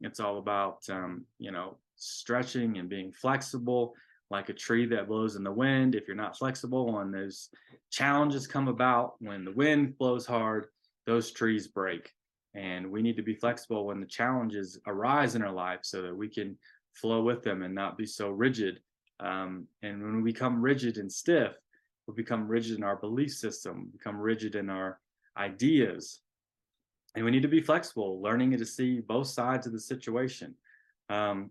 It's 0.00 0.20
all 0.20 0.38
about, 0.38 0.82
um, 0.90 1.24
you 1.38 1.50
know, 1.50 1.76
stretching 1.96 2.78
and 2.78 2.88
being 2.88 3.12
flexible, 3.12 3.94
like 4.32 4.48
a 4.48 4.54
tree 4.54 4.86
that 4.86 5.06
blows 5.06 5.36
in 5.36 5.44
the 5.44 5.52
wind. 5.52 5.94
If 5.94 6.08
you're 6.08 6.16
not 6.16 6.36
flexible 6.36 6.94
when 6.94 7.12
those 7.12 7.50
challenges 7.90 8.46
come 8.46 8.66
about, 8.66 9.14
when 9.20 9.44
the 9.44 9.52
wind 9.52 9.98
blows 9.98 10.26
hard, 10.26 10.66
those 11.06 11.30
trees 11.30 11.68
break. 11.68 12.10
And 12.54 12.90
we 12.90 13.02
need 13.02 13.16
to 13.16 13.22
be 13.22 13.34
flexible 13.34 13.86
when 13.86 14.00
the 14.00 14.06
challenges 14.06 14.80
arise 14.86 15.34
in 15.34 15.42
our 15.42 15.52
life 15.52 15.80
so 15.82 16.02
that 16.02 16.16
we 16.16 16.28
can 16.28 16.58
flow 16.94 17.22
with 17.22 17.42
them 17.42 17.62
and 17.62 17.74
not 17.74 17.96
be 17.96 18.06
so 18.06 18.30
rigid. 18.30 18.80
Um, 19.20 19.66
and 19.82 20.02
when 20.02 20.16
we 20.22 20.32
become 20.32 20.60
rigid 20.60 20.96
and 20.96 21.12
stiff, 21.12 21.52
we 22.06 22.14
become 22.14 22.48
rigid 22.48 22.78
in 22.78 22.82
our 22.82 22.96
belief 22.96 23.32
system, 23.32 23.90
become 23.92 24.18
rigid 24.18 24.54
in 24.54 24.68
our 24.68 24.98
ideas. 25.36 26.20
And 27.14 27.24
we 27.24 27.30
need 27.30 27.42
to 27.42 27.48
be 27.48 27.60
flexible, 27.60 28.20
learning 28.22 28.56
to 28.56 28.66
see 28.66 29.00
both 29.00 29.28
sides 29.28 29.66
of 29.66 29.72
the 29.72 29.80
situation. 29.80 30.54
Um, 31.10 31.50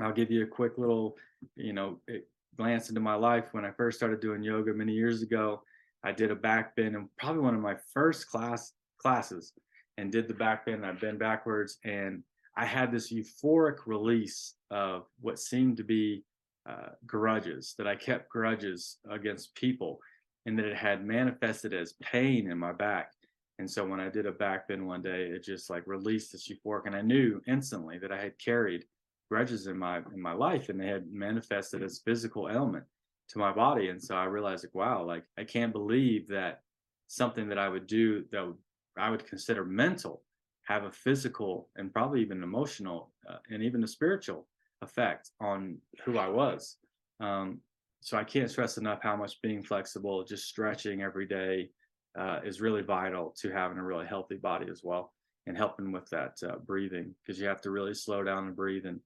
I'll 0.00 0.12
give 0.12 0.30
you 0.30 0.44
a 0.44 0.46
quick 0.46 0.78
little, 0.78 1.16
you 1.56 1.72
know, 1.72 2.00
it 2.06 2.28
glanced 2.56 2.88
into 2.88 3.00
my 3.00 3.14
life. 3.14 3.46
When 3.52 3.64
I 3.64 3.70
first 3.72 3.98
started 3.98 4.20
doing 4.20 4.42
yoga 4.42 4.72
many 4.72 4.92
years 4.92 5.22
ago, 5.22 5.62
I 6.02 6.12
did 6.12 6.30
a 6.30 6.36
back 6.36 6.76
bend 6.76 6.96
and 6.96 7.08
probably 7.18 7.42
one 7.42 7.54
of 7.54 7.60
my 7.60 7.76
first 7.92 8.28
class 8.28 8.72
classes 8.98 9.52
and 9.98 10.10
did 10.10 10.28
the 10.28 10.34
back 10.34 10.66
bend. 10.66 10.84
I 10.84 10.92
bent 10.92 11.18
backwards 11.18 11.78
and 11.84 12.22
I 12.56 12.64
had 12.64 12.90
this 12.90 13.12
euphoric 13.12 13.86
release 13.86 14.54
of 14.70 15.06
what 15.20 15.38
seemed 15.38 15.76
to 15.78 15.84
be 15.84 16.24
uh, 16.68 16.90
grudges 17.06 17.74
that 17.78 17.86
I 17.86 17.96
kept 17.96 18.28
grudges 18.28 18.98
against 19.10 19.54
people 19.54 19.98
and 20.46 20.58
that 20.58 20.66
it 20.66 20.76
had 20.76 21.04
manifested 21.04 21.72
as 21.72 21.94
pain 22.02 22.50
in 22.50 22.58
my 22.58 22.72
back. 22.72 23.12
And 23.58 23.70
so 23.70 23.86
when 23.86 24.00
I 24.00 24.08
did 24.08 24.26
a 24.26 24.32
back 24.32 24.68
bend 24.68 24.86
one 24.86 25.02
day, 25.02 25.24
it 25.24 25.44
just 25.44 25.68
like 25.68 25.86
released 25.86 26.32
this 26.32 26.48
euphoric, 26.48 26.86
and 26.86 26.96
I 26.96 27.02
knew 27.02 27.42
instantly 27.46 27.98
that 27.98 28.10
I 28.10 28.18
had 28.20 28.38
carried 28.38 28.84
grudges 29.30 29.66
in 29.66 29.78
my 29.78 29.98
in 29.98 30.20
my 30.20 30.32
life, 30.32 30.68
and 30.68 30.78
they 30.80 30.88
had 30.88 31.10
manifested 31.10 31.82
as 31.82 32.02
physical 32.04 32.48
ailment 32.50 32.84
to 33.30 33.38
my 33.38 33.52
body. 33.52 33.88
And 33.88 34.02
so 34.02 34.16
I 34.16 34.24
realized, 34.24 34.64
like, 34.64 34.74
wow, 34.74 35.04
like 35.04 35.24
I 35.38 35.44
can't 35.44 35.72
believe 35.72 36.28
that 36.28 36.60
something 37.06 37.48
that 37.48 37.58
I 37.58 37.68
would 37.68 37.86
do 37.86 38.24
that 38.32 38.52
I 38.98 39.10
would 39.10 39.26
consider 39.26 39.64
mental 39.64 40.22
have 40.64 40.84
a 40.84 40.92
physical 40.92 41.68
and 41.76 41.92
probably 41.92 42.20
even 42.20 42.42
emotional 42.42 43.12
uh, 43.28 43.38
and 43.50 43.62
even 43.62 43.82
a 43.82 43.88
spiritual 43.88 44.46
effect 44.82 45.30
on 45.40 45.78
who 46.04 46.18
I 46.18 46.28
was. 46.28 46.76
Um, 47.20 47.60
so 48.00 48.16
I 48.16 48.24
can't 48.24 48.50
stress 48.50 48.78
enough 48.78 49.00
how 49.02 49.16
much 49.16 49.42
being 49.42 49.62
flexible, 49.62 50.24
just 50.24 50.48
stretching 50.48 51.02
every 51.02 51.26
day, 51.26 51.70
uh, 52.18 52.40
is 52.44 52.60
really 52.60 52.82
vital 52.82 53.34
to 53.40 53.50
having 53.50 53.78
a 53.78 53.84
really 53.84 54.06
healthy 54.06 54.36
body 54.36 54.66
as 54.70 54.82
well, 54.82 55.12
and 55.46 55.56
helping 55.56 55.92
with 55.92 56.08
that 56.10 56.36
uh, 56.48 56.56
breathing 56.66 57.14
because 57.20 57.40
you 57.40 57.46
have 57.46 57.60
to 57.60 57.70
really 57.70 57.94
slow 57.94 58.22
down 58.22 58.46
and 58.46 58.56
breathe. 58.56 58.86
And 58.86 59.00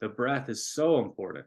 the 0.00 0.08
breath 0.08 0.48
is 0.48 0.66
so 0.66 0.98
important. 0.98 1.46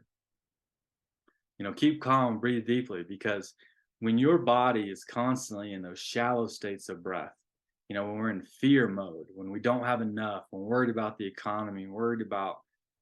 You 1.58 1.64
know, 1.64 1.72
keep 1.72 2.00
calm, 2.00 2.40
breathe 2.40 2.66
deeply 2.66 3.04
because 3.06 3.54
when 4.00 4.18
your 4.18 4.38
body 4.38 4.90
is 4.90 5.04
constantly 5.04 5.74
in 5.74 5.82
those 5.82 5.98
shallow 5.98 6.46
states 6.46 6.88
of 6.88 7.02
breath, 7.02 7.34
you 7.88 7.94
know, 7.94 8.06
when 8.06 8.16
we're 8.16 8.30
in 8.30 8.42
fear 8.42 8.88
mode, 8.88 9.26
when 9.34 9.50
we 9.50 9.60
don't 9.60 9.84
have 9.84 10.00
enough, 10.00 10.44
when 10.50 10.62
we're 10.62 10.68
worried 10.68 10.90
about 10.90 11.18
the 11.18 11.26
economy, 11.26 11.86
worried 11.86 12.24
about 12.24 12.60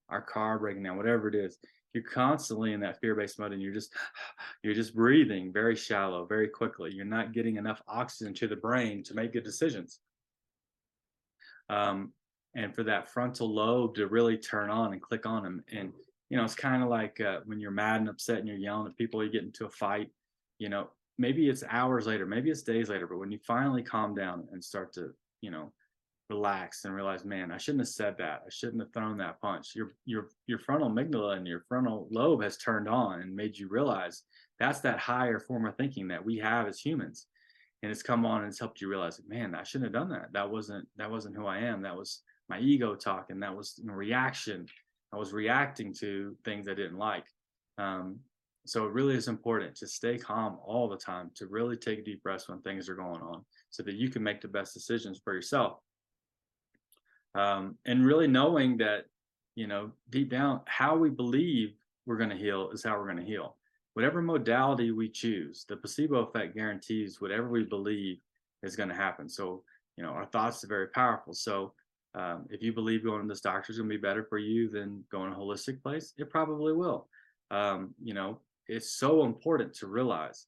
our 0.08 0.22
car 0.22 0.58
breaking 0.58 0.82
down, 0.82 0.96
whatever 0.96 1.28
it 1.28 1.34
is, 1.34 1.58
you're 1.94 2.04
constantly 2.04 2.72
in 2.72 2.80
that 2.80 3.00
fear-based 3.00 3.38
mode 3.38 3.52
and 3.52 3.62
you're 3.62 3.72
just 3.72 3.92
you're 4.62 4.74
just 4.74 4.94
breathing 4.94 5.52
very 5.52 5.76
shallow 5.76 6.24
very 6.26 6.48
quickly 6.48 6.92
you're 6.92 7.04
not 7.04 7.32
getting 7.32 7.56
enough 7.56 7.82
oxygen 7.88 8.34
to 8.34 8.48
the 8.48 8.56
brain 8.56 9.02
to 9.02 9.14
make 9.14 9.32
good 9.32 9.44
decisions 9.44 10.00
um, 11.70 12.12
and 12.58 12.74
for 12.74 12.82
that 12.82 13.08
frontal 13.08 13.52
lobe 13.52 13.94
to 13.94 14.06
really 14.06 14.36
turn 14.36 14.68
on 14.68 14.92
and 14.92 15.00
click 15.00 15.24
on 15.24 15.42
them 15.42 15.64
and 15.72 15.92
you 16.28 16.36
know 16.36 16.44
it's 16.44 16.54
kind 16.54 16.82
of 16.82 16.88
like 16.88 17.20
uh, 17.20 17.40
when 17.46 17.60
you're 17.60 17.70
mad 17.70 18.00
and 18.00 18.08
upset 18.08 18.38
and 18.38 18.48
you're 18.48 18.56
yelling 18.56 18.86
at 18.86 18.96
people 18.96 19.24
you 19.24 19.30
get 19.30 19.44
into 19.44 19.66
a 19.66 19.70
fight 19.70 20.10
you 20.58 20.68
know 20.68 20.88
maybe 21.18 21.48
it's 21.48 21.64
hours 21.70 22.06
later 22.06 22.26
maybe 22.26 22.50
it's 22.50 22.62
days 22.62 22.88
later 22.88 23.06
but 23.06 23.18
when 23.18 23.32
you 23.32 23.38
finally 23.46 23.82
calm 23.82 24.14
down 24.14 24.46
and 24.52 24.62
start 24.62 24.92
to 24.92 25.12
you 25.40 25.50
know 25.50 25.72
relax 26.30 26.84
and 26.84 26.94
realize, 26.94 27.24
man, 27.24 27.50
I 27.50 27.56
shouldn't 27.56 27.80
have 27.80 27.88
said 27.88 28.16
that. 28.18 28.42
I 28.46 28.50
shouldn't 28.50 28.82
have 28.82 28.92
thrown 28.92 29.16
that 29.18 29.40
punch. 29.40 29.72
Your 29.74 29.94
your 30.04 30.28
your 30.46 30.58
frontal 30.58 30.90
amygdala 30.90 31.36
and 31.36 31.46
your 31.46 31.64
frontal 31.68 32.08
lobe 32.10 32.42
has 32.42 32.56
turned 32.58 32.88
on 32.88 33.20
and 33.20 33.34
made 33.34 33.56
you 33.56 33.68
realize 33.68 34.22
that's 34.58 34.80
that 34.80 34.98
higher 34.98 35.38
form 35.38 35.66
of 35.66 35.76
thinking 35.76 36.08
that 36.08 36.24
we 36.24 36.36
have 36.38 36.66
as 36.66 36.80
humans. 36.80 37.26
And 37.82 37.92
it's 37.92 38.02
come 38.02 38.26
on 38.26 38.42
and 38.42 38.48
it's 38.48 38.58
helped 38.58 38.80
you 38.80 38.88
realize, 38.88 39.20
man, 39.26 39.54
I 39.54 39.62
shouldn't 39.62 39.94
have 39.94 40.00
done 40.00 40.10
that. 40.10 40.32
That 40.32 40.50
wasn't 40.50 40.86
that 40.96 41.10
wasn't 41.10 41.36
who 41.36 41.46
I 41.46 41.58
am. 41.58 41.82
That 41.82 41.96
was 41.96 42.22
my 42.48 42.58
ego 42.58 42.94
talking. 42.94 43.40
That 43.40 43.56
was 43.56 43.80
reaction. 43.84 44.66
I 45.12 45.16
was 45.16 45.32
reacting 45.32 45.94
to 45.94 46.36
things 46.44 46.68
I 46.68 46.74
didn't 46.74 46.98
like. 46.98 47.24
Um, 47.78 48.18
so 48.66 48.84
it 48.84 48.92
really 48.92 49.14
is 49.14 49.28
important 49.28 49.74
to 49.76 49.86
stay 49.86 50.18
calm 50.18 50.58
all 50.62 50.88
the 50.88 50.96
time, 50.96 51.30
to 51.36 51.46
really 51.46 51.76
take 51.76 52.04
deep 52.04 52.22
breaths 52.22 52.48
when 52.48 52.60
things 52.60 52.88
are 52.88 52.94
going 52.94 53.22
on, 53.22 53.44
so 53.70 53.82
that 53.84 53.94
you 53.94 54.10
can 54.10 54.22
make 54.22 54.40
the 54.40 54.48
best 54.48 54.74
decisions 54.74 55.18
for 55.22 55.32
yourself 55.32 55.78
um, 57.34 57.76
and 57.86 58.04
really 58.04 58.26
knowing 58.26 58.76
that 58.78 59.04
you 59.54 59.66
know 59.66 59.90
deep 60.10 60.30
down 60.30 60.60
how 60.66 60.96
we 60.96 61.10
believe 61.10 61.74
we're 62.06 62.16
going 62.16 62.30
to 62.30 62.36
heal 62.36 62.70
is 62.70 62.84
how 62.84 62.96
we're 62.96 63.04
going 63.04 63.16
to 63.16 63.24
heal 63.24 63.56
whatever 63.94 64.22
modality 64.22 64.90
we 64.90 65.08
choose 65.08 65.64
the 65.68 65.76
placebo 65.76 66.20
effect 66.20 66.54
guarantees 66.54 67.20
whatever 67.20 67.48
we 67.48 67.64
believe 67.64 68.18
is 68.62 68.76
going 68.76 68.88
to 68.88 68.94
happen 68.94 69.28
so 69.28 69.62
you 69.96 70.02
know 70.02 70.10
our 70.10 70.26
thoughts 70.26 70.62
are 70.64 70.68
very 70.68 70.88
powerful 70.88 71.32
so 71.32 71.72
um, 72.14 72.46
if 72.50 72.62
you 72.62 72.72
believe 72.72 73.04
going 73.04 73.22
to 73.22 73.28
this 73.28 73.40
doctor 73.40 73.70
is 73.70 73.78
going 73.78 73.88
to 73.88 73.96
be 73.96 74.00
better 74.00 74.24
for 74.24 74.38
you 74.38 74.68
than 74.68 75.04
going 75.10 75.30
to 75.30 75.36
a 75.36 75.40
holistic 75.40 75.82
place 75.82 76.12
it 76.16 76.30
probably 76.30 76.72
will 76.72 77.08
um, 77.50 77.94
you 78.02 78.14
know 78.14 78.40
it's 78.66 78.92
so 78.92 79.24
important 79.24 79.72
to 79.74 79.86
realize 79.86 80.46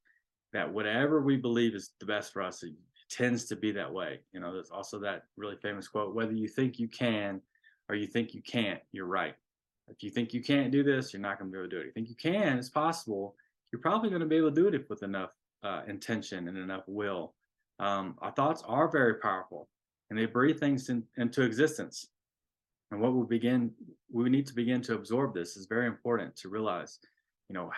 that 0.53 0.71
whatever 0.71 1.23
we 1.23 1.37
believe 1.37 1.75
is 1.75 1.93
the 2.01 2.07
best 2.07 2.33
for 2.33 2.43
us 2.43 2.63
tends 3.11 3.45
to 3.47 3.57
be 3.57 3.73
that 3.73 3.93
way. 3.93 4.21
You 4.33 4.41
know, 4.41 4.53
there's 4.53 4.71
also 4.71 4.99
that 5.01 5.25
really 5.37 5.57
famous 5.57 5.89
quote 5.89 6.15
whether 6.15 6.33
you 6.33 6.49
think 6.49 6.79
you 6.79 6.89
can 6.89 7.41
or 7.89 7.97
you 7.97 8.07
think 8.07 8.35
you 8.35 8.43
can't, 8.43 8.81
you're 8.93 9.07
right. 9.07 9.35
If 9.89 10.03
you 10.03 10.11
think 10.11 10.33
you 10.33 10.43
can't 10.43 10.71
do 10.71 10.85
this, 10.85 11.13
you're 11.13 11.23
not 11.23 11.39
going 11.39 11.51
to 11.51 11.53
be 11.53 11.59
able 11.59 11.71
to 11.71 11.77
do 11.77 11.81
it. 11.81 11.81
If 11.81 11.87
you 11.87 11.93
think 11.93 12.09
you 12.09 12.15
can, 12.15 12.59
it's 12.59 12.69
possible. 12.69 13.35
You're 13.73 13.83
probably 13.83 14.11
going 14.11 14.21
to 14.21 14.27
be 14.27 14.37
able 14.37 14.51
to 14.51 14.55
do 14.55 14.69
it 14.69 14.75
if 14.75 14.89
with 14.89 15.03
enough 15.03 15.31
uh, 15.65 15.83
intention 15.89 16.47
and 16.47 16.57
enough 16.57 16.85
will. 16.87 17.35
Um, 17.81 18.17
our 18.21 18.31
thoughts 18.31 18.63
are 18.67 18.89
very 18.89 19.15
powerful 19.15 19.69
and 20.11 20.19
they 20.19 20.27
breathe 20.27 20.59
things 20.59 20.89
in, 20.89 21.05
into 21.17 21.43
existence. 21.43 22.09
And 22.91 23.01
what 23.01 23.15
we 23.15 23.25
begin, 23.27 23.71
we 24.13 24.29
need 24.29 24.47
to 24.49 24.55
begin 24.55 24.83
to 24.83 24.95
absorb 24.95 25.33
this 25.33 25.57
is 25.57 25.67
very 25.67 25.87
important 25.87 26.37
to 26.37 26.49
realize, 26.49 26.99
you 27.49 27.55
know, 27.55 27.71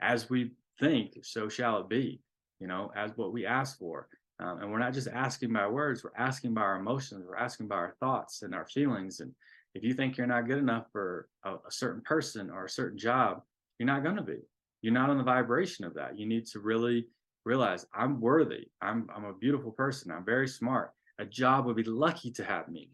as 0.00 0.30
we 0.30 0.52
think, 0.80 1.18
so 1.22 1.48
shall 1.48 1.80
it 1.80 1.88
be, 1.88 2.22
you 2.58 2.66
know, 2.66 2.90
as 2.96 3.12
what 3.16 3.32
we 3.32 3.44
ask 3.44 3.78
for. 3.78 4.08
Um, 4.40 4.60
and 4.60 4.72
we're 4.72 4.78
not 4.78 4.94
just 4.94 5.08
asking 5.08 5.52
by 5.52 5.66
words, 5.66 6.02
we're 6.02 6.10
asking 6.16 6.54
by 6.54 6.62
our 6.62 6.76
emotions, 6.76 7.26
we're 7.28 7.36
asking 7.36 7.68
by 7.68 7.76
our 7.76 7.94
thoughts 8.00 8.42
and 8.42 8.54
our 8.54 8.66
feelings. 8.66 9.20
And 9.20 9.32
if 9.74 9.84
you 9.84 9.94
think 9.94 10.16
you're 10.16 10.26
not 10.26 10.48
good 10.48 10.58
enough 10.58 10.86
for 10.90 11.28
a, 11.44 11.54
a 11.54 11.70
certain 11.70 12.00
person 12.02 12.50
or 12.50 12.64
a 12.64 12.70
certain 12.70 12.98
job, 12.98 13.42
you're 13.78 13.86
not 13.86 14.02
going 14.02 14.16
to 14.16 14.22
be. 14.22 14.38
You're 14.80 14.94
not 14.94 15.10
on 15.10 15.18
the 15.18 15.24
vibration 15.24 15.84
of 15.84 15.94
that. 15.94 16.18
You 16.18 16.26
need 16.26 16.46
to 16.46 16.60
really 16.60 17.06
realize 17.44 17.86
I'm 17.94 18.20
worthy. 18.20 18.66
I'm, 18.80 19.08
I'm 19.14 19.24
a 19.24 19.34
beautiful 19.34 19.72
person. 19.72 20.10
I'm 20.10 20.24
very 20.24 20.48
smart. 20.48 20.92
A 21.22 21.24
job 21.24 21.66
would 21.66 21.76
be 21.76 21.84
lucky 21.84 22.32
to 22.32 22.44
have 22.44 22.68
me. 22.68 22.90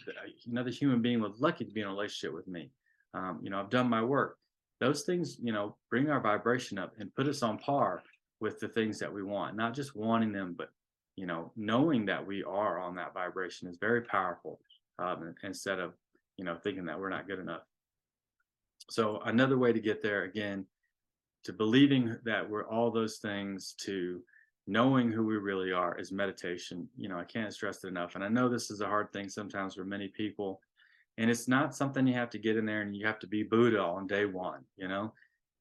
Another 0.47 0.71
human 0.71 1.01
being 1.01 1.21
would 1.23 1.41
lucky 1.41 1.64
to 1.64 1.73
be 1.73 1.81
in 1.81 1.87
a 1.87 1.91
relationship 1.91 2.35
with 2.35 2.47
me. 2.47 2.71
Um, 3.14 3.41
you 3.43 3.49
know, 3.49 3.59
I've 3.59 3.71
done 3.71 3.88
my 3.88 4.03
work. 4.03 4.37
Those 4.81 5.03
things, 5.03 5.38
you 5.43 5.53
know, 5.53 5.77
bring 5.88 6.11
our 6.11 6.21
vibration 6.21 6.79
up 6.79 6.93
and 6.99 7.14
put 7.14 7.27
us 7.27 7.43
on 7.43 7.57
par 7.57 8.03
with 8.38 8.61
the 8.61 8.69
things 8.69 8.99
that 8.99 9.12
we 9.12 9.23
want, 9.23 9.57
not 9.57 9.73
just 9.75 9.97
wanting 9.97 10.33
them, 10.33 10.55
but 10.57 10.69
you 11.17 11.27
know, 11.27 11.53
knowing 11.57 12.05
that 12.07 12.25
we 12.25 12.45
are 12.45 12.79
on 12.79 12.95
that 12.97 13.14
vibration 13.14 13.67
is 13.67 13.79
very 13.81 14.03
powerful 14.03 14.61
um, 14.99 15.35
instead 15.43 15.81
of, 15.81 15.95
you 16.37 16.45
know, 16.45 16.57
thinking 16.62 16.85
that 16.85 17.01
we're 17.01 17.09
not 17.09 17.27
good 17.27 17.41
enough. 17.41 17.62
So 18.91 19.21
another 19.25 19.59
way 19.59 19.73
to 19.73 19.81
get 19.81 20.03
there 20.03 20.25
again, 20.25 20.67
to 21.45 21.53
believing 21.53 22.17
that 22.25 22.49
we're 22.49 22.69
all 22.69 22.91
those 22.91 23.17
things 23.19 23.75
to 23.79 24.23
knowing 24.69 25.11
who 25.11 25.25
we 25.25 25.39
really 25.39 25.73
are 25.73 25.99
is 25.99 26.13
meditation. 26.13 26.87
You 26.95 27.09
know, 27.09 27.19
I 27.19 27.25
can't 27.25 27.53
stress 27.55 27.83
it 27.83 27.89
enough. 27.89 28.15
And 28.15 28.23
I 28.23 28.29
know 28.29 28.51
this 28.51 28.71
is 28.71 28.83
a 28.83 28.87
hard 28.87 29.11
thing 29.15 29.31
sometimes 29.31 29.75
for 29.75 29.85
many 29.85 30.09
people. 30.09 30.61
And 31.17 31.31
it's 31.31 31.49
not 31.49 31.75
something 31.75 32.07
you 32.07 32.13
have 32.15 32.29
to 32.31 32.39
get 32.39 32.59
in 32.59 32.67
there 32.67 32.83
and 32.83 32.95
you 32.95 33.07
have 33.07 33.19
to 33.21 33.27
be 33.27 33.43
Buddha 33.43 33.81
on 33.81 34.07
day 34.07 34.27
one, 34.27 34.61
you 34.77 34.87
know. 34.87 35.15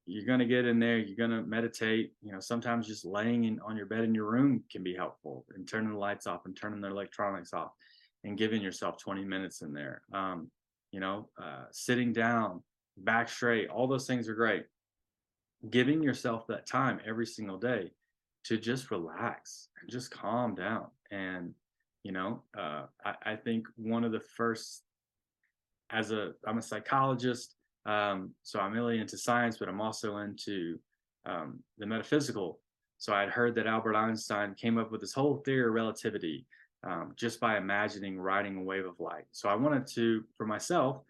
You're 0.04 0.26
gonna 0.26 0.44
get 0.44 0.66
in 0.66 0.78
there, 0.78 0.98
you're 0.98 1.16
gonna 1.16 1.42
meditate, 1.42 2.12
you 2.22 2.32
know, 2.32 2.40
sometimes 2.40 2.86
just 2.86 3.06
laying 3.06 3.44
in 3.44 3.58
on 3.60 3.76
your 3.76 3.86
bed 3.86 4.04
in 4.04 4.14
your 4.14 4.30
room 4.30 4.62
can 4.70 4.82
be 4.82 4.94
helpful 4.94 5.46
and 5.54 5.66
turning 5.66 5.92
the 5.92 5.98
lights 5.98 6.26
off 6.26 6.44
and 6.44 6.54
turning 6.54 6.80
the 6.82 6.88
electronics 6.88 7.54
off 7.54 7.72
and 8.24 8.36
giving 8.36 8.60
yourself 8.62 8.98
20 8.98 9.24
minutes 9.24 9.62
in 9.62 9.72
there. 9.72 10.02
Um, 10.12 10.50
you 10.92 11.00
know, 11.00 11.28
uh, 11.42 11.64
sitting 11.72 12.12
down, 12.12 12.62
back 12.98 13.28
straight, 13.30 13.68
all 13.68 13.86
those 13.86 14.06
things 14.06 14.28
are 14.28 14.34
great. 14.34 14.66
Giving 15.70 16.02
yourself 16.02 16.46
that 16.48 16.66
time 16.66 17.00
every 17.06 17.26
single 17.26 17.58
day 17.58 17.90
to 18.48 18.56
just 18.56 18.90
relax 18.90 19.68
and 19.80 19.90
just 19.90 20.10
calm 20.10 20.54
down. 20.54 20.86
And, 21.10 21.52
you 22.02 22.12
know, 22.12 22.42
uh, 22.58 22.84
I, 23.04 23.14
I, 23.32 23.36
think 23.36 23.66
one 23.76 24.04
of 24.04 24.12
the 24.12 24.20
first, 24.20 24.84
as 25.90 26.12
a, 26.12 26.32
I'm 26.46 26.56
a 26.56 26.62
psychologist, 26.62 27.56
um, 27.84 28.30
so 28.42 28.58
I'm 28.58 28.72
really 28.72 29.00
into 29.00 29.18
science, 29.18 29.58
but 29.58 29.68
I'm 29.68 29.82
also 29.82 30.16
into 30.18 30.78
um, 31.26 31.58
the 31.76 31.84
metaphysical. 31.84 32.60
So 32.96 33.12
I 33.12 33.20
had 33.20 33.28
heard 33.28 33.54
that 33.56 33.66
Albert 33.66 33.96
Einstein 33.96 34.54
came 34.54 34.78
up 34.78 34.90
with 34.90 35.02
this 35.02 35.12
whole 35.12 35.36
theory 35.44 35.68
of 35.68 35.74
relativity 35.74 36.46
um, 36.84 37.12
just 37.16 37.40
by 37.40 37.58
imagining 37.58 38.18
riding 38.18 38.56
a 38.56 38.62
wave 38.62 38.86
of 38.86 38.98
light. 38.98 39.26
So 39.32 39.50
I 39.50 39.54
wanted 39.56 39.86
to, 39.88 40.24
for 40.38 40.46
myself, 40.46 41.02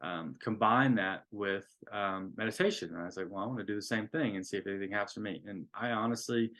um, 0.00 0.36
combine 0.40 0.94
that 0.96 1.24
with 1.32 1.66
um, 1.92 2.32
meditation. 2.36 2.90
And 2.90 3.02
I 3.02 3.06
was 3.06 3.16
like, 3.16 3.26
well, 3.30 3.42
I 3.42 3.46
want 3.46 3.58
to 3.58 3.64
do 3.64 3.74
the 3.74 3.82
same 3.82 4.06
thing 4.08 4.36
and 4.36 4.46
see 4.46 4.58
if 4.58 4.66
anything 4.66 4.92
happens 4.92 5.14
for 5.14 5.20
me. 5.20 5.42
And 5.46 5.66
I 5.74 5.90
honestly 5.90 6.52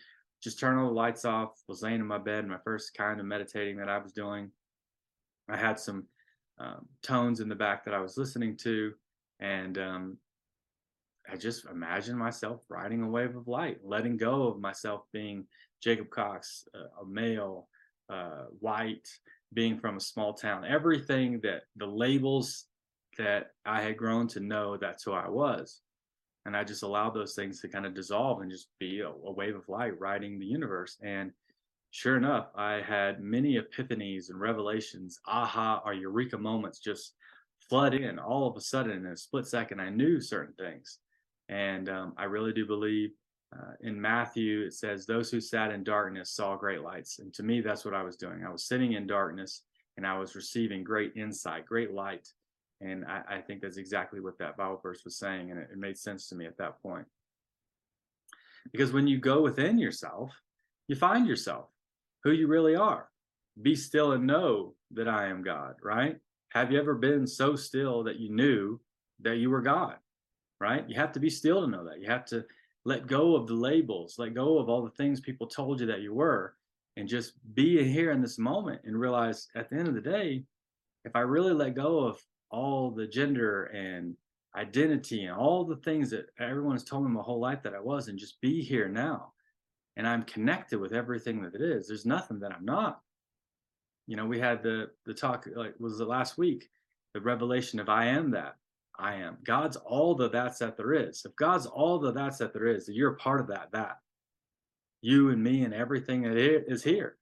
just 0.44 0.60
turned 0.60 0.78
all 0.78 0.88
the 0.88 0.92
lights 0.92 1.24
off, 1.24 1.62
was 1.66 1.82
laying 1.82 2.00
in 2.00 2.06
my 2.06 2.18
bed, 2.18 2.46
my 2.46 2.58
first 2.62 2.94
kind 2.94 3.18
of 3.18 3.24
meditating 3.24 3.78
that 3.78 3.88
I 3.88 3.96
was 3.96 4.12
doing. 4.12 4.50
I 5.48 5.56
had 5.56 5.80
some 5.80 6.04
um, 6.58 6.86
tones 7.02 7.40
in 7.40 7.48
the 7.48 7.54
back 7.54 7.84
that 7.84 7.94
I 7.94 8.00
was 8.00 8.18
listening 8.18 8.58
to, 8.58 8.92
and 9.40 9.78
um, 9.78 10.18
I 11.30 11.36
just 11.36 11.64
imagined 11.64 12.18
myself 12.18 12.60
riding 12.68 13.02
a 13.02 13.08
wave 13.08 13.34
of 13.34 13.48
light, 13.48 13.78
letting 13.82 14.18
go 14.18 14.48
of 14.48 14.60
myself 14.60 15.04
being 15.12 15.46
Jacob 15.82 16.10
Cox, 16.10 16.68
uh, 16.74 17.02
a 17.02 17.06
male, 17.06 17.68
uh, 18.10 18.44
white, 18.60 19.08
being 19.54 19.78
from 19.78 19.96
a 19.96 20.00
small 20.00 20.34
town. 20.34 20.66
Everything 20.66 21.40
that 21.42 21.62
the 21.76 21.86
labels 21.86 22.66
that 23.16 23.52
I 23.64 23.80
had 23.80 23.96
grown 23.96 24.28
to 24.28 24.40
know 24.40 24.76
that's 24.76 25.04
who 25.04 25.12
I 25.12 25.28
was 25.28 25.80
and 26.46 26.56
I 26.56 26.64
just 26.64 26.82
allowed 26.82 27.14
those 27.14 27.34
things 27.34 27.60
to 27.60 27.68
kind 27.68 27.86
of 27.86 27.94
dissolve 27.94 28.42
and 28.42 28.50
just 28.50 28.68
be 28.78 29.00
a, 29.00 29.08
a, 29.08 29.32
wave 29.32 29.56
of 29.56 29.68
light 29.68 29.98
riding 29.98 30.38
the 30.38 30.46
universe. 30.46 30.98
And 31.02 31.32
sure 31.90 32.16
enough, 32.16 32.48
I 32.54 32.82
had 32.82 33.20
many 33.20 33.58
epiphanies 33.58 34.28
and 34.28 34.38
revelations, 34.38 35.18
aha 35.26 35.80
or 35.84 35.94
eureka 35.94 36.36
moments 36.36 36.80
just 36.80 37.14
flood 37.68 37.94
in 37.94 38.18
all 38.18 38.46
of 38.46 38.56
a 38.56 38.60
sudden 38.60 38.92
in 38.92 39.06
a 39.06 39.16
split 39.16 39.46
second. 39.46 39.80
I 39.80 39.88
knew 39.88 40.20
certain 40.20 40.54
things. 40.54 40.98
And 41.48 41.88
um, 41.88 42.14
I 42.18 42.24
really 42.24 42.52
do 42.52 42.66
believe 42.66 43.10
uh, 43.54 43.72
in 43.80 44.00
Matthew, 44.00 44.62
it 44.62 44.74
says, 44.74 45.06
Those 45.06 45.30
who 45.30 45.40
sat 45.40 45.70
in 45.70 45.84
darkness 45.84 46.30
saw 46.30 46.56
great 46.56 46.82
lights. 46.82 47.20
And 47.20 47.32
to 47.34 47.42
me, 47.42 47.60
that's 47.60 47.84
what 47.84 47.94
I 47.94 48.02
was 48.02 48.16
doing. 48.16 48.44
I 48.44 48.50
was 48.50 48.66
sitting 48.66 48.94
in 48.94 49.06
darkness 49.06 49.62
and 49.96 50.06
I 50.06 50.18
was 50.18 50.34
receiving 50.34 50.82
great 50.82 51.12
insight, 51.16 51.66
great 51.66 51.92
light. 51.92 52.28
And 52.84 53.04
I, 53.06 53.36
I, 53.36 53.40
think 53.40 53.62
that's 53.62 53.78
exactly 53.78 54.20
what 54.20 54.38
that 54.38 54.56
Bible 54.56 54.78
verse 54.82 55.04
was 55.04 55.16
saying. 55.16 55.50
And 55.50 55.58
it, 55.58 55.70
it 55.72 55.78
made 55.78 55.96
sense 55.96 56.28
to 56.28 56.34
me 56.34 56.44
at 56.44 56.58
that 56.58 56.82
point. 56.82 57.06
Because 58.70 58.92
when 58.92 59.06
you 59.06 59.18
go 59.18 59.42
within 59.42 59.78
yourself, 59.78 60.32
you 60.88 60.96
find 60.96 61.26
yourself, 61.26 61.68
who 62.22 62.32
you 62.32 62.46
really 62.46 62.76
are. 62.76 63.08
Be 63.62 63.74
still 63.74 64.12
and 64.12 64.26
know 64.26 64.74
that 64.92 65.08
I 65.08 65.28
am 65.28 65.42
God, 65.42 65.76
right? 65.82 66.16
Have 66.50 66.70
you 66.70 66.78
ever 66.78 66.94
been 66.94 67.26
so 67.26 67.56
still 67.56 68.04
that 68.04 68.20
you 68.20 68.30
knew 68.30 68.80
that 69.20 69.36
you 69.36 69.50
were 69.50 69.62
God, 69.62 69.96
right? 70.60 70.84
You 70.88 70.96
have 70.96 71.12
to 71.12 71.20
be 71.20 71.30
still 71.30 71.62
to 71.62 71.70
know 71.70 71.84
that. 71.84 72.00
You 72.00 72.08
have 72.08 72.26
to 72.26 72.44
let 72.84 73.06
go 73.06 73.34
of 73.34 73.46
the 73.46 73.54
labels, 73.54 74.16
let 74.18 74.34
go 74.34 74.58
of 74.58 74.68
all 74.68 74.82
the 74.82 74.90
things 74.90 75.20
people 75.20 75.46
told 75.46 75.80
you 75.80 75.86
that 75.86 76.02
you 76.02 76.12
were, 76.12 76.54
and 76.96 77.08
just 77.08 77.32
be 77.54 77.82
here 77.82 78.12
in 78.12 78.20
this 78.20 78.38
moment 78.38 78.82
and 78.84 78.98
realize 78.98 79.48
at 79.56 79.70
the 79.70 79.76
end 79.76 79.88
of 79.88 79.94
the 79.94 80.00
day, 80.00 80.44
if 81.04 81.16
I 81.16 81.20
really 81.20 81.52
let 81.52 81.74
go 81.74 82.00
of 82.00 82.18
all 82.54 82.90
the 82.90 83.06
gender 83.06 83.64
and 83.64 84.16
identity 84.56 85.24
and 85.24 85.36
all 85.36 85.64
the 85.64 85.76
things 85.76 86.10
that 86.10 86.26
everyone 86.38 86.74
has 86.74 86.84
told 86.84 87.04
me 87.04 87.10
my 87.10 87.20
whole 87.22 87.40
life 87.40 87.62
that 87.64 87.74
I 87.74 87.80
was, 87.80 88.08
and 88.08 88.18
just 88.18 88.40
be 88.40 88.62
here 88.62 88.88
now. 88.88 89.32
And 89.96 90.06
I'm 90.06 90.22
connected 90.22 90.78
with 90.78 90.92
everything 90.92 91.42
that 91.42 91.54
it 91.54 91.60
is. 91.60 91.86
There's 91.86 92.06
nothing 92.06 92.40
that 92.40 92.52
I'm 92.52 92.64
not. 92.64 93.00
You 94.06 94.16
know, 94.16 94.26
we 94.26 94.38
had 94.38 94.62
the 94.62 94.90
the 95.06 95.14
talk 95.14 95.46
like 95.54 95.74
was 95.78 95.98
the 95.98 96.04
last 96.04 96.38
week, 96.38 96.68
the 97.14 97.20
revelation 97.20 97.80
of 97.80 97.88
I 97.88 98.06
am 98.06 98.30
that. 98.32 98.56
I 98.98 99.14
am. 99.14 99.38
God's 99.44 99.76
all 99.76 100.14
the 100.14 100.28
that's 100.28 100.58
that 100.58 100.76
there 100.76 100.92
is. 100.94 101.24
If 101.24 101.34
God's 101.36 101.66
all 101.66 101.98
the 101.98 102.12
that's 102.12 102.38
that 102.38 102.52
there 102.52 102.66
is, 102.66 102.88
you're 102.88 103.12
a 103.12 103.16
part 103.16 103.40
of 103.40 103.48
that 103.48 103.72
that. 103.72 103.98
You 105.00 105.30
and 105.30 105.42
me 105.42 105.64
and 105.64 105.74
everything 105.74 106.22
that 106.22 106.36
is 106.36 106.84
here. 106.84 107.16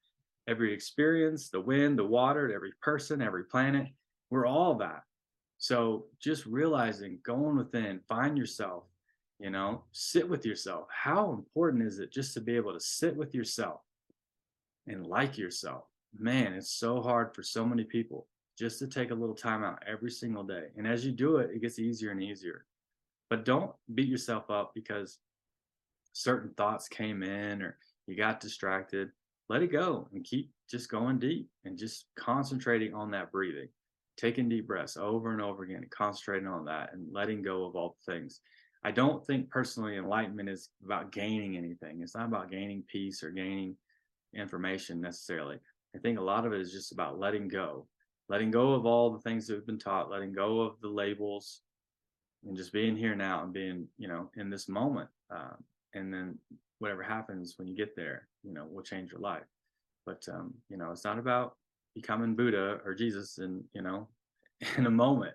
Every 0.49 0.73
experience, 0.75 1.49
the 1.49 1.61
wind, 1.61 1.99
the 1.99 2.05
water, 2.05 2.53
every 2.53 2.73
person, 2.83 3.23
every 3.23 3.45
planet, 3.45 3.89
we're 4.31 4.47
all 4.47 4.75
that. 4.77 5.03
So 5.63 6.07
just 6.19 6.45
realizing, 6.45 7.21
going 7.23 7.57
within, 7.57 8.01
find 8.09 8.37
yourself, 8.37 8.83
you 9.39 9.49
know, 9.49 9.85
sit 9.93 10.29
with 10.29 10.45
yourself. 10.45 10.89
How 10.91 11.31
important 11.31 11.85
is 11.85 12.01
it 12.01 12.11
just 12.11 12.35
to 12.35 12.41
be 12.41 12.57
able 12.57 12.73
to 12.73 12.81
sit 12.81 13.15
with 13.15 13.33
yourself 13.33 13.79
and 14.89 15.07
like 15.07 15.39
yourself? 15.39 15.85
Man, 16.19 16.55
it's 16.55 16.73
so 16.73 17.01
hard 17.01 17.33
for 17.33 17.45
so 17.45 17.65
many 17.65 17.85
people 17.85 18.27
just 18.59 18.81
to 18.81 18.89
take 18.89 19.13
a 19.13 19.15
little 19.15 19.37
time 19.37 19.63
out 19.63 19.81
every 19.87 20.11
single 20.11 20.43
day. 20.43 20.65
And 20.77 20.85
as 20.85 21.07
you 21.07 21.13
do 21.13 21.37
it, 21.37 21.53
it 21.55 21.63
gets 21.63 21.79
easier 21.79 22.11
and 22.11 22.21
easier. 22.21 22.67
But 23.31 23.45
don't 23.45 23.71
beat 23.95 24.09
yourself 24.09 24.51
up 24.51 24.73
because 24.75 25.19
certain 26.13 26.51
thoughts 26.57 26.89
came 26.89 27.23
in 27.23 27.63
or 27.63 27.79
you 28.09 28.17
got 28.17 28.41
distracted. 28.41 29.13
Let 29.49 29.63
it 29.63 29.71
go 29.71 30.09
and 30.13 30.25
keep 30.25 30.51
just 30.69 30.91
going 30.91 31.21
deep 31.21 31.49
and 31.65 31.79
just 31.79 32.07
concentrating 32.17 32.95
on 32.95 33.13
that 33.13 33.31
breathing 33.31 33.69
taking 34.17 34.49
deep 34.49 34.67
breaths 34.67 34.97
over 34.97 35.33
and 35.33 35.41
over 35.41 35.63
again, 35.63 35.79
and 35.79 35.91
concentrating 35.91 36.49
on 36.49 36.65
that 36.67 36.91
and 36.93 37.13
letting 37.13 37.43
go 37.43 37.65
of 37.65 37.77
all 37.77 37.97
the 38.07 38.13
things. 38.13 38.41
I 38.85 38.91
don't 38.91 39.25
think 39.25 39.49
personally 39.51 39.97
enlightenment 39.97 40.49
is 40.49 40.71
about 40.85 41.13
gaining 41.13 41.57
anything. 41.57 42.03
It's 42.03 42.17
not 42.17 42.27
about 42.27 42.51
gaining 42.51 42.83
peace 42.89 43.23
or 43.23 43.31
gaining 43.31 43.77
information 44.35 45.01
necessarily. 45.01 45.59
I 45.95 45.99
think 45.99 46.19
a 46.19 46.23
lot 46.23 46.47
of 46.47 46.53
it 46.53 46.61
is 46.61 46.73
just 46.73 46.93
about 46.93 47.19
letting 47.19 47.49
go, 47.49 47.87
letting 48.29 48.51
go 48.51 48.73
of 48.73 48.87
all 48.87 49.11
the 49.11 49.21
things 49.21 49.47
that 49.47 49.55
we've 49.55 49.67
been 49.67 49.79
taught, 49.79 50.11
letting 50.11 50.33
go 50.33 50.61
of 50.61 50.81
the 50.81 50.89
labels, 50.89 51.61
and 52.45 52.57
just 52.57 52.73
being 52.73 52.97
here 52.97 53.15
now 53.15 53.45
and 53.45 53.53
being, 53.53 53.87
you 53.99 54.09
know, 54.09 54.31
in 54.37 54.51
this 54.51 54.69
moment. 54.69 55.09
Um, 55.31 55.63
and 55.95 56.13
then 56.13 56.39
whatever 56.79 57.03
happens 57.03 57.55
when 57.57 57.69
you 57.69 57.77
get 57.77 57.95
there, 57.95 58.27
you 58.43 58.53
know, 58.53 58.67
will 58.67 58.83
change 58.83 59.13
your 59.13 59.21
life. 59.21 59.45
But 60.05 60.27
um, 60.33 60.55
you 60.69 60.77
know, 60.77 60.91
it's 60.91 61.05
not 61.05 61.19
about 61.19 61.57
becoming 61.95 62.35
Buddha 62.35 62.81
or 62.85 62.95
Jesus 62.95 63.39
in 63.39 63.65
you 63.73 63.83
know 63.83 64.09
in 64.77 64.87
a 64.87 64.91
moment. 64.91 65.35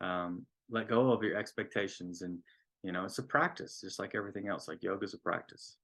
Um, 0.00 0.46
let 0.70 0.88
go 0.88 1.12
of 1.12 1.22
your 1.22 1.36
expectations 1.36 2.22
and 2.22 2.38
you 2.82 2.92
know 2.92 3.04
it's 3.04 3.18
a 3.18 3.22
practice 3.22 3.80
just 3.80 3.98
like 3.98 4.14
everything 4.14 4.48
else 4.48 4.68
like 4.68 4.82
yoga 4.82 5.04
is 5.04 5.14
a 5.14 5.18
practice 5.18 5.76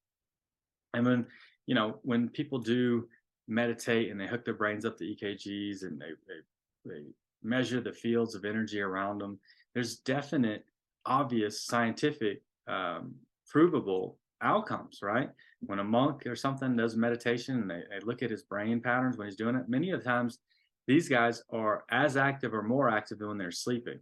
and 0.94 1.06
when 1.06 1.26
you 1.66 1.74
know 1.74 1.98
when 2.02 2.28
people 2.28 2.58
do 2.58 3.08
meditate 3.48 4.11
and 4.11 4.20
they 4.20 4.26
hook 4.26 4.44
their 4.44 4.54
brains 4.54 4.85
up 4.85 4.96
to 4.96 5.04
ekgs 5.04 5.82
and 5.82 6.00
they, 6.00 6.11
they, 6.28 6.94
they 6.94 7.02
measure 7.42 7.80
the 7.80 7.92
fields 7.92 8.35
of 8.35 8.44
energy 8.44 8.80
around 8.80 9.18
them 9.18 9.38
there's 9.74 9.96
definite 9.96 10.64
obvious 11.06 11.64
scientific 11.64 12.42
um, 12.68 13.14
provable 13.48 14.18
outcomes 14.42 15.00
right 15.02 15.30
when 15.66 15.79
a 15.79 15.85
monk 15.85 16.27
or 16.27 16.37
something 16.37 16.77
does 16.77 16.96
meditation 16.96 17.61
and 17.61 17.70
they, 17.70 17.83
they 17.90 18.01
look 18.05 18.22
at 18.22 18.31
his 18.31 18.42
brain 18.42 18.81
patterns 18.81 19.16
when 19.16 19.27
he's 19.27 19.37
doing 19.37 19.55
it, 19.55 19.68
many 19.68 19.90
of 19.90 20.01
the 20.03 20.09
times 20.09 20.38
these 20.87 21.09
guys 21.09 21.42
are 21.51 21.85
as 21.90 22.16
active 22.16 22.53
or 22.53 22.62
more 22.62 22.88
active 22.88 23.18
than 23.18 23.29
when 23.29 23.38
they're 23.38 23.51
sleeping. 23.53 23.98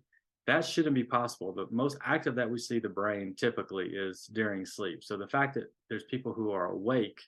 That 0.47 0.65
shouldn't 0.65 0.95
be 0.95 1.05
possible. 1.05 1.53
The 1.53 1.67
most 1.71 1.99
active 2.05 2.35
that 2.37 2.51
we 2.51 2.59
see 2.59 2.79
the 2.79 2.89
brain 2.89 3.35
typically 3.37 3.89
is 3.89 4.27
during 4.33 4.65
sleep. 4.65 5.05
So 5.05 5.17
the 5.17 5.29
fact 5.29 5.55
that 5.55 5.71
there's 5.89 6.05
people 6.05 6.33
who 6.33 6.51
are 6.51 6.73
awake 6.73 7.21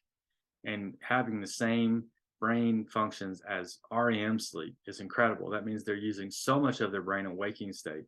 and 0.65 0.95
having 1.01 1.41
the 1.41 1.47
same 1.47 2.05
brain 2.41 2.87
functions 2.87 3.43
as 3.49 3.79
REM 3.93 4.39
sleep 4.39 4.75
is 4.87 5.01
incredible. 5.01 5.51
That 5.51 5.67
means 5.67 5.85
they're 5.85 5.95
using 5.95 6.31
so 6.31 6.59
much 6.59 6.81
of 6.81 6.91
their 6.91 7.03
brain 7.03 7.27
in 7.27 7.37
waking 7.37 7.73
state. 7.73 8.05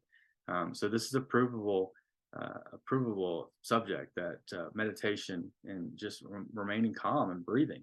Um, 0.48 0.74
so 0.74 0.88
this 0.88 1.04
is 1.04 1.14
a 1.14 1.20
provable 1.20 1.92
uh, 2.36 2.58
a 2.72 2.78
provable 2.84 3.52
subject 3.62 4.14
that 4.16 4.40
uh, 4.56 4.68
meditation 4.74 5.50
and 5.64 5.90
just 5.96 6.22
re- 6.22 6.42
remaining 6.52 6.94
calm 6.94 7.30
and 7.30 7.44
breathing 7.44 7.82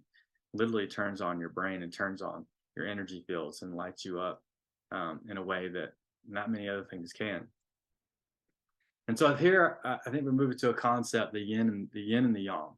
literally 0.53 0.87
turns 0.87 1.21
on 1.21 1.39
your 1.39 1.49
brain 1.49 1.83
and 1.83 1.93
turns 1.93 2.21
on 2.21 2.45
your 2.75 2.87
energy 2.87 3.23
fields 3.27 3.61
and 3.61 3.75
lights 3.75 4.03
you 4.03 4.19
up 4.19 4.43
um, 4.91 5.19
in 5.29 5.37
a 5.37 5.43
way 5.43 5.67
that 5.69 5.93
not 6.27 6.51
many 6.51 6.67
other 6.67 6.83
things 6.83 7.13
can. 7.13 7.47
And 9.07 9.17
so 9.17 9.33
here, 9.33 9.79
I 9.83 9.97
think 10.09 10.23
we're 10.23 10.31
moving 10.31 10.57
to 10.59 10.69
a 10.69 10.73
concept: 10.73 11.33
the 11.33 11.39
yin 11.39 11.67
and 11.67 11.89
the 11.91 12.01
yin 12.01 12.25
and 12.25 12.35
the 12.35 12.41
yang. 12.41 12.69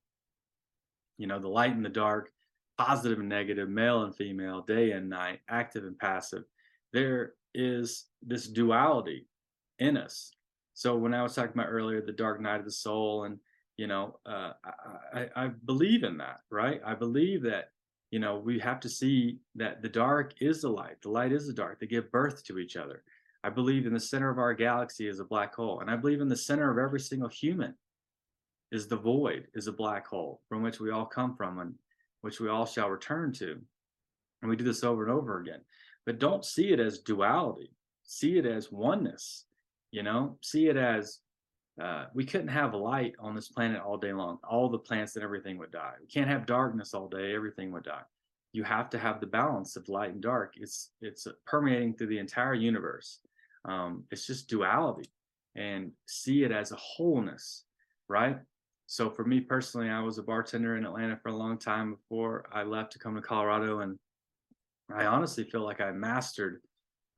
You 1.17 1.27
know, 1.27 1.39
the 1.39 1.47
light 1.47 1.75
and 1.75 1.86
the 1.86 1.89
dark, 1.89 2.31
positive 2.77 3.19
and 3.19 3.29
negative, 3.29 3.69
male 3.69 4.03
and 4.03 4.15
female, 4.15 4.62
day 4.62 4.91
and 4.91 5.09
night, 5.09 5.41
active 5.49 5.83
and 5.83 5.97
passive. 5.97 6.43
There 6.91 7.33
is 7.53 8.05
this 8.21 8.47
duality 8.47 9.27
in 9.79 9.97
us. 9.97 10.31
So 10.73 10.95
when 10.95 11.13
I 11.13 11.23
was 11.23 11.36
talking 11.36 11.53
about 11.53 11.69
earlier, 11.69 12.01
the 12.01 12.12
dark 12.12 12.41
night 12.41 12.59
of 12.59 12.65
the 12.65 12.71
soul, 12.71 13.25
and 13.25 13.39
you 13.77 13.88
know, 13.88 14.19
uh, 14.25 14.53
I, 15.13 15.29
I 15.36 15.47
believe 15.65 16.03
in 16.03 16.17
that, 16.17 16.41
right? 16.51 16.81
I 16.86 16.93
believe 16.95 17.41
that 17.43 17.69
you 18.12 18.19
know 18.19 18.38
we 18.38 18.59
have 18.59 18.79
to 18.81 18.89
see 18.89 19.39
that 19.55 19.81
the 19.81 19.89
dark 19.89 20.33
is 20.41 20.62
the 20.62 20.69
light, 20.69 21.01
the 21.01 21.09
light 21.09 21.31
is 21.31 21.47
the 21.47 21.53
dark. 21.53 21.79
They 21.79 21.88
give 21.88 22.12
birth 22.12 22.43
to 22.45 22.59
each 22.59 22.75
other. 22.75 23.03
I 23.43 23.49
believe 23.49 23.86
in 23.86 23.93
the 23.93 23.99
center 23.99 24.29
of 24.29 24.38
our 24.38 24.53
galaxy 24.53 25.07
is 25.07 25.19
a 25.19 25.25
black 25.25 25.53
hole, 25.53 25.81
and 25.81 25.89
I 25.89 25.95
believe 25.95 26.21
in 26.21 26.29
the 26.29 26.36
center 26.36 26.71
of 26.71 26.77
every 26.77 26.99
single 26.99 27.29
human 27.29 27.75
is 28.71 28.88
the 28.88 28.97
void, 28.97 29.47
is 29.53 29.67
a 29.67 29.71
black 29.71 30.07
hole 30.07 30.41
from 30.49 30.63
which 30.63 30.79
we 30.79 30.89
all 30.89 31.05
come 31.05 31.36
from 31.36 31.59
and 31.59 31.75
which 32.21 32.39
we 32.39 32.49
all 32.49 32.65
shall 32.65 32.89
return 32.89 33.31
to. 33.33 33.59
And 34.41 34.49
we 34.49 34.55
do 34.55 34.63
this 34.63 34.83
over 34.83 35.03
and 35.03 35.13
over 35.13 35.39
again. 35.39 35.62
But 36.05 36.19
don't 36.19 36.43
see 36.43 36.71
it 36.73 36.79
as 36.79 36.99
duality. 36.99 37.71
See 38.03 38.38
it 38.38 38.45
as 38.45 38.71
oneness. 38.71 39.45
You 39.93 40.01
know, 40.01 40.39
see 40.41 40.69
it 40.69 40.75
as 40.75 41.19
uh, 41.79 42.06
we 42.15 42.25
couldn't 42.25 42.47
have 42.47 42.73
light 42.73 43.13
on 43.19 43.36
this 43.36 43.49
planet 43.49 43.79
all 43.79 43.95
day 43.95 44.12
long. 44.12 44.39
All 44.43 44.67
the 44.67 44.79
plants 44.79 45.15
and 45.15 45.23
everything 45.23 45.60
would 45.60 45.71
die. 45.71 45.93
We 46.01 46.08
can't 46.08 46.27
have 46.27 46.47
darkness 46.47 46.95
all 46.95 47.08
day. 47.08 47.36
Everything 47.36 47.71
would 47.73 47.84
die. 47.84 48.01
You 48.53 48.63
have 48.63 48.89
to 48.89 48.97
have 48.97 49.21
the 49.21 49.27
balance 49.27 49.75
of 49.75 49.88
light 49.89 50.10
and 50.10 50.21
dark. 50.21 50.56
It's 50.58 50.89
it's 50.99 51.27
permeating 51.45 51.93
through 51.93 52.08
the 52.08 52.17
entire 52.17 52.56
universe. 52.56 53.19
Um, 53.65 54.06
it's 54.10 54.25
just 54.25 54.49
duality, 54.49 55.12
and 55.56 55.91
see 56.08 56.43
it 56.43 56.51
as 56.51 56.71
a 56.71 56.75
wholeness, 56.77 57.65
right? 58.10 58.39
So 58.88 59.12
for 59.12 59.23
me 59.23 59.41
personally, 59.41 59.89
I 59.89 59.99
was 59.99 60.17
a 60.17 60.23
bartender 60.23 60.75
in 60.75 60.86
Atlanta 60.86 61.19
for 61.21 61.29
a 61.29 61.38
long 61.38 61.60
time 61.60 61.93
before 61.93 62.47
I 62.51 62.63
left 62.63 62.93
to 62.93 62.99
come 62.99 63.13
to 63.13 63.21
Colorado, 63.21 63.82
and 63.82 63.99
I 64.91 65.06
honestly 65.06 65.43
feel 65.43 65.63
like 65.63 65.82
I 65.82 65.91
mastered 65.91 66.62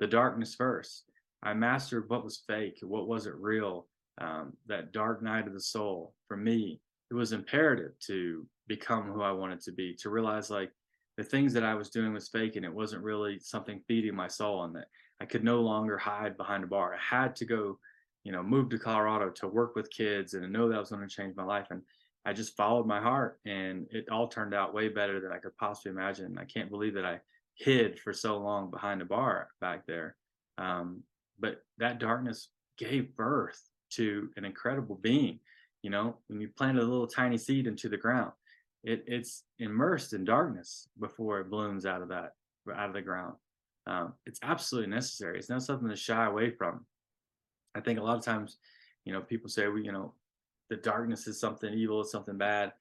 the 0.01 0.07
darkness 0.07 0.55
first. 0.55 1.05
I 1.45 1.53
mastered 1.53 2.09
what 2.09 2.23
was 2.23 2.43
fake, 2.47 2.79
what 2.81 3.07
wasn't 3.07 3.35
real, 3.35 3.87
um, 4.19 4.53
that 4.67 4.91
dark 4.91 5.21
night 5.21 5.47
of 5.47 5.53
the 5.53 5.61
soul. 5.61 6.13
For 6.27 6.35
me, 6.35 6.81
it 7.11 7.13
was 7.13 7.31
imperative 7.31 7.91
to 8.07 8.45
become 8.67 9.03
who 9.03 9.21
I 9.21 9.31
wanted 9.31 9.61
to 9.61 9.71
be, 9.71 9.95
to 10.01 10.09
realize 10.09 10.49
like 10.49 10.71
the 11.17 11.23
things 11.23 11.53
that 11.53 11.63
I 11.63 11.75
was 11.75 11.89
doing 11.91 12.13
was 12.13 12.29
fake 12.29 12.55
and 12.55 12.65
it 12.65 12.73
wasn't 12.73 13.03
really 13.03 13.39
something 13.39 13.79
feeding 13.87 14.15
my 14.15 14.27
soul, 14.27 14.63
and 14.63 14.75
that 14.75 14.87
I 15.21 15.25
could 15.25 15.43
no 15.43 15.61
longer 15.61 15.97
hide 15.97 16.35
behind 16.35 16.63
a 16.63 16.67
bar. 16.67 16.95
I 16.95 17.15
had 17.15 17.35
to 17.37 17.45
go, 17.45 17.79
you 18.23 18.31
know, 18.31 18.43
move 18.43 18.69
to 18.69 18.79
Colorado 18.79 19.29
to 19.29 19.47
work 19.47 19.75
with 19.75 19.91
kids 19.91 20.33
and 20.33 20.51
know 20.51 20.67
that 20.67 20.79
was 20.79 20.89
going 20.89 21.07
to 21.07 21.15
change 21.15 21.35
my 21.35 21.45
life. 21.45 21.67
And 21.69 21.81
I 22.25 22.33
just 22.33 22.57
followed 22.57 22.87
my 22.87 22.99
heart 22.99 23.39
and 23.45 23.85
it 23.91 24.09
all 24.09 24.27
turned 24.27 24.55
out 24.55 24.73
way 24.73 24.89
better 24.89 25.21
than 25.21 25.31
I 25.31 25.37
could 25.37 25.55
possibly 25.57 25.91
imagine. 25.91 26.37
I 26.39 26.45
can't 26.45 26.71
believe 26.71 26.95
that 26.95 27.05
I 27.05 27.19
hid 27.53 27.99
for 27.99 28.13
so 28.13 28.37
long 28.37 28.71
behind 28.71 29.01
a 29.01 29.05
bar 29.05 29.49
back 29.61 29.85
there. 29.85 30.17
Um, 30.57 31.03
but 31.39 31.63
that 31.77 31.99
darkness 31.99 32.49
gave 32.77 33.15
birth 33.15 33.61
to 33.91 34.29
an 34.37 34.45
incredible 34.45 34.95
being. 34.95 35.39
You 35.81 35.89
know, 35.91 36.17
when 36.27 36.41
you 36.41 36.49
plant 36.49 36.79
a 36.79 36.81
little 36.81 37.07
tiny 37.07 37.37
seed 37.37 37.67
into 37.67 37.89
the 37.89 37.97
ground, 37.97 38.31
it, 38.83 39.03
it's 39.07 39.43
immersed 39.59 40.13
in 40.13 40.25
darkness 40.25 40.87
before 40.99 41.39
it 41.39 41.49
blooms 41.49 41.85
out 41.85 42.01
of 42.01 42.09
that 42.09 42.33
out 42.73 42.89
of 42.89 42.93
the 42.93 43.01
ground. 43.01 43.35
Um, 43.87 44.13
it's 44.25 44.39
absolutely 44.41 44.89
necessary. 44.89 45.37
It's 45.37 45.49
not 45.49 45.61
something 45.61 45.89
to 45.89 45.95
shy 45.95 46.25
away 46.25 46.49
from. 46.51 46.85
I 47.75 47.81
think 47.81 47.99
a 47.99 48.03
lot 48.03 48.17
of 48.17 48.25
times, 48.25 48.57
you 49.03 49.13
know, 49.13 49.21
people 49.21 49.49
say, 49.49 49.67
well, 49.67 49.77
you 49.77 49.91
know, 49.91 50.13
the 50.69 50.77
darkness 50.77 51.27
is 51.27 51.39
something 51.39 51.71
evil, 51.71 52.01
it's 52.01 52.11
something 52.11 52.37
bad. 52.37 52.73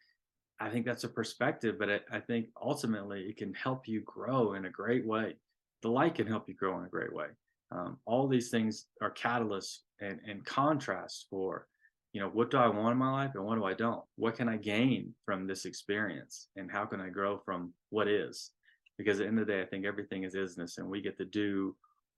I 0.61 0.71
think 0.71 0.87
that's 0.87 1.05
a 1.05 1.09
perspective, 1.09 1.77
but 1.79 2.05
I 2.11 2.21
think 2.21 2.47
ultimately 2.63 3.23
it 3.23 3.37
can 3.37 3.53
help 3.55 3.89
you 3.89 4.01
grow 4.01 4.55
in 4.55 4.65
a 4.65 4.71
great 4.71 5.05
way. 5.05 5.35
The 5.83 5.91
light 5.91 6.15
can 6.15 6.27
help 6.27 6.49
you 6.49 6.55
grow 6.55 6.79
in 6.79 6.87
a 6.87 6.89
great 6.89 7.13
way. 7.13 7.27
Um, 7.75 7.99
all 8.07 8.29
these 8.29 8.51
things 8.51 8.87
are 9.03 9.13
catalysts 9.13 9.79
and, 10.01 10.21
and 10.29 10.45
contrasts 10.45 11.27
for, 11.29 11.67
you 12.13 12.21
know, 12.21 12.29
what 12.29 12.51
do 12.51 12.57
I 12.57 12.69
want 12.69 12.93
in 12.93 12.99
my 12.99 13.11
life 13.11 13.33
and 13.35 13.45
what 13.45 13.57
do 13.57 13.65
I 13.65 13.75
don't? 13.75 14.03
What 14.17 14.37
can 14.37 14.49
I 14.49 14.57
gain 14.57 15.13
from 15.25 15.47
this 15.47 15.65
experience 15.65 16.49
and 16.57 16.71
how 16.71 16.85
can 16.85 17.01
I 17.01 17.09
grow 17.09 17.39
from 17.45 17.73
what 17.91 18.07
is? 18.07 18.53
Because 18.97 19.19
at 19.19 19.25
the 19.25 19.29
end 19.29 19.41
of 19.41 19.47
the 19.47 19.53
day, 19.53 19.63
I 19.63 19.67
think 19.67 19.85
everything 19.85 20.23
is 20.23 20.35
isness 20.35 20.79
and 20.79 20.89
we 20.89 21.01
get 21.01 21.19
to 21.19 21.25
do 21.25 21.75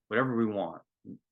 whatever 0.08 0.36
we 0.36 0.44
want. 0.44 0.82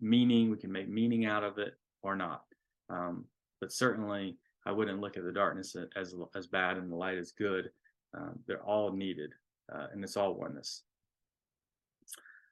Meaning, 0.01 0.51
we 0.51 0.57
can 0.57 0.71
make 0.71 0.89
meaning 0.89 1.27
out 1.27 1.43
of 1.43 1.59
it 1.59 1.75
or 2.03 2.15
not. 2.15 2.43
Um, 2.89 3.25
but 3.61 3.73
certainly, 3.73 4.39
I 4.67 4.73
wouldn't 4.73 5.01
look 5.01 5.17
at 5.17 5.25
the 5.25 5.33
darkness 5.33 5.77
as 5.97 6.15
as 6.37 6.47
bad 6.47 6.77
and 6.77 6.91
the 6.91 6.97
light 6.97 7.19
as 7.19 7.33
good. 7.33 7.71
Um, 8.17 8.39
they're 8.47 8.63
all 8.63 8.93
needed, 8.93 9.33
uh, 9.75 9.89
and 9.93 10.05
it's 10.05 10.17
all 10.17 10.35
oneness. 10.35 10.85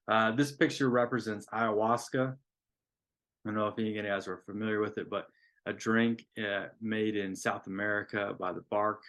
Uh, 0.08 0.32
this 0.32 0.52
picture 0.52 0.90
represents 0.90 1.46
ayahuasca. 1.52 2.32
I 2.32 3.48
don't 3.48 3.54
know 3.54 3.66
if 3.66 3.78
any 3.78 3.90
of 3.90 3.96
you 3.96 4.02
guys 4.02 4.28
are 4.28 4.42
familiar 4.46 4.80
with 4.80 4.98
it, 4.98 5.10
but 5.10 5.26
a 5.66 5.72
drink 5.72 6.26
uh, 6.38 6.66
made 6.80 7.16
in 7.16 7.34
South 7.34 7.66
America 7.66 8.34
by 8.38 8.52
the 8.52 8.64
bark 8.70 9.02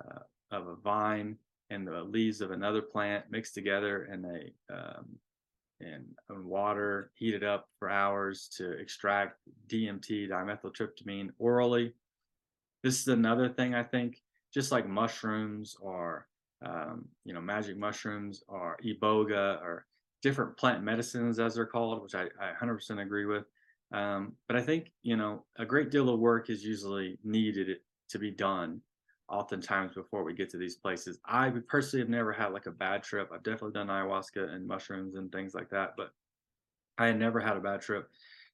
uh, 0.00 0.20
of 0.50 0.68
a 0.68 0.76
vine 0.76 1.36
and 1.70 1.86
the 1.86 2.02
leaves 2.02 2.40
of 2.40 2.50
another 2.50 2.82
plant 2.82 3.24
mixed 3.30 3.54
together 3.54 4.04
and 4.04 4.24
a 4.24 4.74
um, 4.74 5.06
in, 5.80 6.04
in 6.28 6.46
water, 6.46 7.10
heated 7.14 7.42
up 7.42 7.68
for 7.78 7.88
hours 7.88 8.50
to 8.56 8.72
extract 8.72 9.38
DMT, 9.68 10.28
dimethyltryptamine, 10.28 11.30
orally 11.38 11.94
this 12.82 13.00
is 13.00 13.08
another 13.08 13.48
thing 13.48 13.74
I 13.74 13.82
think, 13.82 14.22
just 14.52 14.72
like 14.72 14.88
mushrooms 14.88 15.76
or 15.80 16.26
um, 16.64 17.06
you 17.24 17.32
know 17.32 17.40
magic 17.40 17.76
mushrooms 17.76 18.42
or 18.48 18.78
iboga 18.84 19.60
or 19.62 19.86
different 20.22 20.56
plant 20.56 20.82
medicines 20.82 21.38
as 21.38 21.54
they're 21.54 21.66
called, 21.66 22.02
which 22.02 22.14
I, 22.14 22.24
I 22.40 22.52
100% 22.60 23.00
agree 23.00 23.26
with. 23.26 23.44
Um, 23.92 24.34
but 24.46 24.56
I 24.56 24.62
think 24.62 24.92
you 25.02 25.16
know 25.16 25.44
a 25.58 25.66
great 25.66 25.90
deal 25.90 26.08
of 26.08 26.20
work 26.20 26.48
is 26.48 26.64
usually 26.64 27.18
needed 27.24 27.78
to 28.08 28.18
be 28.18 28.30
done 28.30 28.80
oftentimes 29.28 29.94
before 29.94 30.24
we 30.24 30.34
get 30.34 30.50
to 30.50 30.58
these 30.58 30.76
places. 30.76 31.18
I 31.24 31.50
personally 31.68 32.02
have 32.02 32.08
never 32.08 32.32
had 32.32 32.52
like 32.52 32.66
a 32.66 32.72
bad 32.72 33.02
trip. 33.02 33.30
I've 33.32 33.42
definitely 33.42 33.72
done 33.72 33.86
ayahuasca 33.86 34.54
and 34.54 34.66
mushrooms 34.66 35.14
and 35.14 35.30
things 35.30 35.54
like 35.54 35.70
that, 35.70 35.94
but 35.96 36.12
I 36.98 37.06
had 37.06 37.18
never 37.18 37.40
had 37.40 37.56
a 37.56 37.60
bad 37.60 37.80
trip. 37.80 38.10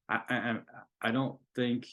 I, 0.09 0.21
I, 0.29 0.57
I 1.03 1.11
don't 1.11 1.39
think 1.55 1.87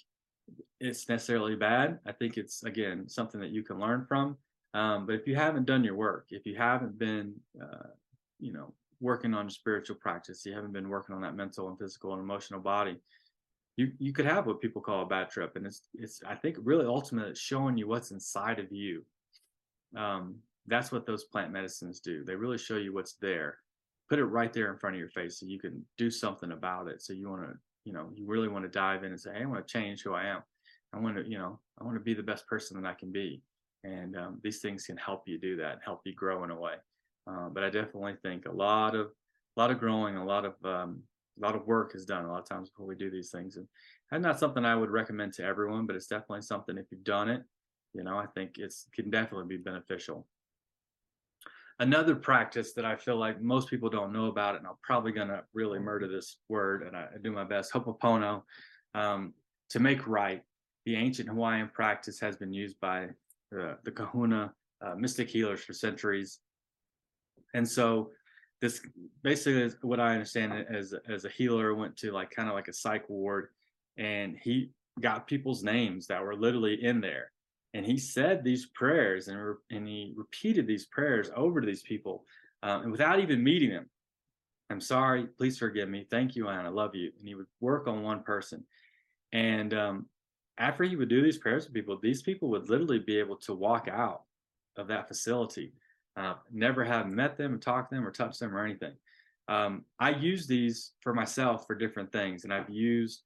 it's 0.79 1.07
necessarily 1.09 1.55
bad. 1.55 1.99
I 2.05 2.11
think 2.11 2.37
it's 2.37 2.63
again 2.63 3.07
something 3.07 3.39
that 3.41 3.51
you 3.51 3.63
can 3.63 3.79
learn 3.79 4.05
from. 4.05 4.37
Um, 4.73 5.05
but 5.05 5.15
if 5.15 5.27
you 5.27 5.35
haven't 5.35 5.65
done 5.65 5.83
your 5.83 5.95
work, 5.95 6.27
if 6.31 6.45
you 6.45 6.55
haven't 6.55 6.97
been, 6.97 7.35
uh, 7.61 7.87
you 8.39 8.51
know, 8.51 8.73
working 9.03 9.33
on 9.33 9.49
spiritual 9.49 9.97
practice, 9.97 10.45
you 10.45 10.53
haven't 10.53 10.73
been 10.73 10.89
working 10.89 11.15
on 11.15 11.21
that 11.21 11.35
mental 11.35 11.69
and 11.69 11.77
physical 11.77 12.13
and 12.13 12.21
emotional 12.21 12.59
body, 12.59 12.97
you 13.77 13.91
you 13.99 14.13
could 14.13 14.25
have 14.25 14.47
what 14.47 14.61
people 14.61 14.81
call 14.81 15.03
a 15.03 15.05
bad 15.05 15.29
trip, 15.29 15.55
and 15.55 15.65
it's 15.65 15.81
it's 15.93 16.21
I 16.25 16.35
think 16.35 16.57
really 16.61 16.85
ultimately 16.85 17.35
showing 17.35 17.77
you 17.77 17.87
what's 17.87 18.11
inside 18.11 18.59
of 18.59 18.71
you. 18.71 19.03
Um, 19.95 20.35
that's 20.67 20.91
what 20.91 21.05
those 21.05 21.25
plant 21.25 21.51
medicines 21.51 21.99
do. 21.99 22.23
They 22.23 22.35
really 22.35 22.57
show 22.57 22.77
you 22.77 22.93
what's 22.93 23.15
there, 23.21 23.57
put 24.09 24.19
it 24.19 24.25
right 24.25 24.53
there 24.53 24.71
in 24.71 24.79
front 24.79 24.95
of 24.95 24.99
your 24.99 25.09
face, 25.09 25.39
so 25.39 25.45
you 25.45 25.59
can 25.59 25.85
do 25.97 26.09
something 26.09 26.51
about 26.51 26.87
it. 26.87 27.01
So 27.01 27.13
you 27.13 27.29
want 27.29 27.43
to 27.43 27.57
you 27.85 27.93
know 27.93 28.09
you 28.15 28.25
really 28.25 28.47
want 28.47 28.63
to 28.63 28.69
dive 28.69 29.03
in 29.03 29.11
and 29.11 29.19
say 29.19 29.31
hey, 29.33 29.43
i 29.43 29.45
want 29.45 29.65
to 29.65 29.71
change 29.71 30.01
who 30.03 30.13
i 30.13 30.25
am 30.25 30.41
i 30.93 30.99
want 30.99 31.15
to 31.15 31.29
you 31.29 31.37
know 31.37 31.59
i 31.79 31.83
want 31.83 31.95
to 31.95 32.03
be 32.03 32.13
the 32.13 32.23
best 32.23 32.47
person 32.47 32.81
that 32.81 32.87
i 32.87 32.93
can 32.93 33.11
be 33.11 33.41
and 33.83 34.15
um, 34.15 34.39
these 34.43 34.59
things 34.59 34.85
can 34.85 34.97
help 34.97 35.23
you 35.27 35.37
do 35.37 35.55
that 35.55 35.79
help 35.83 36.01
you 36.05 36.13
grow 36.13 36.43
in 36.43 36.51
a 36.51 36.59
way 36.59 36.75
uh, 37.27 37.49
but 37.49 37.63
i 37.63 37.69
definitely 37.69 38.15
think 38.21 38.45
a 38.45 38.51
lot 38.51 38.95
of 38.95 39.07
a 39.55 39.59
lot 39.59 39.71
of 39.71 39.79
growing 39.79 40.17
a 40.17 40.25
lot 40.25 40.45
of 40.45 40.53
um, 40.65 41.01
a 41.41 41.45
lot 41.45 41.55
of 41.55 41.65
work 41.65 41.95
is 41.95 42.05
done 42.05 42.25
a 42.25 42.31
lot 42.31 42.41
of 42.41 42.49
times 42.49 42.69
before 42.69 42.85
we 42.85 42.95
do 42.95 43.09
these 43.09 43.31
things 43.31 43.57
and 43.57 43.67
that's 44.11 44.21
not 44.21 44.39
something 44.39 44.65
i 44.65 44.75
would 44.75 44.91
recommend 44.91 45.33
to 45.33 45.43
everyone 45.43 45.85
but 45.85 45.95
it's 45.95 46.07
definitely 46.07 46.41
something 46.41 46.77
if 46.77 46.85
you've 46.91 47.03
done 47.03 47.29
it 47.29 47.43
you 47.93 48.03
know 48.03 48.17
i 48.17 48.25
think 48.27 48.57
it's 48.57 48.87
can 48.93 49.09
definitely 49.09 49.47
be 49.47 49.61
beneficial 49.61 50.27
another 51.79 52.15
practice 52.15 52.73
that 52.73 52.85
I 52.85 52.95
feel 52.95 53.17
like 53.17 53.41
most 53.41 53.69
people 53.69 53.89
don't 53.89 54.13
know 54.13 54.27
about, 54.27 54.55
and 54.55 54.65
I'm 54.65 54.75
probably 54.81 55.11
to 55.13 55.43
really 55.53 55.79
murder 55.79 56.07
this 56.07 56.37
word, 56.49 56.83
and 56.83 56.95
I, 56.95 57.07
I 57.13 57.17
do 57.21 57.31
my 57.31 57.43
best. 57.43 57.73
Hopopono, 57.73 58.43
um, 58.95 59.33
to 59.69 59.79
make 59.79 60.07
right. 60.07 60.41
The 60.85 60.95
ancient 60.95 61.29
Hawaiian 61.29 61.69
practice 61.73 62.19
has 62.19 62.35
been 62.35 62.53
used 62.53 62.79
by 62.81 63.05
uh, 63.57 63.75
the 63.83 63.91
Kahuna 63.91 64.53
uh, 64.85 64.95
mystic 64.95 65.29
healers 65.29 65.63
for 65.63 65.73
centuries, 65.73 66.39
and 67.53 67.67
so 67.67 68.11
this 68.61 68.81
basically 69.23 69.61
is 69.61 69.75
what 69.81 69.99
I 69.99 70.13
understand 70.13 70.53
as 70.69 70.93
as 71.07 71.25
a 71.25 71.29
healer 71.29 71.75
went 71.75 71.97
to 71.97 72.11
like 72.11 72.31
kind 72.31 72.47
of 72.47 72.55
like 72.55 72.67
a 72.67 72.73
psych 72.73 73.09
ward, 73.09 73.49
and 73.97 74.37
he 74.37 74.71
got 75.01 75.27
people's 75.27 75.63
names 75.63 76.07
that 76.07 76.23
were 76.23 76.35
literally 76.35 76.83
in 76.83 77.01
there. 77.01 77.31
And 77.73 77.85
he 77.85 77.97
said 77.97 78.43
these 78.43 78.67
prayers 78.67 79.27
and, 79.27 79.43
re- 79.43 79.55
and 79.71 79.87
he 79.87 80.13
repeated 80.15 80.67
these 80.67 80.85
prayers 80.85 81.31
over 81.35 81.59
to 81.59 81.65
these 81.65 81.81
people 81.81 82.23
um, 82.61 82.83
and 82.83 82.91
without 82.91 83.19
even 83.19 83.43
meeting 83.43 83.71
them. 83.71 83.89
I'm 84.69 84.81
sorry 84.81 85.25
please 85.37 85.57
forgive 85.57 85.89
me. 85.89 86.05
Thank 86.09 86.35
you 86.35 86.47
and 86.47 86.67
i 86.67 86.69
love 86.69 86.95
you. 86.95 87.11
And 87.17 87.27
he 87.27 87.35
would 87.35 87.47
work 87.59 87.87
on 87.87 88.03
one 88.03 88.23
person. 88.23 88.63
And 89.31 89.73
um, 89.73 90.05
after 90.57 90.83
he 90.83 90.95
would 90.95 91.09
do 91.09 91.21
these 91.21 91.37
prayers 91.37 91.65
with 91.65 91.73
people, 91.73 91.97
these 92.01 92.21
people 92.21 92.49
would 92.49 92.69
literally 92.69 92.99
be 92.99 93.17
able 93.17 93.37
to 93.37 93.53
walk 93.53 93.87
out 93.91 94.23
of 94.77 94.87
that 94.87 95.07
facility, 95.07 95.73
uh, 96.15 96.35
never 96.51 96.83
have 96.83 97.07
met 97.07 97.37
them, 97.37 97.59
talked 97.59 97.89
to 97.89 97.95
them, 97.95 98.05
or 98.05 98.11
touched 98.11 98.39
them, 98.39 98.55
or 98.55 98.63
anything. 98.63 98.93
Um, 99.47 99.85
I 99.99 100.11
use 100.11 100.47
these 100.47 100.91
for 101.01 101.13
myself 101.13 101.65
for 101.67 101.75
different 101.75 102.11
things, 102.11 102.43
and 102.43 102.53
I've 102.53 102.69
used 102.69 103.21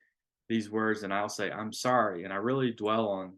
these 0.49 0.69
words, 0.69 1.03
and 1.03 1.13
I'll 1.13 1.29
say, 1.29 1.51
"I'm 1.51 1.73
sorry," 1.73 2.23
and 2.23 2.33
I 2.33 2.37
really 2.37 2.71
dwell 2.71 3.07
on. 3.09 3.33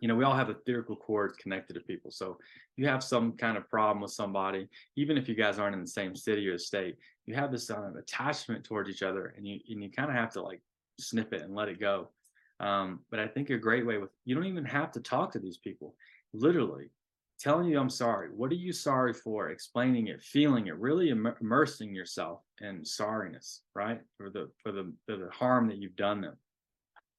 You 0.00 0.08
know, 0.08 0.14
we 0.14 0.24
all 0.24 0.36
have 0.36 0.48
etherical 0.48 0.98
cords 0.98 1.36
connected 1.38 1.74
to 1.74 1.80
people. 1.80 2.10
So 2.10 2.38
you 2.76 2.86
have 2.86 3.02
some 3.02 3.32
kind 3.32 3.56
of 3.56 3.70
problem 3.70 4.02
with 4.02 4.10
somebody, 4.10 4.68
even 4.96 5.16
if 5.16 5.28
you 5.28 5.34
guys 5.34 5.58
aren't 5.58 5.74
in 5.74 5.80
the 5.80 5.86
same 5.86 6.14
city 6.14 6.46
or 6.48 6.58
state, 6.58 6.98
you 7.24 7.34
have 7.34 7.50
this 7.50 7.70
uh, 7.70 7.92
attachment 7.98 8.64
towards 8.64 8.90
each 8.90 9.02
other, 9.02 9.32
and 9.36 9.46
you 9.46 9.60
and 9.68 9.82
you 9.82 9.90
kind 9.90 10.10
of 10.10 10.16
have 10.16 10.32
to 10.34 10.42
like 10.42 10.60
snip 11.00 11.32
it 11.32 11.42
and 11.42 11.54
let 11.54 11.68
it 11.68 11.80
go. 11.80 12.10
Um, 12.60 13.00
but 13.10 13.18
I 13.18 13.26
think 13.26 13.50
a 13.50 13.58
great 13.58 13.86
way 13.86 13.98
with 13.98 14.10
you 14.24 14.34
don't 14.34 14.46
even 14.46 14.64
have 14.64 14.92
to 14.92 15.00
talk 15.00 15.32
to 15.32 15.38
these 15.38 15.58
people. 15.58 15.94
Literally, 16.32 16.90
telling 17.38 17.68
you 17.68 17.78
I'm 17.78 17.90
sorry. 17.90 18.28
What 18.28 18.50
are 18.50 18.56
you 18.56 18.72
sorry 18.72 19.12
for? 19.12 19.50
Explaining 19.50 20.08
it, 20.08 20.22
feeling 20.22 20.68
it, 20.68 20.78
really 20.78 21.10
Im- 21.10 21.34
immersing 21.40 21.94
yourself 21.94 22.40
in 22.60 22.82
sorriness, 22.82 23.60
right? 23.74 24.00
For 24.16 24.30
the 24.30 24.50
for 24.62 24.72
the 24.72 24.92
for 25.06 25.16
the 25.16 25.30
harm 25.30 25.68
that 25.68 25.78
you've 25.78 25.96
done 25.96 26.20
them. 26.20 26.36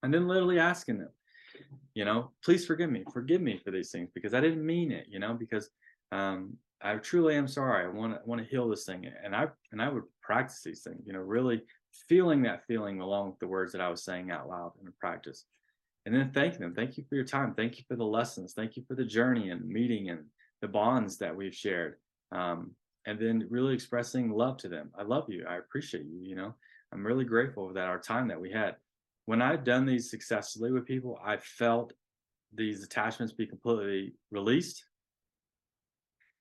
And 0.03 0.13
then 0.13 0.27
literally 0.27 0.59
asking 0.59 0.99
them, 0.99 1.09
you 1.93 2.05
know, 2.05 2.31
please 2.43 2.65
forgive 2.65 2.91
me, 2.91 3.03
forgive 3.11 3.41
me 3.41 3.59
for 3.63 3.71
these 3.71 3.91
things 3.91 4.09
because 4.13 4.33
I 4.33 4.41
didn't 4.41 4.65
mean 4.65 4.91
it, 4.91 5.07
you 5.09 5.19
know, 5.19 5.33
because 5.33 5.69
um 6.11 6.57
I 6.81 6.95
truly 6.97 7.35
am 7.35 7.47
sorry. 7.47 7.85
I 7.85 7.89
want 7.89 8.13
to 8.13 8.19
want 8.25 8.41
to 8.41 8.47
heal 8.47 8.69
this 8.69 8.85
thing. 8.85 9.09
And 9.23 9.35
I 9.35 9.47
and 9.71 9.81
I 9.81 9.89
would 9.89 10.03
practice 10.21 10.61
these 10.63 10.81
things, 10.83 11.01
you 11.05 11.13
know, 11.13 11.19
really 11.19 11.61
feeling 12.07 12.43
that 12.43 12.65
feeling 12.67 12.99
along 12.99 13.29
with 13.29 13.39
the 13.39 13.47
words 13.47 13.71
that 13.71 13.81
I 13.81 13.89
was 13.89 14.03
saying 14.03 14.31
out 14.31 14.49
loud 14.49 14.73
in 14.81 14.91
practice 14.99 15.45
and 16.05 16.13
then 16.13 16.31
thank 16.33 16.57
them. 16.57 16.73
Thank 16.73 16.97
you 16.97 17.03
for 17.09 17.15
your 17.15 17.25
time. 17.25 17.53
Thank 17.55 17.77
you 17.77 17.83
for 17.87 17.95
the 17.95 18.05
lessons. 18.05 18.53
Thank 18.53 18.75
you 18.77 18.83
for 18.87 18.95
the 18.95 19.05
journey 19.05 19.49
and 19.49 19.67
meeting 19.67 20.09
and 20.09 20.25
the 20.61 20.67
bonds 20.67 21.17
that 21.17 21.35
we've 21.35 21.55
shared. 21.55 21.95
Um, 22.31 22.71
and 23.07 23.19
then 23.19 23.47
really 23.49 23.73
expressing 23.73 24.31
love 24.31 24.57
to 24.57 24.69
them. 24.69 24.91
I 24.97 25.03
love 25.03 25.25
you. 25.29 25.45
I 25.47 25.57
appreciate 25.57 26.05
you. 26.05 26.19
You 26.21 26.35
know, 26.35 26.55
I'm 26.91 27.05
really 27.05 27.25
grateful 27.25 27.73
that 27.73 27.87
our 27.87 27.99
time 27.99 28.27
that 28.27 28.39
we 28.39 28.51
had. 28.51 28.75
When 29.25 29.41
I've 29.41 29.63
done 29.63 29.85
these 29.85 30.09
successfully 30.09 30.71
with 30.71 30.85
people, 30.85 31.19
I 31.23 31.37
felt 31.37 31.93
these 32.53 32.83
attachments 32.83 33.33
be 33.33 33.47
completely 33.47 34.13
released 34.31 34.85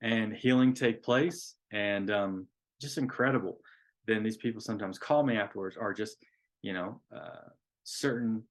and 0.02 0.34
healing 0.34 0.74
take 0.74 1.02
place 1.02 1.56
and 1.72 2.10
um, 2.10 2.46
just 2.80 2.98
incredible. 2.98 3.58
Then 4.06 4.22
these 4.22 4.36
people 4.36 4.60
sometimes 4.60 4.98
call 4.98 5.22
me 5.22 5.38
afterwards 5.38 5.76
or 5.78 5.94
just, 5.94 6.18
you 6.60 6.74
know, 6.74 7.00
uh, 7.14 7.48
certain 7.84 8.42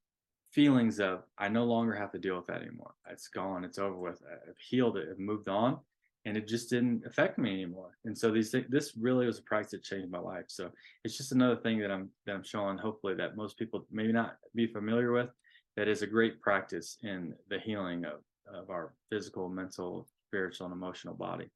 feelings 0.54 1.00
of 1.00 1.24
I 1.38 1.48
no 1.48 1.66
longer 1.66 1.94
have 1.94 2.12
to 2.12 2.20
deal 2.20 2.36
with 2.36 2.48
that 2.48 2.62
anymore. 2.62 2.94
It's 3.10 3.28
gone. 3.28 3.64
It's 3.64 3.80
over 3.80 3.96
with. 3.96 4.22
I've 4.32 4.58
healed 4.58 4.98
it. 4.98 5.08
I've 5.10 5.20
moved 5.20 5.50
on, 5.50 5.80
and 6.26 6.38
it 6.38 6.48
just 6.48 6.70
didn't 6.70 7.06
affect 7.06 7.38
me 7.38 7.52
anymore. 7.52 7.98
And 8.06 8.18
so 8.18 8.32
these 8.32 8.52
things, 8.52 8.68
this 8.70 8.94
really 8.96 9.26
was 9.26 9.40
a 9.40 9.44
practice 9.44 9.72
that 9.72 9.84
changed 9.84 10.12
my 10.12 10.20
life. 10.20 10.46
So 10.48 10.72
it's 11.04 11.18
just 11.18 11.32
another 11.32 11.56
thing 11.56 11.80
that 11.80 11.92
I'm 11.92 12.10
that 12.26 12.36
I'm 12.36 12.44
showing. 12.44 12.78
Hopefully, 12.78 13.16
that 13.16 13.36
most 13.36 13.58
people 13.58 13.86
maybe 13.92 14.14
not 14.14 14.38
be 14.56 14.68
familiar 14.68 15.12
with. 15.12 15.30
That 15.76 15.88
is 15.88 16.04
a 16.04 16.08
great 16.08 16.40
practice 16.40 16.98
in 17.02 17.34
the 17.50 17.60
healing 17.60 18.06
of 18.06 18.22
of 18.54 18.70
our 18.70 18.94
physical, 19.10 19.50
mental, 19.50 20.08
spiritual, 20.28 20.68
and 20.68 20.76
emotional 20.76 21.16
body. 21.16 21.50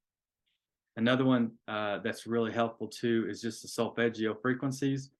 Another 0.95 1.25
one 1.25 1.51
uh, 1.67 1.99
that's 1.99 2.25
really 2.25 2.51
helpful 2.51 2.87
too 2.87 3.27
is 3.29 3.39
just 3.39 3.61
the 3.61 3.67
solfeggio 3.67 4.33
frequencies 4.33 5.11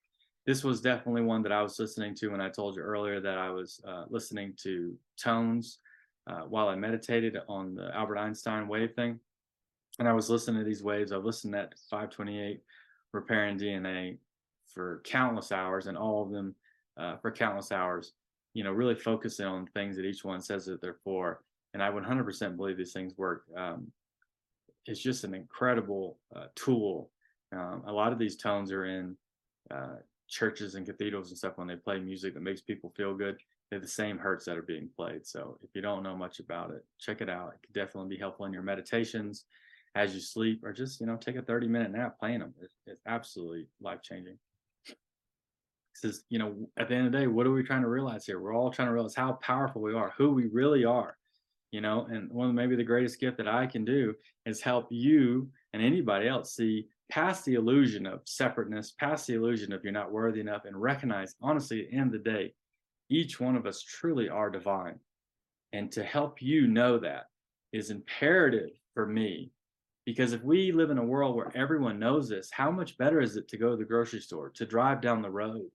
this 0.48 0.64
was 0.64 0.80
definitely 0.80 1.20
one 1.20 1.42
that 1.42 1.52
I 1.52 1.60
was 1.60 1.78
listening 1.78 2.14
to 2.14 2.28
when 2.28 2.40
I 2.40 2.48
told 2.48 2.74
you 2.74 2.80
earlier 2.80 3.20
that 3.20 3.36
I 3.36 3.50
was 3.50 3.82
uh, 3.86 4.04
listening 4.08 4.54
to 4.62 4.96
tones 5.22 5.80
uh, 6.26 6.40
while 6.48 6.68
I 6.68 6.74
meditated 6.74 7.36
on 7.50 7.74
the 7.74 7.94
Albert 7.94 8.16
Einstein 8.16 8.66
wave 8.66 8.94
thing. 8.94 9.20
And 9.98 10.08
I 10.08 10.14
was 10.14 10.30
listening 10.30 10.60
to 10.60 10.64
these 10.64 10.82
waves. 10.82 11.12
I've 11.12 11.26
listened 11.26 11.54
at 11.54 11.74
528 11.90 12.62
repairing 13.12 13.58
DNA 13.58 14.16
for 14.72 15.02
countless 15.04 15.52
hours 15.52 15.86
and 15.86 15.98
all 15.98 16.22
of 16.22 16.30
them 16.30 16.54
uh, 16.96 17.18
for 17.18 17.30
countless 17.30 17.70
hours, 17.70 18.14
you 18.54 18.64
know, 18.64 18.72
really 18.72 18.94
focusing 18.94 19.44
on 19.44 19.66
things 19.66 19.96
that 19.96 20.06
each 20.06 20.24
one 20.24 20.40
says 20.40 20.64
that 20.64 20.80
they're 20.80 20.96
for. 21.04 21.42
And 21.74 21.82
I 21.82 21.90
100% 21.90 22.56
believe 22.56 22.78
these 22.78 22.94
things 22.94 23.12
work. 23.18 23.44
Um, 23.54 23.92
it's 24.86 25.02
just 25.02 25.24
an 25.24 25.34
incredible 25.34 26.16
uh, 26.34 26.46
tool. 26.54 27.10
Um, 27.54 27.82
a 27.86 27.92
lot 27.92 28.14
of 28.14 28.18
these 28.18 28.38
tones 28.38 28.72
are 28.72 28.86
in 28.86 29.14
uh, 29.70 29.96
churches 30.28 30.74
and 30.74 30.86
cathedrals 30.86 31.30
and 31.30 31.38
stuff 31.38 31.56
when 31.56 31.66
they 31.66 31.76
play 31.76 31.98
music 31.98 32.34
that 32.34 32.42
makes 32.42 32.60
people 32.60 32.92
feel 32.96 33.14
good 33.14 33.38
they're 33.70 33.80
the 33.80 33.88
same 33.88 34.18
hertz 34.18 34.44
that 34.46 34.56
are 34.56 34.62
being 34.62 34.88
played. 34.96 35.26
So 35.26 35.58
if 35.62 35.70
you 35.74 35.82
don't 35.82 36.02
know 36.02 36.16
much 36.16 36.40
about 36.40 36.70
it 36.70 36.84
check 36.98 37.20
it 37.20 37.28
out. 37.28 37.54
It 37.54 37.66
could 37.66 37.74
definitely 37.74 38.14
be 38.14 38.20
helpful 38.20 38.46
in 38.46 38.52
your 38.52 38.62
meditations 38.62 39.44
as 39.94 40.14
you 40.14 40.20
sleep 40.20 40.64
or 40.64 40.72
just 40.72 41.00
you 41.00 41.06
know 41.06 41.16
take 41.16 41.36
a 41.36 41.42
30 41.42 41.66
minute 41.66 41.90
nap 41.90 42.18
playing 42.18 42.40
them 42.40 42.54
it's, 42.60 42.74
it's 42.86 43.02
absolutely 43.06 43.66
life 43.80 44.02
changing 44.02 44.38
because 45.94 46.24
you 46.28 46.38
know 46.38 46.54
at 46.76 46.88
the 46.88 46.94
end 46.94 47.06
of 47.06 47.12
the 47.12 47.18
day 47.18 47.26
what 47.26 47.46
are 47.46 47.52
we 47.52 47.62
trying 47.62 47.82
to 47.82 47.88
realize 47.88 48.26
here? 48.26 48.38
We're 48.38 48.54
all 48.54 48.70
trying 48.70 48.88
to 48.88 48.92
realize 48.92 49.14
how 49.14 49.32
powerful 49.42 49.82
we 49.82 49.94
are 49.94 50.12
who 50.16 50.30
we 50.30 50.46
really 50.46 50.84
are 50.84 51.16
you 51.70 51.82
know? 51.82 52.06
And 52.10 52.30
one 52.30 52.48
of 52.48 52.54
maybe 52.54 52.76
the 52.76 52.84
greatest 52.84 53.20
gift 53.20 53.36
that 53.38 53.48
i 53.48 53.66
can 53.66 53.84
do 53.84 54.14
is 54.46 54.62
help 54.62 54.86
you 54.90 55.48
and 55.72 55.82
anybody 55.82 56.28
else 56.28 56.54
see 56.54 56.86
past 57.10 57.44
the 57.44 57.54
illusion 57.54 58.06
of 58.06 58.20
separateness, 58.24 58.92
past 58.98 59.26
the 59.26 59.34
illusion 59.34 59.72
of 59.72 59.82
you're 59.82 59.92
not 59.92 60.12
worthy 60.12 60.40
enough, 60.40 60.64
and 60.64 60.80
recognize, 60.80 61.34
honestly, 61.40 61.84
at 61.84 61.90
the 61.90 61.96
end 61.96 62.14
of 62.14 62.24
the 62.24 62.30
day, 62.30 62.54
each 63.10 63.40
one 63.40 63.56
of 63.56 63.66
us 63.66 63.82
truly 63.82 64.28
are 64.28 64.50
divine. 64.50 64.98
And 65.72 65.90
to 65.92 66.02
help 66.02 66.42
you 66.42 66.66
know 66.66 66.98
that 66.98 67.24
is 67.72 67.90
imperative 67.90 68.70
for 68.94 69.06
me. 69.06 69.52
Because 70.04 70.32
if 70.32 70.42
we 70.42 70.72
live 70.72 70.90
in 70.90 70.98
a 70.98 71.04
world 71.04 71.36
where 71.36 71.52
everyone 71.54 71.98
knows 71.98 72.28
this, 72.28 72.50
how 72.50 72.70
much 72.70 72.96
better 72.96 73.20
is 73.20 73.36
it 73.36 73.48
to 73.48 73.58
go 73.58 73.70
to 73.70 73.76
the 73.76 73.84
grocery 73.84 74.20
store, 74.20 74.50
to 74.50 74.64
drive 74.64 75.02
down 75.02 75.20
the 75.20 75.30
road, 75.30 75.68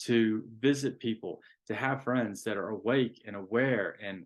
to 0.00 0.44
visit 0.60 1.00
people, 1.00 1.40
to 1.66 1.74
have 1.74 2.04
friends 2.04 2.44
that 2.44 2.56
are 2.56 2.68
awake 2.68 3.22
and 3.26 3.34
aware 3.34 3.96
and 4.02 4.24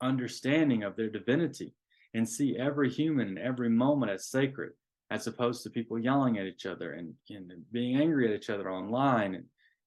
understanding 0.00 0.82
of 0.82 0.96
their 0.96 1.10
divinity 1.10 1.74
and 2.14 2.28
see 2.28 2.56
every 2.56 2.90
human 2.90 3.28
and 3.28 3.38
every 3.38 3.68
moment 3.68 4.10
as 4.10 4.26
sacred 4.26 4.72
as 5.10 5.26
opposed 5.26 5.62
to 5.62 5.70
people 5.70 5.98
yelling 5.98 6.38
at 6.38 6.46
each 6.46 6.66
other 6.66 6.92
and, 6.92 7.14
and 7.30 7.52
being 7.72 8.00
angry 8.00 8.28
at 8.28 8.34
each 8.34 8.50
other 8.50 8.70
online 8.70 9.34
and 9.34 9.44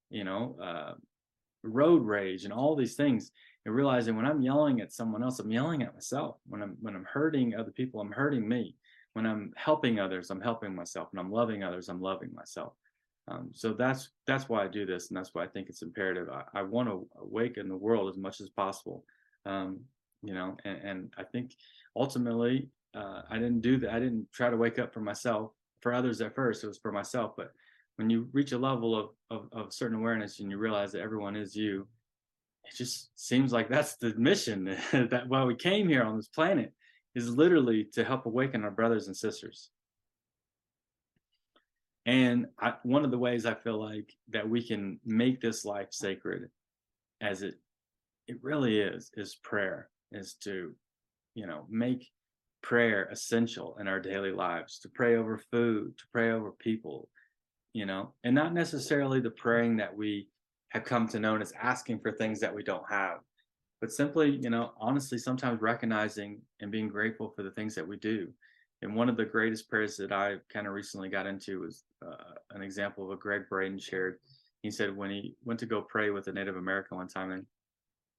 you 0.09 0.23
know 0.23 0.55
uh, 0.61 0.93
road 1.63 2.03
rage 2.03 2.43
and 2.43 2.53
all 2.53 2.75
these 2.75 2.95
things 2.95 3.31
and 3.65 3.75
realizing 3.75 4.15
when 4.15 4.25
i'm 4.25 4.41
yelling 4.41 4.81
at 4.81 4.93
someone 4.93 5.23
else 5.23 5.39
i'm 5.39 5.51
yelling 5.51 5.83
at 5.83 5.93
myself. 5.93 6.37
When 6.47 6.61
i'm 6.61 6.77
when 6.81 6.95
i'm 6.95 7.05
hurting 7.05 7.55
other 7.55 7.71
people 7.71 8.01
i'm 8.01 8.11
hurting 8.11 8.47
me. 8.47 8.75
When 9.13 9.25
i'm 9.25 9.53
helping 9.55 9.99
others 9.99 10.29
i'm 10.29 10.41
helping 10.41 10.75
myself. 10.75 11.09
And 11.11 11.19
i'm 11.19 11.31
loving 11.31 11.63
others 11.63 11.89
i'm 11.89 12.01
loving 12.01 12.33
myself. 12.33 12.73
Um, 13.27 13.51
so 13.53 13.73
that's 13.73 14.09
that's 14.25 14.49
why 14.49 14.63
i 14.63 14.67
do 14.67 14.85
this 14.85 15.09
and 15.09 15.17
that's 15.17 15.33
why 15.33 15.43
i 15.43 15.47
think 15.47 15.69
it's 15.69 15.83
imperative. 15.83 16.29
I, 16.29 16.43
I 16.59 16.63
want 16.63 16.89
to 16.89 17.07
awaken 17.21 17.69
the 17.69 17.77
world 17.77 18.09
as 18.09 18.17
much 18.17 18.41
as 18.41 18.49
possible. 18.49 19.05
Um, 19.45 19.81
you 20.23 20.33
know 20.33 20.55
and, 20.65 20.77
and 20.83 21.13
i 21.17 21.23
think 21.23 21.55
ultimately 21.95 22.69
uh, 22.95 23.21
I 23.29 23.35
didn't 23.35 23.61
do 23.61 23.77
that. 23.79 23.91
I 23.91 23.99
didn't 23.99 24.31
try 24.31 24.49
to 24.49 24.57
wake 24.57 24.79
up 24.79 24.93
for 24.93 25.01
myself. 25.01 25.51
For 25.81 25.93
others 25.93 26.21
at 26.21 26.35
first, 26.35 26.63
it 26.63 26.67
was 26.67 26.77
for 26.77 26.91
myself. 26.91 27.33
But 27.35 27.51
when 27.95 28.09
you 28.09 28.29
reach 28.33 28.51
a 28.51 28.57
level 28.57 28.95
of, 28.95 29.09
of, 29.29 29.49
of 29.51 29.73
certain 29.73 29.97
awareness 29.97 30.39
and 30.39 30.51
you 30.51 30.57
realize 30.57 30.91
that 30.91 31.01
everyone 31.01 31.35
is 31.35 31.55
you, 31.55 31.87
it 32.65 32.75
just 32.75 33.09
seems 33.15 33.51
like 33.51 33.69
that's 33.69 33.95
the 33.95 34.13
mission 34.15 34.65
that 34.91 35.27
why 35.27 35.43
we 35.43 35.55
came 35.55 35.87
here 35.87 36.03
on 36.03 36.17
this 36.17 36.27
planet 36.27 36.73
is 37.15 37.29
literally 37.29 37.85
to 37.93 38.03
help 38.03 38.25
awaken 38.25 38.63
our 38.63 38.71
brothers 38.71 39.07
and 39.07 39.17
sisters. 39.17 39.69
And 42.05 42.47
I, 42.59 42.73
one 42.83 43.05
of 43.05 43.11
the 43.11 43.17
ways 43.17 43.45
I 43.45 43.53
feel 43.53 43.79
like 43.79 44.11
that 44.29 44.47
we 44.47 44.65
can 44.65 44.99
make 45.05 45.39
this 45.39 45.65
life 45.65 45.89
sacred, 45.91 46.49
as 47.21 47.43
it 47.43 47.55
it 48.27 48.37
really 48.41 48.79
is, 48.79 49.11
is 49.15 49.35
prayer. 49.35 49.89
Is 50.11 50.33
to, 50.43 50.73
you 51.35 51.47
know, 51.47 51.65
make 51.69 52.09
prayer 52.61 53.07
essential 53.11 53.77
in 53.79 53.87
our 53.87 53.99
daily 53.99 54.31
lives 54.31 54.79
to 54.79 54.89
pray 54.89 55.15
over 55.15 55.37
food 55.37 55.97
to 55.97 56.03
pray 56.11 56.31
over 56.31 56.51
people 56.51 57.09
you 57.73 57.85
know 57.85 58.13
and 58.23 58.35
not 58.35 58.53
necessarily 58.53 59.19
the 59.19 59.31
praying 59.31 59.77
that 59.77 59.95
we 59.95 60.27
have 60.69 60.83
come 60.83 61.07
to 61.07 61.19
know 61.19 61.35
as 61.37 61.53
asking 61.61 61.99
for 61.99 62.11
things 62.11 62.39
that 62.39 62.53
we 62.53 62.63
don't 62.63 62.89
have 62.89 63.19
but 63.81 63.91
simply 63.91 64.37
you 64.41 64.49
know 64.49 64.71
honestly 64.79 65.17
sometimes 65.17 65.59
recognizing 65.59 66.39
and 66.61 66.71
being 66.71 66.87
grateful 66.87 67.33
for 67.35 67.43
the 67.43 67.51
things 67.51 67.75
that 67.75 67.87
we 67.87 67.97
do. 67.97 68.29
And 68.83 68.95
one 68.95 69.09
of 69.09 69.17
the 69.17 69.25
greatest 69.25 69.69
prayers 69.69 69.97
that 69.97 70.11
i 70.11 70.35
kind 70.53 70.67
of 70.67 70.73
recently 70.73 71.09
got 71.09 71.27
into 71.27 71.61
was 71.61 71.83
uh, 72.05 72.33
an 72.51 72.61
example 72.61 73.03
of 73.03 73.11
a 73.11 73.15
Gregg 73.15 73.43
Braden 73.49 73.79
shared. 73.79 74.19
He 74.61 74.71
said 74.71 74.95
when 74.95 75.09
he 75.09 75.35
went 75.43 75.59
to 75.59 75.65
go 75.65 75.81
pray 75.81 76.11
with 76.11 76.27
a 76.27 76.31
native 76.31 76.55
american 76.55 76.97
one 76.97 77.07
time 77.07 77.31
and 77.31 77.45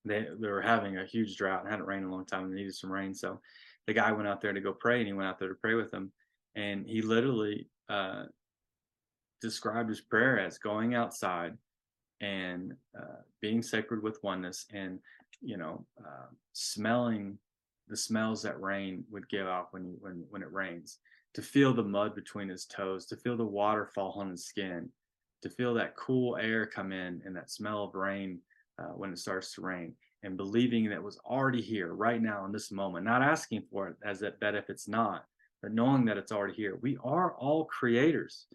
they, 0.05 0.26
they 0.40 0.49
were 0.49 0.61
having 0.61 0.99
a 0.99 1.07
huge 1.07 1.36
drought 1.36 1.62
and 1.62 1.70
hadn't 1.70 1.86
rained 1.86 2.03
in 2.03 2.09
a 2.09 2.12
long 2.12 2.26
time 2.26 2.45
and 2.45 2.55
needed 2.55 2.74
some 2.74 2.90
rain. 2.90 3.14
So 3.14 3.40
the 3.87 3.93
guy 3.93 4.12
went 4.12 4.28
out 4.28 4.41
there 4.41 4.53
to 4.53 4.61
go 4.61 4.72
pray 4.72 4.99
and 4.99 5.07
he 5.07 5.12
went 5.12 5.28
out 5.28 5.39
there 5.39 5.49
to 5.49 5.55
pray 5.55 5.74
with 5.74 5.93
him. 5.93 6.12
And 6.55 6.87
he 6.87 7.03
literally 7.03 7.68
uh, 7.89 8.24
described 9.41 9.89
his 9.89 10.01
prayer 10.01 10.39
as 10.39 10.59
going 10.59 10.95
outside 10.95 11.57
and 12.20 12.74
uh, 12.97 13.22
being 13.41 13.62
sacred 13.62 14.03
with 14.03 14.22
oneness 14.22 14.66
and 14.72 15.01
you 15.41 15.57
know 15.57 15.85
uh, 16.01 16.26
smelling 16.53 17.37
the 17.89 17.97
smells 17.97 18.41
that 18.43 18.61
rain 18.61 19.05
would 19.11 19.28
give 19.28 19.49
off 19.49 19.66
when 19.72 19.85
you 19.85 19.97
when 20.01 20.24
when 20.30 20.43
it 20.43 20.53
rains. 20.53 20.99
To 21.35 21.43
feel 21.43 21.72
the 21.72 21.83
mud 21.83 22.14
between 22.14 22.51
his 22.51 22.66
toes 22.66 23.07
to 23.07 23.16
feel 23.16 23.37
the 23.39 23.45
water 23.45 23.87
fall 23.87 24.12
on 24.18 24.30
his 24.30 24.45
skin 24.45 24.91
to 25.43 25.51
feel 25.51 25.74
that 25.74 25.97
cool 25.97 26.37
air 26.37 26.66
come 26.66 26.93
in 26.93 27.20
and 27.24 27.35
that 27.35 27.51
smell 27.51 27.85
of 27.85 27.95
rain 27.95 28.39
uh, 28.78 28.93
when 28.95 29.12
it 29.12 29.18
starts 29.18 29.55
to 29.55 29.62
rain 29.62 29.95
and 30.23 30.37
believing 30.37 30.89
that 30.89 31.03
was 31.03 31.18
already 31.27 31.61
here 31.61 31.95
right 31.95 32.23
now 32.23 32.45
in 32.45 32.53
this 32.53 32.70
moment 32.70 33.05
not 33.05 33.23
asking 33.23 33.62
for 33.70 33.89
it 33.89 33.97
as 34.05 34.20
that 34.20 34.39
bet 34.41 34.55
if 34.55 34.70
it's 34.70 34.89
not 34.89 35.25
but 35.62 35.73
knowing 35.73 36.05
that 36.05 36.18
it's 36.18 36.33
already 36.33 36.55
here. 36.55 36.79
We 36.83 36.99
are 37.05 37.35
all 37.35 37.64
creators. 37.66 38.47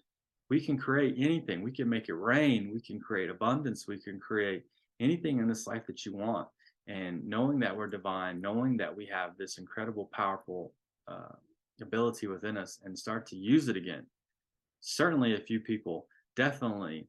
We 0.49 0.59
can 0.59 0.77
create 0.77 1.15
anything. 1.17 1.61
We 1.63 1.71
can 1.71 1.89
make 1.89 2.09
it 2.09 2.13
rain. 2.13 2.71
We 2.73 2.81
can 2.81 2.99
create 2.99 3.29
abundance. 3.29 3.87
We 3.87 3.97
can 3.97 4.19
create 4.19 4.63
anything 4.99 5.39
in 5.39 5.47
this 5.47 5.65
life 5.65 5.87
that 5.87 6.05
you 6.05 6.15
want. 6.15 6.47
And 6.87 7.25
knowing 7.25 7.59
that 7.59 7.75
we're 7.75 7.87
divine 7.87 8.39
knowing 8.41 8.77
that 8.77 8.95
we 8.95 9.05
have 9.07 9.37
this 9.37 9.57
incredible 9.57 10.09
powerful 10.13 10.73
uh, 11.07 11.35
ability 11.81 12.27
within 12.27 12.57
us 12.57 12.79
and 12.83 12.97
start 12.97 13.25
to 13.27 13.35
use 13.35 13.67
it 13.67 13.77
again. 13.77 14.05
Certainly 14.81 15.35
a 15.35 15.39
few 15.39 15.59
people 15.59 16.07
definitely 16.35 17.07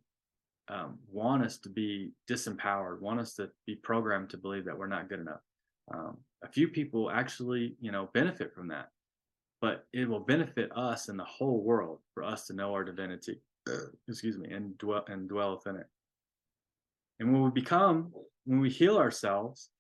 um, 0.71 0.99
want 1.11 1.43
us 1.43 1.59
to 1.59 1.69
be 1.69 2.13
disempowered 2.31 3.01
want 3.01 3.21
us 3.21 3.35
to 3.35 3.51
be 3.67 3.75
programmed 3.77 4.31
to 4.31 4.37
believe 4.37 4.65
that 4.65 4.77
we're 4.77 4.87
not 4.87 5.09
good 5.09 5.21
enough. 5.21 5.41
Um, 5.93 6.19
a 6.45 6.49
few 6.49 6.69
people 6.69 7.11
actually 7.11 7.77
you 7.81 7.91
know 7.91 8.11
benefit 8.13 8.55
from 8.55 8.69
that 8.69 8.89
but 9.61 9.87
it 9.93 10.09
will 10.09 10.21
benefit 10.21 10.71
us 10.77 11.09
and 11.09 11.19
the 11.19 11.25
whole 11.25 11.63
world 11.63 11.99
for 12.15 12.23
us 12.23 12.47
to 12.47 12.53
know 12.53 12.73
our 12.73 12.85
divinity 12.85 13.41
excuse 14.09 14.39
me 14.39 14.51
and 14.51 14.77
dwell 14.79 15.05
and 15.09 15.29
dwell 15.29 15.57
within 15.57 15.81
it. 15.81 15.87
And 17.21 17.33
when 17.33 17.43
we 17.43 17.51
become 17.51 18.13
when 18.45 18.61
we 18.61 18.71
heal 18.71 18.97
ourselves 18.97 19.71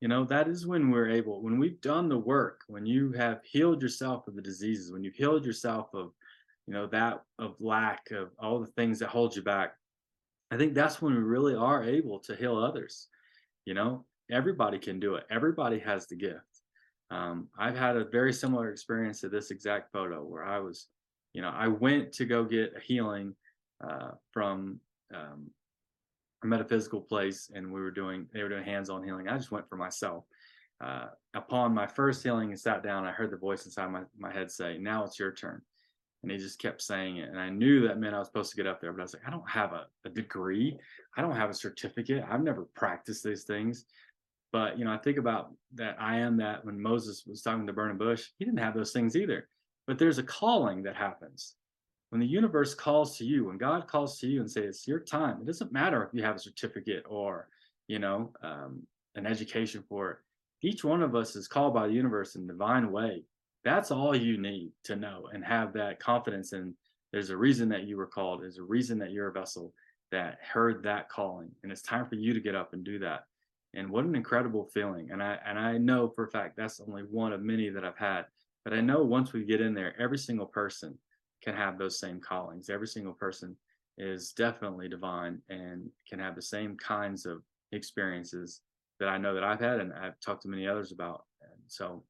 you 0.00 0.08
know 0.08 0.24
that 0.24 0.48
is 0.48 0.66
when 0.66 0.90
we're 0.90 1.08
able 1.08 1.42
when 1.42 1.58
we've 1.58 1.80
done 1.80 2.08
the 2.08 2.18
work 2.18 2.60
when 2.68 2.84
you 2.84 3.12
have 3.12 3.40
healed 3.44 3.80
yourself 3.80 4.28
of 4.28 4.36
the 4.36 4.42
diseases 4.42 4.92
when 4.92 5.02
you've 5.02 5.14
healed 5.14 5.46
yourself 5.46 5.88
of 5.94 6.12
you 6.66 6.74
know 6.74 6.86
that 6.86 7.22
of 7.38 7.54
lack 7.60 8.10
of 8.10 8.30
all 8.38 8.60
the 8.60 8.72
things 8.72 8.98
that 8.98 9.08
hold 9.08 9.34
you 9.34 9.42
back 9.42 9.74
i 10.54 10.56
think 10.56 10.74
that's 10.74 11.02
when 11.02 11.14
we 11.14 11.20
really 11.20 11.54
are 11.54 11.82
able 11.82 12.18
to 12.18 12.34
heal 12.36 12.56
others 12.56 13.08
you 13.64 13.74
know 13.74 14.04
everybody 14.30 14.78
can 14.78 14.98
do 15.00 15.16
it 15.16 15.24
everybody 15.30 15.78
has 15.78 16.06
the 16.06 16.16
gift 16.16 16.54
um, 17.10 17.48
I've 17.58 17.76
had 17.76 17.96
a 17.96 18.04
very 18.04 18.32
similar 18.32 18.70
experience 18.70 19.20
to 19.20 19.28
this 19.28 19.50
exact 19.50 19.92
photo 19.92 20.22
where 20.22 20.44
I 20.44 20.58
was, 20.58 20.88
you 21.32 21.42
know, 21.42 21.52
I 21.54 21.68
went 21.68 22.12
to 22.14 22.24
go 22.24 22.44
get 22.44 22.74
a 22.76 22.80
healing 22.80 23.34
uh, 23.86 24.12
from 24.32 24.80
um, 25.14 25.50
a 26.42 26.46
metaphysical 26.46 27.00
place, 27.00 27.50
and 27.54 27.72
we 27.72 27.80
were 27.80 27.90
doing 27.90 28.26
they 28.32 28.42
were 28.42 28.48
doing 28.48 28.64
hands-on 28.64 29.04
healing. 29.04 29.28
I 29.28 29.36
just 29.36 29.52
went 29.52 29.68
for 29.68 29.76
myself. 29.76 30.24
Uh, 30.84 31.06
upon 31.34 31.72
my 31.72 31.86
first 31.86 32.22
healing 32.22 32.50
and 32.50 32.58
sat 32.58 32.82
down, 32.82 33.04
I 33.04 33.12
heard 33.12 33.30
the 33.30 33.36
voice 33.36 33.64
inside 33.64 33.92
my, 33.92 34.02
my 34.18 34.32
head 34.32 34.50
say, 34.50 34.78
"Now 34.78 35.04
it's 35.04 35.18
your 35.18 35.32
turn." 35.32 35.62
And 36.24 36.32
he 36.32 36.38
just 36.38 36.58
kept 36.58 36.80
saying 36.80 37.18
it, 37.18 37.28
and 37.28 37.38
I 37.38 37.50
knew 37.50 37.86
that 37.86 37.98
meant 37.98 38.14
I 38.14 38.18
was 38.18 38.28
supposed 38.28 38.50
to 38.50 38.56
get 38.56 38.66
up 38.66 38.80
there. 38.80 38.92
But 38.92 39.00
I 39.00 39.04
was 39.04 39.12
like, 39.12 39.28
I 39.28 39.30
don't 39.30 39.48
have 39.48 39.74
a, 39.74 39.86
a 40.06 40.08
degree, 40.08 40.78
I 41.18 41.20
don't 41.20 41.36
have 41.36 41.50
a 41.50 41.54
certificate, 41.54 42.24
I've 42.26 42.42
never 42.42 42.62
practiced 42.74 43.24
these 43.24 43.44
things. 43.44 43.84
But 44.50 44.78
you 44.78 44.86
know, 44.86 44.92
I 44.92 44.96
think 44.96 45.18
about 45.18 45.52
that 45.74 45.96
I 46.00 46.16
am 46.16 46.38
that 46.38 46.64
when 46.64 46.80
Moses 46.80 47.24
was 47.26 47.42
talking 47.42 47.66
to 47.66 47.74
burning 47.74 47.98
bush, 47.98 48.28
he 48.38 48.46
didn't 48.46 48.60
have 48.60 48.74
those 48.74 48.92
things 48.92 49.16
either. 49.16 49.48
But 49.86 49.98
there's 49.98 50.16
a 50.16 50.22
calling 50.22 50.82
that 50.84 50.96
happens. 50.96 51.56
When 52.08 52.20
the 52.20 52.26
universe 52.26 52.74
calls 52.74 53.18
to 53.18 53.24
you, 53.24 53.46
when 53.46 53.58
God 53.58 53.86
calls 53.86 54.18
to 54.20 54.26
you 54.26 54.40
and 54.40 54.50
says 54.50 54.64
it's 54.64 54.88
your 54.88 55.00
time, 55.00 55.42
it 55.42 55.46
doesn't 55.46 55.72
matter 55.72 56.02
if 56.02 56.14
you 56.14 56.22
have 56.22 56.36
a 56.36 56.38
certificate 56.38 57.04
or, 57.06 57.48
you 57.86 57.98
know, 57.98 58.32
um, 58.42 58.86
an 59.14 59.26
education 59.26 59.84
for 59.88 60.10
it. 60.10 60.16
Each 60.62 60.84
one 60.84 61.02
of 61.02 61.14
us 61.14 61.36
is 61.36 61.48
called 61.48 61.74
by 61.74 61.86
the 61.88 61.92
universe 61.92 62.36
in 62.36 62.46
divine 62.46 62.90
way. 62.90 63.24
That's 63.64 63.90
all 63.90 64.14
you 64.14 64.38
need 64.38 64.72
to 64.84 64.96
know 64.96 65.28
and 65.32 65.44
have 65.44 65.72
that 65.74 66.00
confidence 66.00 66.52
in 66.52 66.74
there's 67.12 67.30
a 67.30 67.36
reason 67.36 67.68
that 67.68 67.84
you 67.84 67.96
were 67.96 68.06
called. 68.06 68.42
There's 68.42 68.58
a 68.58 68.64
reason 68.64 68.98
that 68.98 69.12
you're 69.12 69.28
a 69.28 69.32
vessel 69.32 69.72
that 70.10 70.38
heard 70.42 70.82
that 70.82 71.08
calling. 71.08 71.50
And 71.62 71.70
it's 71.70 71.80
time 71.80 72.06
for 72.06 72.16
you 72.16 72.34
to 72.34 72.40
get 72.40 72.56
up 72.56 72.72
and 72.72 72.84
do 72.84 72.98
that 72.98 73.24
and 73.74 73.90
what 73.90 74.04
an 74.04 74.14
incredible 74.14 74.64
feeling 74.72 75.10
and 75.10 75.22
i 75.22 75.38
and 75.46 75.58
i 75.58 75.76
know 75.76 76.08
for 76.08 76.24
a 76.24 76.30
fact 76.30 76.56
that's 76.56 76.80
only 76.80 77.02
one 77.02 77.32
of 77.32 77.42
many 77.42 77.68
that 77.68 77.84
i've 77.84 77.98
had 77.98 78.24
but 78.64 78.72
i 78.72 78.80
know 78.80 79.02
once 79.02 79.32
we 79.32 79.44
get 79.44 79.60
in 79.60 79.74
there 79.74 79.94
every 80.00 80.18
single 80.18 80.46
person 80.46 80.96
can 81.42 81.54
have 81.54 81.78
those 81.78 81.98
same 81.98 82.20
callings 82.20 82.70
every 82.70 82.86
single 82.86 83.12
person 83.12 83.56
is 83.98 84.32
definitely 84.32 84.88
divine 84.88 85.40
and 85.48 85.88
can 86.08 86.18
have 86.18 86.34
the 86.34 86.42
same 86.42 86.76
kinds 86.76 87.26
of 87.26 87.42
experiences 87.72 88.60
that 88.98 89.08
i 89.08 89.18
know 89.18 89.34
that 89.34 89.44
i've 89.44 89.60
had 89.60 89.80
and 89.80 89.92
i've 89.94 90.18
talked 90.20 90.42
to 90.42 90.48
many 90.48 90.66
others 90.66 90.92
about 90.92 91.24
and 91.42 91.60
so 91.66 92.02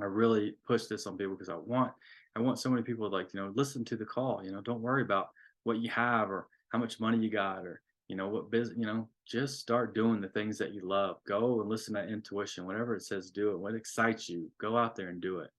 i 0.00 0.04
really 0.04 0.54
push 0.66 0.86
this 0.86 1.06
on 1.06 1.16
people 1.16 1.34
because 1.34 1.48
i 1.48 1.54
want 1.54 1.92
i 2.36 2.40
want 2.40 2.58
so 2.58 2.70
many 2.70 2.82
people 2.82 3.08
to 3.08 3.14
like 3.14 3.32
you 3.34 3.40
know 3.40 3.52
listen 3.54 3.84
to 3.84 3.96
the 3.96 4.04
call 4.04 4.40
you 4.44 4.50
know 4.50 4.60
don't 4.60 4.80
worry 4.80 5.02
about 5.02 5.30
what 5.64 5.78
you 5.78 5.90
have 5.90 6.30
or 6.30 6.48
how 6.70 6.78
much 6.78 7.00
money 7.00 7.18
you 7.18 7.30
got 7.30 7.64
or 7.64 7.80
you 8.08 8.16
know 8.16 8.28
what 8.28 8.50
business 8.50 8.78
you 8.78 8.86
know 8.86 9.08
just 9.26 9.60
start 9.60 9.94
doing 9.94 10.20
the 10.20 10.28
things 10.28 10.58
that 10.58 10.74
you 10.74 10.82
love. 10.84 11.16
Go 11.26 11.60
and 11.60 11.70
listen 11.70 11.94
to 11.94 12.06
intuition 12.06 12.66
whatever 12.66 12.96
it 12.96 13.02
says 13.02 13.30
do 13.30 13.52
it. 13.52 13.58
What 13.58 13.74
excites 13.74 14.28
you? 14.28 14.50
Go 14.60 14.76
out 14.76 14.96
there 14.96 15.08
and 15.08 15.20
do 15.20 15.38
it. 15.38 15.50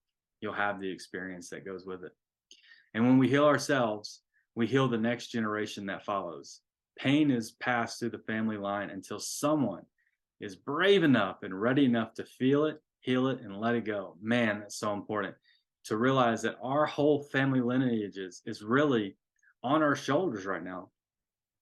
You'll 0.41 0.53
have 0.53 0.79
the 0.79 0.89
experience 0.89 1.49
that 1.49 1.65
goes 1.65 1.86
with 1.86 2.03
it. 2.03 2.11
And 2.93 3.05
when 3.05 3.17
we 3.17 3.29
heal 3.29 3.45
ourselves 3.45 4.21
we 4.55 4.67
heal 4.67 4.88
the 4.88 4.97
next 4.97 5.27
generation 5.27 5.86
that 5.88 6.05
follows. 6.05 6.61
Pain 6.95 7.31
is 7.31 7.53
passed 7.53 7.99
through 7.99 8.11
the 8.11 8.19
family 8.19 8.57
line 8.57 8.91
until 8.91 9.19
someone 9.19 9.84
is 10.39 10.55
brave 10.55 11.03
enough 11.03 11.41
and 11.41 11.59
ready 11.59 11.86
enough 11.86 12.13
to 12.13 12.23
feel 12.23 12.65
it 12.65 12.79
heal 13.04 13.28
it 13.28 13.41
and 13.41 13.60
let 13.60 13.76
it 13.76 13.86
go. 13.86 14.16
Man 14.22 14.60
that's 14.60 14.78
so 14.78 14.93
important. 14.93 15.36
To 15.86 15.97
realize 15.97 16.41
that 16.43 16.58
our 16.64 16.86
whole 16.86 17.24
family 17.24 17.60
lineage 17.60 18.18
is, 18.18 18.64
really 18.64 19.18
on 19.64 19.84
our 19.84 19.95
shoulders 19.95 20.45
right 20.45 20.64
now. 20.64 20.89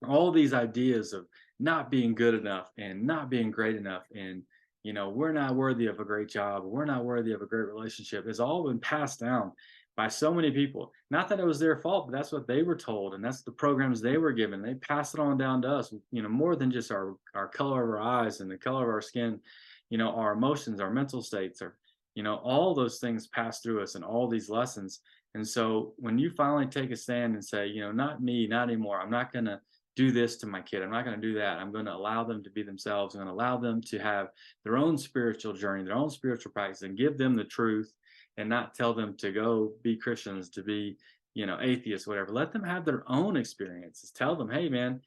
All 0.08 0.32
these 0.32 0.54
ideas 0.54 1.14
of 1.14 1.26
not 1.60 1.92
being 1.92 2.16
good 2.16 2.36
enough 2.36 2.72
and 2.78 3.04
not 3.04 3.30
being 3.30 3.52
great 3.52 3.76
enough 3.76 4.04
and 4.16 4.42
you 4.82 4.94
know 4.94 5.10
we're 5.10 5.32
not 5.32 5.56
worthy 5.56 5.86
of 5.86 6.00
a 6.00 6.04
great 6.04 6.28
job 6.28 6.64
we're 6.66 6.86
not 6.86 7.06
worthy 7.06 7.34
of 7.34 7.44
a 7.44 7.46
great 7.46 7.68
relationship 7.68 8.26
has 8.26 8.40
all 8.40 8.68
been 8.68 8.80
passed 8.80 9.20
down 9.20 9.52
by 9.98 10.08
so 10.08 10.34
many 10.34 10.50
people. 10.50 10.92
Not 11.12 11.28
that 11.30 11.40
it 11.40 11.46
was 11.46 11.60
their 11.60 11.78
fault 11.78 12.08
but 12.08 12.18
that's 12.18 12.32
what 12.32 12.48
they 12.48 12.64
were 12.64 12.76
told 12.76 13.14
and 13.14 13.24
that's 13.24 13.44
the 13.44 13.52
programs 13.52 14.02
they 14.02 14.18
were 14.18 14.32
given. 14.32 14.62
They 14.62 14.74
pass 14.76 15.14
it 15.14 15.20
on 15.20 15.38
down 15.38 15.62
to 15.62 15.70
us 15.70 15.94
you 16.12 16.24
know 16.24 16.30
more 16.30 16.56
than 16.56 16.72
just 16.72 16.92
our 16.92 17.16
our 17.36 17.48
color 17.48 17.84
of 17.84 17.90
our 17.90 18.00
eyes 18.00 18.42
and 18.42 18.50
the 18.50 18.58
color 18.58 18.84
of 18.84 18.90
our 18.90 19.02
skin 19.02 19.40
you 19.92 20.00
know 20.00 20.10
our 20.16 20.34
emotions 20.34 20.82
our 20.82 20.90
mental 20.90 21.22
states 21.22 21.62
are 21.62 21.76
you 22.16 22.24
know 22.24 22.38
all 22.38 22.74
those 22.74 22.98
things 22.98 23.28
pass 23.28 23.60
through 23.60 23.84
us 23.84 23.94
and 23.94 24.04
all 24.04 24.28
these 24.28 24.50
lessons 24.50 25.02
and 25.36 25.48
so 25.48 25.94
when 25.98 26.18
you 26.18 26.32
finally 26.32 26.66
take 26.66 26.90
a 26.90 26.96
stand 26.96 27.36
and 27.36 27.46
say 27.46 27.68
you 27.68 27.82
know 27.82 27.92
not 27.92 28.24
me 28.24 28.48
not 28.48 28.70
anymore 28.70 29.00
i'm 29.00 29.12
not 29.12 29.32
going 29.32 29.46
to 29.46 29.62
do 29.96 30.12
this 30.12 30.38
to 30.38 30.48
my 30.48 30.62
kid. 30.62 30.82
I'm 30.82 30.92
not 30.92 31.06
going 31.06 31.20
to 31.20 31.28
do 31.28 31.34
that. 31.36 31.58
I'm 31.58 31.72
going 31.72 31.86
to 31.86 31.94
allow 31.94 32.24
them 32.24 32.44
to 32.44 32.50
be 32.50 32.64
themselves. 32.64 33.14
I'm 33.14 33.20
going 33.22 33.28
to 33.28 33.34
allow 33.34 33.58
them 33.58 33.82
to 33.84 34.00
have 34.00 34.30
their 34.64 34.78
own 34.78 34.98
spiritual 34.98 35.54
journey, 35.54 35.84
their 35.84 35.96
own 35.96 36.10
spiritual 36.10 36.52
practice, 36.52 36.84
and 36.84 36.98
give 36.98 37.18
them 37.18 37.36
the 37.36 37.44
truth 37.44 37.94
and 38.38 38.48
not 38.48 38.74
tell 38.74 38.94
them 38.94 39.16
to 39.18 39.32
go 39.32 39.74
be 39.84 39.98
Christians, 39.98 40.50
to 40.52 40.64
be, 40.64 40.98
you 41.34 41.46
know, 41.46 41.58
atheists, 41.62 42.08
whatever. 42.08 42.32
Let 42.32 42.54
them 42.54 42.64
have 42.64 42.86
their 42.86 43.04
own 43.08 43.36
experiences. 43.36 44.12
Tell 44.12 44.36
them, 44.36 44.50
hey, 44.50 44.70
man, 44.70 45.02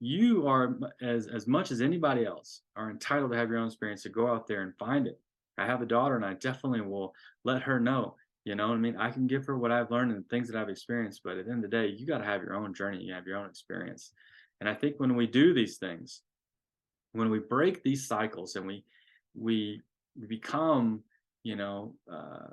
you 0.00 0.46
are 0.48 0.78
as 1.02 1.26
as 1.26 1.46
much 1.46 1.70
as 1.70 1.80
anybody 1.80 2.24
else 2.24 2.62
are 2.74 2.90
entitled 2.90 3.30
to 3.32 3.36
have 3.36 3.50
your 3.50 3.58
own 3.58 3.66
experience 3.66 4.02
to 4.02 4.08
go 4.08 4.26
out 4.26 4.46
there 4.46 4.62
and 4.62 4.74
find 4.78 5.06
it. 5.06 5.20
I 5.58 5.66
have 5.66 5.82
a 5.82 5.86
daughter, 5.86 6.16
and 6.16 6.24
I 6.24 6.34
definitely 6.34 6.80
will 6.80 7.14
let 7.44 7.62
her 7.62 7.78
know. 7.78 8.16
You 8.44 8.54
know 8.54 8.72
I 8.72 8.76
mean? 8.76 8.96
I 8.96 9.10
can 9.10 9.26
give 9.26 9.44
her 9.46 9.58
what 9.58 9.70
I've 9.70 9.90
learned 9.90 10.12
and 10.12 10.26
things 10.28 10.48
that 10.48 10.58
I've 10.58 10.70
experienced, 10.70 11.20
but 11.22 11.36
at 11.36 11.44
the 11.44 11.52
end 11.52 11.62
of 11.64 11.70
the 11.70 11.76
day, 11.76 11.88
you 11.88 12.06
got 12.06 12.18
to 12.18 12.24
have 12.24 12.42
your 12.42 12.54
own 12.54 12.72
journey. 12.72 13.02
You 13.02 13.12
have 13.12 13.26
your 13.26 13.36
own 13.36 13.48
experience. 13.48 14.12
And 14.60 14.68
I 14.68 14.74
think 14.74 14.98
when 14.98 15.14
we 15.14 15.26
do 15.26 15.52
these 15.52 15.76
things, 15.76 16.22
when 17.12 17.28
we 17.28 17.38
break 17.38 17.82
these 17.82 18.06
cycles 18.06 18.56
and 18.56 18.66
we 18.66 18.84
we 19.34 19.82
become, 20.26 21.02
you 21.42 21.56
know, 21.56 21.94
uh, 22.10 22.48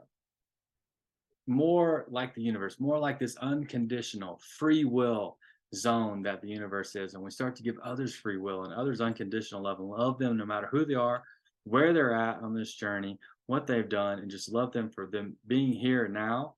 more 1.47 2.05
like 2.09 2.35
the 2.35 2.41
universe, 2.41 2.79
more 2.79 2.99
like 2.99 3.19
this 3.19 3.37
unconditional 3.37 4.39
free 4.57 4.83
will 4.83 5.37
zone 5.75 6.21
that 6.23 6.41
the 6.41 6.47
universe 6.47 6.95
is, 6.95 7.13
and 7.13 7.23
we 7.23 7.31
start 7.31 7.55
to 7.55 7.63
give 7.63 7.77
others 7.83 8.15
free 8.15 8.37
will 8.37 8.63
and 8.63 8.73
others 8.73 9.01
unconditional 9.01 9.63
love 9.63 9.79
and 9.79 9.89
love 9.89 10.17
them 10.17 10.37
no 10.37 10.45
matter 10.45 10.67
who 10.71 10.85
they 10.85 10.93
are, 10.93 11.23
where 11.65 11.93
they're 11.93 12.13
at 12.15 12.41
on 12.41 12.53
this 12.53 12.73
journey, 12.73 13.17
what 13.47 13.67
they've 13.67 13.89
done, 13.89 14.19
and 14.19 14.31
just 14.31 14.51
love 14.51 14.71
them 14.71 14.89
for 14.89 15.07
them 15.07 15.35
being 15.47 15.73
here 15.73 16.07
now, 16.07 16.55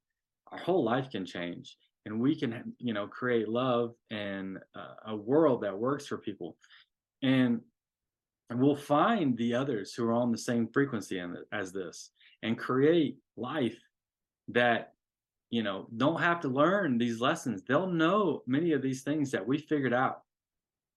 our 0.51 0.60
whole 0.60 0.84
life 0.84 1.10
can 1.10 1.26
change. 1.26 1.78
And 2.05 2.20
we 2.20 2.36
can 2.36 2.74
you 2.80 2.93
know 2.93 3.07
create 3.07 3.49
love 3.49 3.93
and 4.10 4.57
uh, 4.76 4.93
a 5.07 5.16
world 5.16 5.62
that 5.62 5.78
works 5.78 6.07
for 6.07 6.18
people. 6.18 6.57
And 7.22 7.62
we'll 8.51 8.76
find 8.76 9.38
the 9.38 9.53
others 9.53 9.93
who 9.93 10.05
are 10.05 10.14
on 10.14 10.32
the 10.32 10.38
same 10.38 10.68
frequency 10.68 11.22
as 11.51 11.72
this 11.72 12.12
and 12.41 12.57
create 12.57 13.18
life 13.38 13.78
that 14.47 14.93
you 15.50 15.64
know 15.64 15.88
don't 15.97 16.20
have 16.20 16.39
to 16.39 16.47
learn 16.47 16.97
these 16.97 17.20
lessons 17.20 17.64
they'll 17.68 17.88
know 17.88 18.43
many 18.45 18.72
of 18.72 18.82
these 18.82 19.02
things 19.02 19.32
that 19.32 19.45
we 19.45 19.58
figured 19.58 19.93
out 19.93 20.24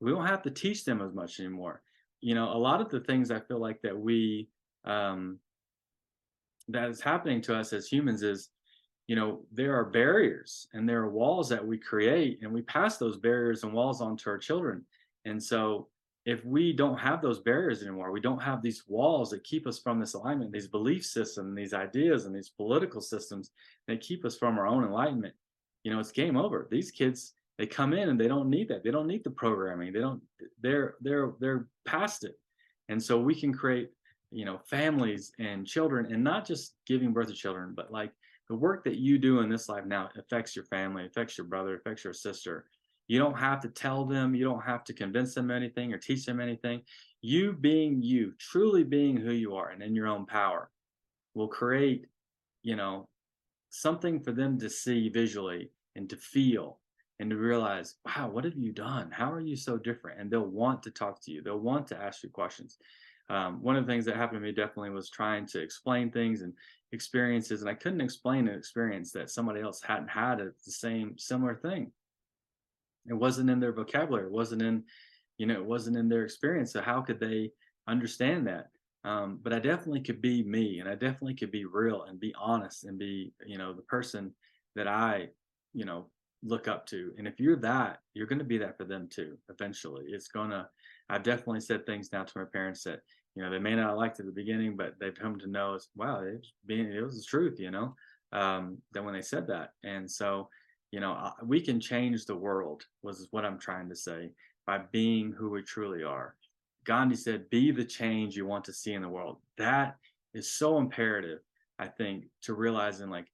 we 0.03 0.11
don't 0.11 0.27
have 0.27 0.43
to 0.43 0.51
teach 0.51 0.85
them 0.85 1.01
as 1.01 1.15
much 1.15 1.39
anymore. 1.39 1.81
You 2.21 2.35
know, 2.35 2.53
a 2.53 2.59
lot 2.59 2.81
of 2.81 2.91
the 2.91 3.01
things 3.01 3.31
I 3.31 3.39
feel 3.39 3.61
like 3.61 3.81
that 3.83 3.99
we 3.99 4.49
um, 4.85 5.39
that 6.69 6.91
is 6.91 7.01
happening 7.01 7.41
to 7.43 7.57
us 7.57 7.73
as 7.73 7.87
humans 7.87 8.23
is, 8.23 8.51
you 9.07 9.15
know, 9.15 9.43
there 9.53 9.77
are 9.77 9.85
barriers 9.85 10.67
and 10.73 10.89
there 10.89 11.03
are 11.03 11.11
walls 11.11 11.49
that 11.49 11.65
we 11.65 11.79
create, 11.79 12.41
and 12.43 12.53
we 12.53 12.63
pass 12.63 12.97
those 12.97 13.17
barriers 13.17 13.63
and 13.63 13.73
walls 13.73 14.01
on 14.01 14.17
to 14.19 14.31
our 14.31 14.39
children. 14.39 14.85
And 15.25 15.41
so, 15.41 15.89
if 16.25 16.45
we 16.45 16.73
don't 16.73 16.99
have 16.99 17.21
those 17.21 17.41
barriers 17.41 17.83
anymore, 17.83 18.13
we 18.13 18.21
don't 18.21 18.43
have 18.43 18.63
these 18.63 18.85
walls 18.87 19.31
that 19.31 19.43
keep 19.43 19.67
us 19.67 19.79
from 19.79 19.99
this 19.99 20.15
alignment, 20.15 20.53
these 20.53 20.69
belief 20.69 21.05
systems, 21.05 21.57
these 21.57 21.75
ideas, 21.75 22.27
and 22.27 22.35
these 22.35 22.51
political 22.51 23.01
systems 23.01 23.51
that 23.89 24.01
keep 24.01 24.25
us 24.25 24.37
from 24.37 24.59
our 24.59 24.67
own 24.67 24.85
enlightenment. 24.85 25.35
You 25.83 25.93
know, 25.93 25.99
it's 25.99 26.13
game 26.13 26.37
over. 26.37 26.69
These 26.71 26.93
kids, 26.93 27.33
they 27.59 27.67
come 27.67 27.93
in 27.93 28.09
and 28.09 28.21
they 28.21 28.29
don't 28.29 28.49
need 28.49 28.69
that. 28.69 28.85
They 28.85 28.93
don't 28.93 29.09
need 29.09 29.25
the 29.25 29.31
programming. 29.31 29.93
They 29.93 30.01
don't. 30.01 30.23
They're 30.61 30.95
they're 31.01 31.33
they're 31.41 31.67
past 31.87 32.23
it. 32.25 32.39
And 32.89 33.03
so 33.03 33.19
we 33.19 33.35
can 33.35 33.53
create 33.53 33.91
you 34.33 34.45
know 34.45 34.59
families 34.65 35.33
and 35.39 35.67
children 35.67 36.13
and 36.13 36.25
not 36.25 36.47
just 36.47 36.75
giving 36.87 37.13
birth 37.13 37.29
to 37.29 37.35
children 37.35 37.75
but 37.77 37.93
like 37.93 38.13
the 38.49 38.55
work 38.57 38.83
that 38.85 38.97
you 38.97 39.19
do 39.19 39.41
in 39.41 39.49
this 39.49 39.69
life 39.69 39.85
now 39.85 40.09
affects 40.19 40.57
your 40.57 40.65
family 40.65 41.05
affects 41.05 41.37
your 41.37 41.47
brother 41.47 41.77
affects 41.77 42.03
your 42.03 42.15
sister 42.15 42.65
you 43.09 43.19
don't 43.19 43.39
have 43.39 43.61
to 43.61 43.69
tell 43.69 44.05
them 44.05 44.35
you 44.35 44.45
don't 44.45 44.65
have 44.65 44.85
to 44.85 44.93
convince 44.93 45.35
them 45.35 45.51
anything 45.51 45.93
or 45.93 45.99
teach 45.99 46.25
them 46.25 46.41
anything. 46.41 46.83
You 47.21 47.53
being 47.53 48.03
you 48.03 48.33
truly 48.39 48.85
being 48.85 49.17
who 49.17 49.33
you 49.33 49.55
are 49.55 49.71
and 49.71 49.83
in 49.83 49.95
your 49.95 50.07
own 50.07 50.27
power 50.27 50.71
will 51.35 51.49
create 51.49 52.07
you 52.63 52.77
know 52.77 53.09
something 53.71 54.21
for 54.21 54.33
them 54.33 54.59
to 54.59 54.69
see 54.69 55.09
visually 55.09 55.71
and 55.97 56.09
to 56.11 56.17
feel 56.17 56.79
and 57.21 57.31
to 57.31 57.37
realize 57.37 57.97
wow 58.05 58.29
what 58.29 58.45
have 58.45 58.57
you 58.57 58.73
done? 58.73 59.11
How 59.11 59.31
are 59.33 59.41
you 59.41 59.57
so 59.57 59.77
different? 59.77 60.21
And 60.21 60.31
they'll 60.31 60.47
want 60.47 60.83
to 60.85 60.91
talk 60.91 61.23
to 61.23 61.31
you. 61.31 61.43
They'll 61.43 61.59
want 61.59 61.87
to 61.89 61.99
ask 61.99 62.23
you 62.23 62.31
questions. 62.31 62.79
Um, 63.31 63.63
one 63.63 63.77
of 63.77 63.87
the 63.87 63.93
things 63.93 64.05
that 64.07 64.17
happened 64.17 64.41
to 64.41 64.47
me 64.47 64.53
definitely 64.53 64.91
was 64.91 65.09
trying 65.09 65.47
to 65.47 65.61
explain 65.61 66.11
things 66.11 66.43
and 66.43 66.53
experiences 66.93 67.63
and 67.63 67.71
i 67.71 67.75
couldn't 67.75 68.03
explain 68.03 68.47
an 68.47 68.55
experience 68.55 69.13
that 69.13 69.31
somebody 69.31 69.61
else 69.61 69.81
hadn't 69.81 70.09
had 70.09 70.39
the 70.39 70.53
same 70.71 71.17
similar 71.17 71.55
thing 71.55 71.91
it 73.09 73.15
wasn't 73.15 73.49
in 73.49 73.61
their 73.61 73.73
vocabulary 73.73 74.27
it 74.27 74.33
wasn't 74.33 74.61
in 74.61 74.83
you 75.39 75.47
know 75.47 75.55
it 75.55 75.65
wasn't 75.65 75.97
in 75.97 76.09
their 76.09 76.25
experience 76.25 76.73
so 76.73 76.81
how 76.81 77.01
could 77.01 77.21
they 77.21 77.51
understand 77.89 78.47
that 78.47 78.69
um, 79.05 79.41
but 79.43 79.53
i 79.53 79.59
definitely 79.59 80.01
could 80.01 80.23
be 80.23 80.43
me 80.43 80.81
and 80.81 80.89
i 80.89 80.95
definitely 80.95 81.35
could 81.35 81.51
be 81.51 81.65
real 81.65 82.05
and 82.05 82.21
be 82.21 82.35
honest 82.41 82.85
and 82.85 82.99
be 82.99 83.33
you 83.47 83.59
know 83.59 83.73
the 83.73 83.83
person 83.83 84.33
that 84.77 84.87
i 84.87 85.27
you 85.75 85.85
know 85.85 86.07
look 86.45 86.67
up 86.67 86.87
to 86.87 87.13
and 87.19 87.29
if 87.29 87.39
you're 87.39 87.57
that 87.57 87.99
you're 88.15 88.27
going 88.27 88.39
to 88.39 88.45
be 88.45 88.59
that 88.59 88.77
for 88.77 88.85
them 88.85 89.09
too 89.09 89.37
eventually 89.49 90.05
it's 90.09 90.29
going 90.29 90.51
to 90.51 90.67
I've 91.13 91.23
definitely 91.23 91.61
said 91.61 91.85
things 91.85 92.11
now 92.11 92.25
to 92.25 92.39
my 92.39 92.45
parents 92.45 92.85
that 92.85 93.01
you 93.35 93.43
know 93.43 93.51
they 93.51 93.59
may 93.59 93.75
not 93.75 93.91
have 93.91 93.99
liked 93.99 94.19
at 94.19 94.27
the 94.27 94.33
beginning, 94.33 94.77
but 94.77 94.95
they've 94.99 95.15
come 95.15 95.39
to 95.39 95.47
know 95.47 95.75
as 95.75 95.89
wow, 95.95 96.23
it 96.23 96.39
was 96.39 96.53
being 96.67 96.91
it 96.91 97.03
was 97.03 97.19
the 97.19 97.25
truth, 97.25 97.61
you 97.61 97.71
know. 97.71 97.95
Um, 98.33 98.79
that 98.93 99.05
when 99.05 99.13
they 99.13 99.21
said 99.21 99.47
that, 99.49 99.73
and 99.85 100.11
so 100.11 100.49
you 100.93 101.01
know 101.01 101.13
uh, 101.13 101.33
we 101.45 101.61
can 101.61 101.81
change 101.81 102.25
the 102.25 102.37
world 102.37 102.87
was 103.03 103.27
what 103.33 103.45
I'm 103.45 103.59
trying 103.59 103.89
to 103.89 103.97
say 103.97 104.31
by 104.67 104.79
being 104.93 105.33
who 105.33 105.51
we 105.51 105.63
truly 105.63 106.05
are. 106.05 106.37
Gandhi 106.85 107.17
said, 107.17 107.51
"Be 107.51 107.73
the 107.73 107.85
change 107.85 108.37
you 108.37 108.47
want 108.47 108.65
to 108.67 108.73
see 108.73 108.93
in 108.93 109.03
the 109.03 109.09
world." 109.09 109.39
That 109.59 109.97
is 110.35 110.51
so 110.51 110.79
imperative, 110.79 111.41
I 111.79 111.89
think, 111.89 112.27
to 112.43 112.55
realizing 112.55 113.11
like 113.11 113.27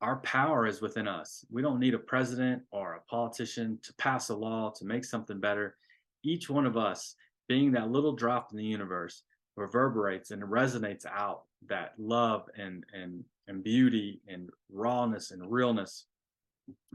our 0.00 0.16
power 0.16 0.66
is 0.66 0.80
within 0.80 1.06
us. 1.06 1.44
We 1.50 1.62
don't 1.62 1.78
need 1.78 1.94
a 1.94 1.98
president 1.98 2.62
or 2.72 2.94
a 2.94 3.00
politician 3.08 3.78
to 3.84 3.94
pass 3.94 4.30
a 4.30 4.34
law 4.34 4.72
to 4.76 4.84
make 4.84 5.04
something 5.04 5.38
better 5.38 5.76
each 6.24 6.48
one 6.48 6.66
of 6.66 6.76
us 6.76 7.16
being 7.48 7.72
that 7.72 7.90
little 7.90 8.12
drop 8.12 8.50
in 8.52 8.58
the 8.58 8.64
universe 8.64 9.22
reverberates 9.56 10.30
and 10.30 10.42
resonates 10.42 11.04
out 11.06 11.42
that 11.68 11.92
love 11.98 12.48
and 12.56 12.84
and 12.92 13.24
and 13.48 13.62
beauty 13.62 14.20
and 14.28 14.50
rawness 14.70 15.30
and 15.32 15.50
realness 15.50 16.06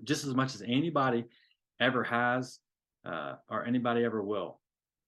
just 0.03 0.25
as 0.25 0.33
much 0.33 0.55
as 0.55 0.61
anybody 0.61 1.25
ever 1.79 2.03
has 2.03 2.59
uh, 3.05 3.33
or 3.49 3.65
anybody 3.65 4.03
ever 4.03 4.21
will 4.23 4.59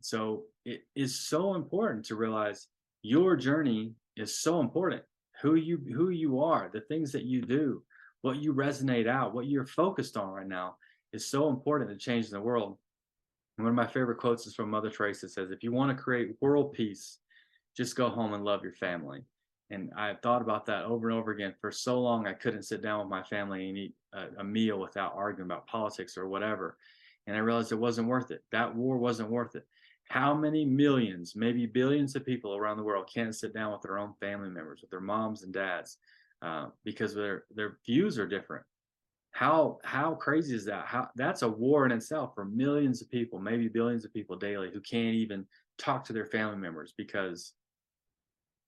so 0.01 0.43
it 0.65 0.81
is 0.95 1.27
so 1.27 1.55
important 1.55 2.05
to 2.05 2.15
realize 2.15 2.67
your 3.01 3.35
journey 3.35 3.93
is 4.17 4.39
so 4.39 4.59
important 4.59 5.01
who 5.41 5.55
you 5.55 5.79
who 5.95 6.09
you 6.09 6.41
are 6.41 6.69
the 6.73 6.81
things 6.81 7.11
that 7.11 7.23
you 7.23 7.41
do 7.41 7.81
what 8.21 8.37
you 8.37 8.53
resonate 8.53 9.07
out 9.07 9.33
what 9.33 9.47
you're 9.47 9.65
focused 9.65 10.17
on 10.17 10.29
right 10.29 10.47
now 10.47 10.75
is 11.13 11.29
so 11.29 11.49
important 11.49 11.89
to 11.89 11.97
change 11.97 12.29
the 12.29 12.39
world 12.39 12.77
one 13.59 13.67
of 13.67 13.75
my 13.75 13.87
favorite 13.87 14.19
quotes 14.19 14.47
is 14.47 14.55
from 14.55 14.69
Mother 14.69 14.89
Teresa. 14.89 15.27
Says, 15.27 15.51
"If 15.51 15.63
you 15.63 15.73
want 15.73 15.95
to 15.95 16.01
create 16.01 16.37
world 16.41 16.71
peace, 16.71 17.19
just 17.75 17.95
go 17.95 18.09
home 18.09 18.33
and 18.33 18.45
love 18.45 18.63
your 18.63 18.73
family." 18.73 19.25
And 19.71 19.91
I 19.95 20.15
thought 20.15 20.41
about 20.41 20.65
that 20.65 20.85
over 20.85 21.09
and 21.09 21.17
over 21.17 21.31
again. 21.31 21.53
For 21.61 21.71
so 21.71 21.99
long, 22.01 22.25
I 22.25 22.33
couldn't 22.33 22.63
sit 22.63 22.81
down 22.81 22.99
with 22.99 23.09
my 23.09 23.23
family 23.23 23.69
and 23.69 23.77
eat 23.77 23.93
a, 24.13 24.25
a 24.39 24.43
meal 24.43 24.79
without 24.79 25.13
arguing 25.15 25.47
about 25.47 25.67
politics 25.67 26.17
or 26.17 26.27
whatever. 26.27 26.77
And 27.27 27.35
I 27.35 27.39
realized 27.39 27.71
it 27.71 27.75
wasn't 27.75 28.07
worth 28.07 28.31
it. 28.31 28.43
That 28.51 28.75
war 28.75 28.97
wasn't 28.97 29.29
worth 29.29 29.55
it. 29.55 29.67
How 30.09 30.33
many 30.33 30.65
millions, 30.65 31.33
maybe 31.35 31.67
billions 31.67 32.15
of 32.15 32.25
people 32.25 32.55
around 32.55 32.77
the 32.77 32.83
world 32.83 33.09
can't 33.13 33.35
sit 33.35 33.53
down 33.53 33.71
with 33.71 33.81
their 33.81 33.99
own 33.99 34.13
family 34.19 34.49
members, 34.49 34.81
with 34.81 34.89
their 34.89 35.01
moms 35.01 35.43
and 35.43 35.53
dads, 35.53 35.97
uh, 36.41 36.67
because 36.83 37.13
their 37.13 37.43
their 37.53 37.77
views 37.85 38.17
are 38.17 38.27
different 38.27 38.63
how 39.31 39.77
how 39.83 40.15
crazy 40.15 40.55
is 40.55 40.65
that 40.65 40.85
how 40.85 41.07
that's 41.15 41.43
a 41.43 41.47
war 41.47 41.85
in 41.85 41.91
itself 41.91 42.33
for 42.33 42.45
millions 42.45 43.01
of 43.01 43.09
people 43.09 43.39
maybe 43.39 43.67
billions 43.67 44.03
of 44.03 44.13
people 44.13 44.35
daily 44.35 44.71
who 44.71 44.81
can't 44.81 45.15
even 45.15 45.45
talk 45.77 46.03
to 46.03 46.13
their 46.13 46.25
family 46.25 46.57
members 46.57 46.93
because 46.97 47.53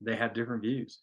they 0.02 0.16
have 0.16 0.34
different 0.34 0.64
views. 0.64 1.00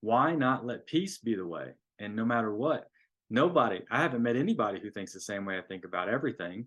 Why 0.00 0.34
not 0.34 0.66
let 0.66 0.86
peace 0.86 1.18
be 1.18 1.34
the 1.34 1.46
way? 1.46 1.72
And 1.98 2.14
no 2.14 2.24
matter 2.24 2.54
what 2.54 2.90
nobody 3.30 3.80
i 3.90 4.00
haven't 4.00 4.22
met 4.22 4.36
anybody 4.36 4.78
who 4.80 4.90
thinks 4.90 5.12
the 5.12 5.20
same 5.20 5.44
way 5.44 5.58
i 5.58 5.62
think 5.62 5.84
about 5.84 6.08
everything 6.08 6.66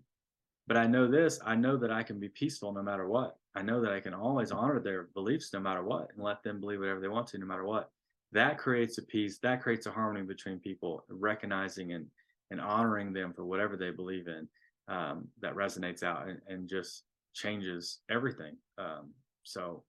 but 0.66 0.76
i 0.76 0.86
know 0.86 1.08
this 1.08 1.38
i 1.46 1.54
know 1.54 1.76
that 1.76 1.90
i 1.90 2.02
can 2.02 2.18
be 2.18 2.28
peaceful 2.28 2.72
no 2.72 2.82
matter 2.82 3.08
what. 3.08 3.36
I 3.54 3.62
know 3.62 3.80
that 3.80 3.92
i 3.92 4.00
can 4.00 4.14
always 4.14 4.52
honor 4.52 4.78
their 4.78 5.08
beliefs 5.14 5.50
no 5.52 5.60
matter 5.60 5.82
what 5.82 6.08
and 6.14 6.22
let 6.22 6.42
them 6.42 6.60
believe 6.60 6.80
whatever 6.80 7.00
they 7.00 7.08
want 7.08 7.26
to 7.28 7.38
no 7.38 7.46
matter 7.46 7.64
what. 7.64 7.90
That 8.32 8.58
creates 8.58 8.98
a 8.98 9.02
peace 9.02 9.38
that 9.42 9.62
creates 9.62 9.86
a 9.86 9.90
harmony 9.90 10.24
between 10.26 10.58
people 10.58 11.04
recognizing 11.08 11.92
and 11.92 12.06
and 12.50 12.60
honoring 12.60 13.12
them 13.12 13.32
for 13.32 13.44
whatever 13.44 13.76
they 13.76 13.90
believe 13.90 14.26
in 14.26 14.48
um, 14.94 15.28
that 15.40 15.54
resonates 15.54 16.02
out 16.02 16.28
and, 16.28 16.40
and, 16.48 16.66
just 16.66 17.02
changes 17.34 17.98
everything. 18.10 18.56
Um, 18.78 19.10
so 19.42 19.84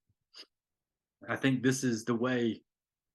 I 1.27 1.35
think 1.35 1.61
this 1.61 1.83
is 1.83 2.05
the 2.05 2.15
way 2.15 2.61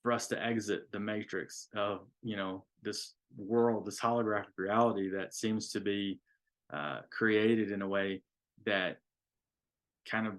for 0.02 0.12
us 0.12 0.26
to 0.28 0.42
exit 0.42 0.92
the 0.92 1.00
matrix 1.00 1.68
of 1.74 2.00
you 2.22 2.36
know 2.36 2.64
this 2.82 3.14
world, 3.36 3.86
this 3.86 4.00
holographic 4.00 4.56
reality 4.58 5.08
that 5.10 5.34
seems 5.34 5.70
to 5.72 5.80
be 5.80 6.20
uh, 6.72 7.00
created 7.10 7.70
in 7.70 7.82
a 7.82 7.88
way 7.88 8.22
that 8.66 8.98
kind 10.08 10.26
of 10.26 10.34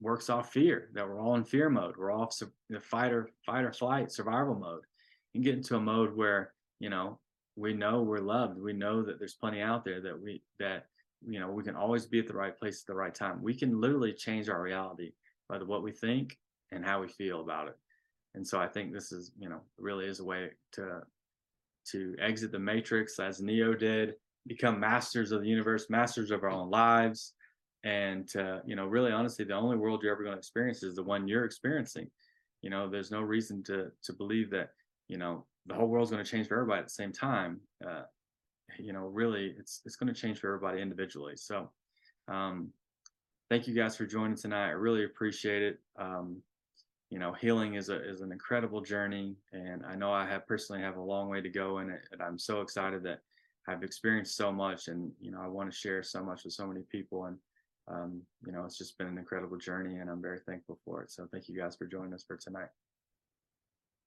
works 0.00 0.28
off 0.28 0.52
fear. 0.52 0.90
That 0.92 1.08
we're 1.08 1.20
all 1.20 1.34
in 1.36 1.44
fear 1.44 1.70
mode. 1.70 1.96
We're 1.96 2.12
all 2.12 2.30
in 2.70 2.80
fight 2.80 3.12
or 3.12 3.30
fight 3.44 3.64
or 3.64 3.72
flight 3.72 4.12
survival 4.12 4.54
mode, 4.54 4.82
and 5.34 5.42
get 5.42 5.54
into 5.54 5.76
a 5.76 5.80
mode 5.80 6.14
where 6.14 6.52
you 6.78 6.90
know 6.90 7.18
we 7.56 7.72
know 7.72 8.02
we're 8.02 8.18
loved. 8.18 8.60
We 8.60 8.74
know 8.74 9.02
that 9.02 9.18
there's 9.18 9.34
plenty 9.34 9.62
out 9.62 9.84
there 9.84 10.02
that 10.02 10.20
we 10.20 10.42
that 10.60 10.86
you 11.26 11.40
know 11.40 11.50
we 11.50 11.62
can 11.62 11.74
always 11.74 12.04
be 12.04 12.18
at 12.18 12.26
the 12.26 12.34
right 12.34 12.56
place 12.56 12.82
at 12.82 12.86
the 12.86 12.94
right 12.94 13.14
time. 13.14 13.42
We 13.42 13.54
can 13.54 13.80
literally 13.80 14.12
change 14.12 14.50
our 14.50 14.60
reality 14.60 15.12
by 15.48 15.58
the, 15.58 15.64
what 15.64 15.82
we 15.82 15.92
think 15.92 16.36
and 16.72 16.84
how 16.84 17.00
we 17.00 17.08
feel 17.08 17.40
about 17.40 17.68
it. 17.68 17.76
And 18.34 18.46
so 18.46 18.60
I 18.60 18.66
think 18.66 18.92
this 18.92 19.12
is 19.12 19.32
you 19.38 19.48
know 19.48 19.60
really 19.78 20.06
is 20.06 20.20
a 20.20 20.24
way 20.24 20.50
to 20.72 21.02
to 21.92 22.16
exit 22.20 22.52
the 22.52 22.58
matrix 22.58 23.18
as 23.18 23.40
Neo 23.40 23.72
did, 23.74 24.14
become 24.46 24.80
masters 24.80 25.32
of 25.32 25.42
the 25.42 25.48
universe, 25.48 25.88
masters 25.88 26.30
of 26.30 26.42
our 26.42 26.50
own 26.50 26.70
lives, 26.70 27.34
and 27.84 28.28
uh, 28.36 28.58
you 28.66 28.76
know 28.76 28.86
really 28.86 29.12
honestly 29.12 29.44
the 29.44 29.54
only 29.54 29.76
world 29.76 30.02
you're 30.02 30.12
ever 30.12 30.22
going 30.22 30.34
to 30.34 30.38
experience 30.38 30.82
is 30.82 30.96
the 30.96 31.02
one 31.02 31.28
you're 31.28 31.44
experiencing. 31.44 32.10
You 32.62 32.70
know 32.70 32.88
there's 32.88 33.10
no 33.10 33.22
reason 33.22 33.62
to 33.64 33.90
to 34.02 34.12
believe 34.12 34.50
that 34.50 34.70
you 35.08 35.18
know 35.18 35.46
the 35.66 35.74
whole 35.74 35.88
world's 35.88 36.10
going 36.10 36.24
to 36.24 36.30
change 36.30 36.48
for 36.48 36.54
everybody 36.54 36.80
at 36.80 36.86
the 36.86 36.92
same 36.92 37.12
time 37.12 37.60
uh, 37.86 38.02
you 38.78 38.92
know 38.92 39.06
really 39.06 39.54
it's 39.58 39.82
it's 39.84 39.96
going 39.96 40.12
to 40.12 40.20
change 40.20 40.38
for 40.38 40.48
everybody 40.48 40.80
individually 40.80 41.34
so 41.36 41.70
um, 42.28 42.68
thank 43.50 43.66
you 43.66 43.74
guys 43.74 43.96
for 43.96 44.06
joining 44.06 44.36
tonight 44.36 44.68
i 44.68 44.70
really 44.70 45.04
appreciate 45.04 45.62
it 45.62 45.78
um, 45.98 46.40
you 47.10 47.18
know 47.18 47.32
healing 47.32 47.74
is 47.74 47.88
a 47.88 48.08
is 48.08 48.20
an 48.20 48.32
incredible 48.32 48.80
journey 48.80 49.36
and 49.52 49.84
i 49.86 49.94
know 49.94 50.12
i 50.12 50.26
have 50.26 50.46
personally 50.46 50.82
have 50.82 50.96
a 50.96 51.02
long 51.02 51.28
way 51.28 51.40
to 51.40 51.48
go 51.48 51.78
in 51.78 51.90
it 51.90 52.00
and 52.12 52.20
i'm 52.20 52.38
so 52.38 52.60
excited 52.60 53.02
that 53.02 53.20
i've 53.68 53.82
experienced 53.82 54.36
so 54.36 54.50
much 54.50 54.88
and 54.88 55.12
you 55.20 55.30
know 55.30 55.40
i 55.40 55.46
want 55.46 55.70
to 55.70 55.76
share 55.76 56.02
so 56.02 56.22
much 56.22 56.44
with 56.44 56.52
so 56.52 56.66
many 56.66 56.82
people 56.90 57.26
and 57.26 57.36
um, 57.88 58.20
you 58.44 58.52
know 58.52 58.64
it's 58.64 58.78
just 58.78 58.98
been 58.98 59.06
an 59.06 59.18
incredible 59.18 59.56
journey 59.56 59.98
and 59.98 60.10
i'm 60.10 60.20
very 60.22 60.40
thankful 60.40 60.78
for 60.84 61.02
it. 61.02 61.10
So 61.10 61.28
thank 61.30 61.48
you 61.48 61.56
guys 61.56 61.76
for 61.76 61.86
joining 61.86 62.12
us 62.12 62.24
for 62.26 62.36
tonight 62.36 62.68